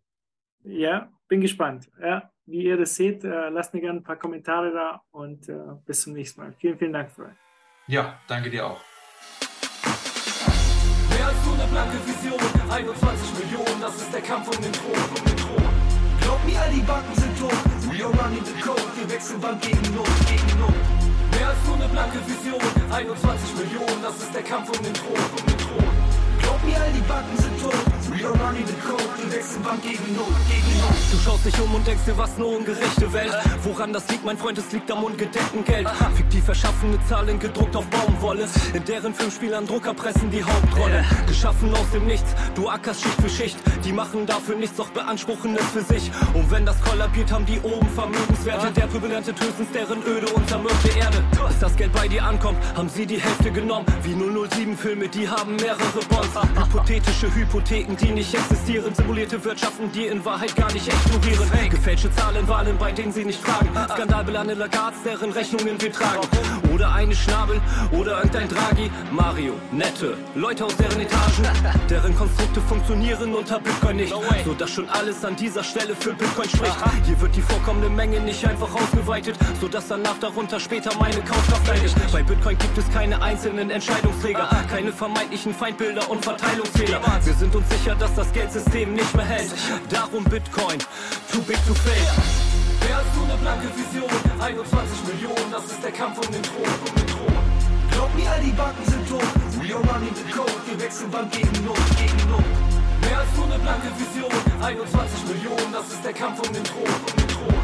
Ja, 0.63 1.11
bin 1.29 1.41
gespannt. 1.41 1.89
Ja, 2.01 2.31
wie 2.45 2.65
ihr 2.65 2.77
das 2.77 2.95
seht, 2.95 3.25
äh, 3.25 3.49
lasst 3.49 3.73
mir 3.73 3.81
gerne 3.81 4.01
ein 4.01 4.05
paar 4.05 4.19
Kommentare 4.19 4.73
da 4.73 5.03
und 5.11 5.49
äh, 5.49 5.55
bis 5.87 6.03
zum 6.03 6.13
nächsten 6.13 6.41
Mal. 6.41 6.53
Vielen, 6.59 6.79
vielen 6.79 6.93
Dank, 6.93 7.11
Freund. 7.13 7.37
Ja, 7.87 8.21
danke 8.27 8.51
dir 8.51 8.67
auch. 8.67 8.96
Nur 11.45 11.55
eine 11.55 11.67
blanke 11.71 11.99
Vision, 12.07 12.41
21 12.71 13.39
Millionen, 13.39 13.81
das 13.81 13.95
ist 13.97 14.13
der 14.13 14.23
Kampf 14.23 14.49
um 14.49 14.63
den 14.63 14.73
Thron, 14.73 14.95
um 14.95 15.25
den 15.25 15.37
Thron. 15.37 15.65
Glaub 16.21 16.45
mir, 16.45 16.61
all 16.61 16.71
die 16.71 16.81
Banken 16.81 17.15
sind 17.15 17.39
tot, 17.39 17.53
we 17.91 18.03
are 18.05 18.13
running 18.23 18.45
the 18.45 18.57
code, 18.61 18.83
wir 18.97 19.09
wechseln 19.11 19.41
Bank 19.41 19.61
gegen 19.61 19.95
Not, 19.95 20.09
gegen 20.27 20.59
Not. 20.59 20.75
Mehr 21.33 21.49
als 21.49 21.59
nur 21.67 21.77
eine 21.77 21.89
blanke 21.89 22.19
Vision, 22.27 22.61
21 22.91 23.57
Millionen, 23.59 24.03
das 24.03 24.17
ist 24.17 24.35
der 24.35 24.43
Kampf 24.43 24.71
um 24.71 24.83
den 24.83 24.95
Thron, 24.95 25.15
um 25.15 25.47
den 25.47 25.59
Thron. 25.59 25.86
Mir, 26.67 26.81
all 26.81 26.93
die 26.93 27.01
Backen 27.01 27.37
sind 27.39 27.63
tot. 27.63 27.97
Are 28.27 28.33
running 28.45 28.67
the 28.67 28.73
code, 28.83 29.03
wir 29.19 29.31
wechseln 29.31 29.63
Bank 29.63 29.83
gegen 29.83 30.17
Not, 30.17 30.27
gegen 30.49 30.81
Not. 30.81 30.97
Du 31.13 31.19
schaust 31.19 31.45
dich 31.45 31.61
um 31.61 31.75
und 31.75 31.87
denkst 31.87 32.05
dir, 32.07 32.17
was 32.17 32.35
eine 32.37 32.47
ungerechte 32.47 33.13
Welt. 33.13 33.33
Woran 33.63 33.93
das 33.93 34.09
liegt, 34.09 34.25
mein 34.25 34.39
Freund, 34.39 34.59
es 34.59 34.73
liegt 34.73 34.91
am 34.91 35.05
ungedeckten 35.05 35.65
Geld. 35.65 35.89
Fiktiv 36.17 36.49
erschaffene 36.49 36.99
Zahlen 37.09 37.39
gedruckt 37.39 37.77
auf 37.77 37.87
Baumwolle. 37.87 38.49
In 38.73 38.85
deren 38.85 39.15
Filmspielern 39.15 39.67
Drucker 39.67 39.95
pressen 39.95 40.31
die 40.31 40.43
Hauptrolle. 40.43 41.05
Geschaffen 41.29 41.73
aus 41.75 41.89
dem 41.93 42.07
Nichts, 42.07 42.35
du 42.55 42.69
ackerst 42.69 43.03
Schicht 43.03 43.21
für 43.21 43.29
Schicht. 43.29 43.59
Die 43.85 43.93
machen 43.93 44.27
dafür 44.27 44.57
nichts, 44.57 44.77
doch 44.77 44.89
beanspruchen 44.91 45.55
es 45.57 45.67
für 45.67 45.83
sich. 45.83 46.11
Und 46.35 46.51
wenn 46.51 46.65
das 46.65 46.81
kollabiert, 46.81 47.31
haben 47.31 47.47
die 47.47 47.61
oben 47.61 47.89
Vermögenswerte. 47.91 48.73
Der 48.73 48.87
Pöbel 48.87 49.13
erntet 49.13 49.39
höchstens 49.41 49.71
deren 49.73 50.03
öde 50.05 50.27
und 50.33 50.49
zermürbte 50.49 50.89
Erde. 50.99 51.23
Bis 51.47 51.59
das 51.61 51.77
Geld 51.77 51.93
bei 51.93 52.09
dir 52.09 52.25
ankommt, 52.25 52.59
haben 52.75 52.89
sie 52.89 53.07
die 53.07 53.21
Hälfte 53.21 53.53
genommen. 53.53 53.87
Wie 54.03 54.15
007-Filme, 54.15 55.09
die 55.09 55.29
haben 55.29 55.55
mehrere 55.57 56.01
Bonds. 56.09 56.35
Hypothetische 56.57 57.35
Hypotheken, 57.35 57.97
die 57.97 58.13
nicht 58.13 58.33
existieren. 58.35 58.95
Simulierte 58.95 59.43
Wirtschaften, 59.45 59.93
die 59.93 60.07
in 60.07 60.25
Wahrheit 60.25 60.57
gar 60.57 60.73
nicht 60.73 60.89
explodieren. 60.89 61.51
Gefälschte 61.71 62.11
Zahlen, 62.13 62.49
Wahlen, 62.49 62.79
bei 62.79 62.93
denen 62.93 63.13
sie 63.13 63.25
nicht 63.25 63.41
fragen. 63.41 63.69
Skandalbelange 63.93 64.55
Lagards, 64.55 65.03
deren 65.05 65.33
Rechnungen 65.33 65.81
wir 65.81 65.93
tragen. 65.93 66.21
Oder 66.73 66.93
eine 66.93 67.15
Schnabel, 67.15 67.61
oder 67.93 68.19
irgendein 68.19 68.49
Draghi. 68.49 68.91
Mario, 69.11 69.55
nette 69.71 70.17
Leute 70.35 70.65
aus 70.65 70.77
deren 70.77 71.01
Etagen. 71.01 71.45
Deren 71.91 72.17
Konstrukte 72.17 72.61
funktionieren 72.61 73.35
unter 73.35 73.61
Bitcoin 73.61 73.97
nicht. 73.97 74.15
So 74.45 74.55
dass 74.55 74.71
schon 74.71 74.89
alles 74.89 75.25
an 75.25 75.37
dieser 75.37 75.63
Stelle 75.63 75.95
für 75.95 76.13
Bitcoin 76.13 76.49
spricht. 76.49 76.77
Hier 77.05 77.21
wird 77.21 77.37
die 77.37 77.43
vorkommende 77.43 77.89
Menge 77.89 78.21
nicht 78.21 78.45
einfach 78.47 78.73
ausgeweitet. 78.75 79.37
So 79.61 79.69
dass 79.69 79.89
danach 79.89 80.19
darunter 80.19 80.59
später 80.59 80.91
meine 80.99 81.21
Kaufkraft 81.21 81.67
leidet. 81.69 81.95
Bei 82.13 82.23
Bitcoin 82.23 82.59
gibt 82.59 82.79
es 82.79 82.91
keine 82.91 83.21
einzelnen 83.21 83.71
Entscheidungsträger. 83.71 84.49
Keine 84.71 84.93
vermeintlichen 84.93 85.55
Feindbilder 85.55 86.11
und 86.11 86.25
Verteilungsfehler. 86.47 87.01
Wir 87.25 87.35
sind 87.35 87.57
uns 87.57 87.69
sicher, 87.69 87.95
dass 87.97 88.15
das 88.15 88.33
Geldsystem 88.33 88.95
nicht 88.95 89.15
mehr 89.15 89.25
hält. 89.25 89.53
Darum 89.91 90.25
Bitcoin, 90.25 90.79
too 91.33 91.41
big 91.43 91.59
to 91.67 91.75
fail. 91.75 92.07
Wer 92.87 92.97
hast 92.97 93.17
du 93.17 93.25
eine 93.25 93.37
blanke 93.39 93.69
Vision? 93.75 94.11
21 94.39 94.99
Millionen, 95.09 95.51
das 95.51 95.65
ist 95.65 95.83
der 95.83 95.91
Kampf 95.91 96.19
um 96.19 96.33
den 96.33 96.43
Thron, 96.43 96.63
um 96.63 96.95
den 96.95 97.07
Thron. 97.07 97.35
Glaub 97.91 98.15
mir, 98.15 98.31
all 98.31 98.41
die 98.41 98.53
Banken 98.53 98.85
sind 98.85 99.09
tot. 99.09 99.27
We 99.61 99.75
are 99.75 99.83
running 99.91 100.15
the 100.15 100.31
code, 100.31 100.53
wir 100.67 100.79
wechseln 100.79 101.11
Bank 101.11 101.33
gegen 101.33 101.65
Not, 101.65 101.83
gegen 101.99 102.31
Not. 102.31 102.45
Wer 103.01 103.17
hast 103.17 103.37
du 103.37 103.43
eine 103.43 103.59
blanke 103.59 103.91
Vision? 103.99 104.31
21 104.63 105.27
Millionen, 105.27 105.73
das 105.73 105.87
ist 105.91 106.05
der 106.05 106.13
Kampf 106.13 106.47
um 106.47 106.53
den 106.53 106.63
Thron, 106.63 106.87
um 106.87 107.17
den 107.17 107.29
Thron. 107.29 107.55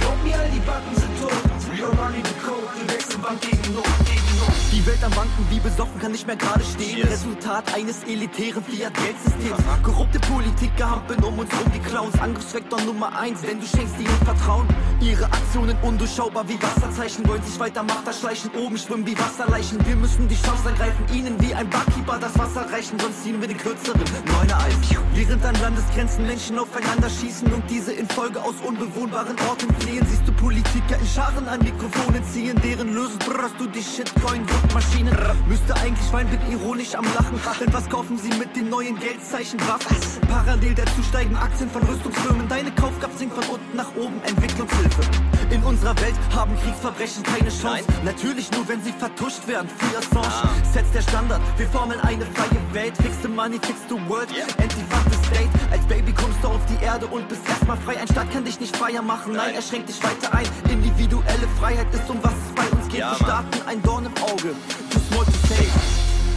Glaub 0.00 0.18
mir, 0.24 0.34
all 0.34 0.50
die 0.50 0.64
Banken 0.66 0.94
sind 0.96 1.20
tot. 1.20 1.63
We 1.84 1.90
are 1.90 2.02
running 2.02 2.24
the 2.24 2.32
code, 2.40 2.64
wir 2.78 2.94
wechseln 2.94 3.20
Bank 3.20 3.40
gegen 3.42 3.74
Not, 3.74 3.84
gegen 4.06 4.38
Not. 4.38 4.54
Die 4.72 4.86
Welt 4.86 5.04
am 5.04 5.12
Banken 5.12 5.46
wie 5.50 5.60
besoffen 5.60 6.00
kann 6.00 6.12
nicht 6.12 6.26
mehr 6.26 6.36
gerade 6.36 6.64
stehen. 6.64 7.06
Resultat 7.06 7.74
eines 7.74 8.02
elitären 8.04 8.64
Fiat-Geldsystems. 8.64 9.62
Korrupte 9.82 10.18
Politiker 10.20 10.90
hampeln 10.90 11.22
um 11.22 11.38
uns 11.38 11.52
rum 11.52 11.72
wie 11.74 11.78
Clowns. 11.80 12.18
Angriffsvektor 12.18 12.80
Nummer 12.80 13.14
eins, 13.18 13.42
denn 13.42 13.60
du 13.60 13.66
schenkst 13.66 14.00
ihnen 14.00 14.16
Vertrauen. 14.24 14.66
Ihre 15.00 15.26
Aktionen 15.26 15.76
undurchschaubar 15.82 16.48
wie 16.48 16.60
Wasserzeichen. 16.62 17.28
Wollen 17.28 17.42
sich 17.42 17.60
weiter 17.60 17.82
Macht 17.82 18.06
erschleichen, 18.06 18.50
oben 18.56 18.78
schwimmen 18.78 19.06
wie 19.06 19.18
Wasserleichen. 19.18 19.84
Wir 19.86 19.96
müssen 19.96 20.26
die 20.26 20.40
Chance 20.40 20.66
ergreifen, 20.70 21.04
ihnen 21.12 21.38
wie 21.42 21.54
ein 21.54 21.68
Barkeeper 21.68 22.18
das 22.18 22.38
Wasser 22.38 22.66
reichen. 22.72 22.98
Sonst 22.98 23.22
ziehen 23.22 23.40
wir 23.42 23.48
den 23.48 23.58
kürzeren, 23.58 24.00
neuner 24.26 24.58
Eis. 24.58 24.74
Während 25.12 25.44
an 25.44 25.54
Landesgrenzen 25.60 26.26
Menschen 26.26 26.58
aufeinander 26.58 27.10
schießen 27.10 27.52
und 27.52 27.62
diese 27.70 27.92
in 27.92 28.08
Folge 28.08 28.42
aus 28.42 28.54
unbewohnbaren 28.66 29.36
Orten 29.48 29.72
fliehen, 29.80 30.04
siehst 30.08 30.26
du 30.26 30.32
Politiker 30.32 30.98
in 30.98 31.06
Scharen 31.06 31.46
an 31.46 31.60
Mikrofonen 31.74 32.24
ziehen, 32.24 32.60
deren 32.62 32.94
Lösen 32.94 33.18
brrrst 33.18 33.54
du 33.58 33.66
die 33.66 33.82
Shitcoin-Druckmaschinen. 33.82 35.16
Müsste 35.48 35.74
eigentlich 35.74 36.12
weinen, 36.12 36.30
bin 36.30 36.40
ironisch 36.52 36.94
am 36.94 37.04
Lachen. 37.14 37.40
Denn 37.60 37.72
was 37.72 37.88
kaufen 37.88 38.16
sie 38.16 38.28
mit 38.38 38.54
den 38.54 38.68
neuen 38.68 38.98
Geldzeichen 38.98 39.60
Waffen? 39.66 39.96
Parallel 40.28 40.74
dazu 40.74 41.02
steigen 41.02 41.36
Aktien 41.36 41.68
von 41.68 41.82
Rüstungsfirmen. 41.82 42.48
Deine 42.48 42.70
Kaufkraft 42.72 43.18
sinkt 43.18 43.34
von 43.34 43.44
unten 43.54 43.76
nach 43.76 43.94
oben, 43.96 44.20
Entwicklungshilfe. 44.24 45.02
In 45.50 45.62
unserer 45.64 45.96
Welt 46.00 46.14
haben 46.34 46.56
Kriegsverbrechen 46.62 47.22
keine 47.24 47.50
Chance. 47.50 47.84
Natürlich 48.04 48.50
nur, 48.52 48.66
wenn 48.68 48.82
sie 48.82 48.92
vertuscht 48.92 49.46
werden. 49.48 49.68
Free 49.68 49.96
Assange 49.96 50.50
setzt 50.72 50.94
der 50.94 51.02
Standard. 51.02 51.40
Wir 51.56 51.68
formen 51.68 51.98
eine 52.00 52.24
freie 52.26 52.60
Welt. 52.72 52.96
Fix 52.98 53.16
the 53.22 53.28
money, 53.28 53.58
fix 53.60 53.80
the 53.88 53.96
world. 54.08 54.28
The 54.30 55.03
state. 55.26 55.50
Als 55.70 55.84
Baby 55.86 56.12
kommst 56.12 56.42
du 56.42 56.48
auf 56.48 56.64
die 56.66 56.82
Erde 56.84 57.06
und 57.06 57.28
bist 57.28 57.46
erstmal 57.48 57.76
frei. 57.78 57.98
Ein 57.98 58.08
Staat 58.08 58.30
kann 58.30 58.44
dich 58.44 58.60
nicht 58.60 58.76
freier 58.76 59.02
machen. 59.02 59.32
Nein, 59.34 59.54
er 59.54 59.62
schränkt 59.62 59.88
dich 59.88 60.02
weiter 60.02 60.34
ein. 60.34 60.46
Individuelle 60.70 61.48
Freiheit 61.58 61.92
ist 61.92 62.08
um 62.08 62.18
was 62.22 62.32
es 62.32 62.54
bei 62.54 62.68
uns 62.76 62.88
geht. 62.88 63.00
Wir 63.00 63.14
starten 63.14 63.58
ein 63.66 63.82
Dorn 63.82 64.06
im 64.06 64.16
Auge. 64.22 64.54
Too 64.90 65.00
small 65.10 65.24
to 65.24 65.38
say. 65.48 65.66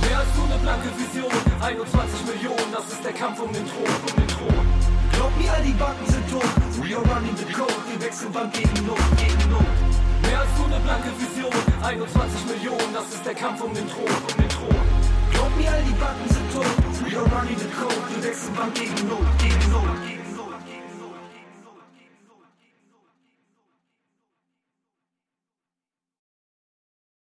Wer 0.01 0.17
hast 0.17 0.33
du 0.35 0.43
eine 0.43 0.57
blanke 0.61 0.89
Vision? 0.97 1.31
21 1.61 2.25
Millionen, 2.25 2.71
das 2.71 2.85
ist 2.93 3.03
der 3.03 3.13
Kampf 3.13 3.39
um 3.39 3.51
den 3.51 3.65
Thron, 3.67 3.83
um 3.85 4.15
den 4.15 4.27
Thron. 4.27 4.65
Glaub 5.11 5.31
mir, 5.37 5.51
all 5.51 5.63
die 5.63 5.73
Banken 5.73 6.05
sind 6.07 6.29
tot. 6.31 6.47
We 6.81 6.95
are 6.95 7.03
running 7.11 7.35
the 7.35 7.51
code, 7.51 7.73
wir 7.89 7.99
wechseln 7.99 8.31
Bank 8.31 8.53
gegen 8.53 8.85
Not, 8.85 9.01
gegen 9.17 9.49
Not. 9.49 9.65
Wer 10.21 10.39
hast 10.39 10.55
du 10.57 10.63
eine 10.65 10.79
blanke 10.79 11.09
Vision? 11.19 11.51
21 11.83 12.45
Millionen, 12.45 12.93
das 12.93 13.07
ist 13.13 13.25
der 13.25 13.35
Kampf 13.35 13.61
um 13.61 13.73
den 13.73 13.87
Thron, 13.89 14.05
um 14.07 14.37
den 14.37 14.49
Thron. 14.49 14.85
Glaub 15.33 15.51
mir, 15.57 15.71
all 15.71 15.83
die 15.83 15.97
Banken 15.99 16.29
sind 16.29 16.53
tot. 16.53 16.86
Your 17.09 17.25
Money, 17.29 17.55
the 17.55 17.69
Code, 17.69 17.93
du 18.13 18.21
wechselst 18.21 18.53
beim 18.53 18.73
Gegenlot, 18.73 19.25
Gegenlot. 19.39 20.06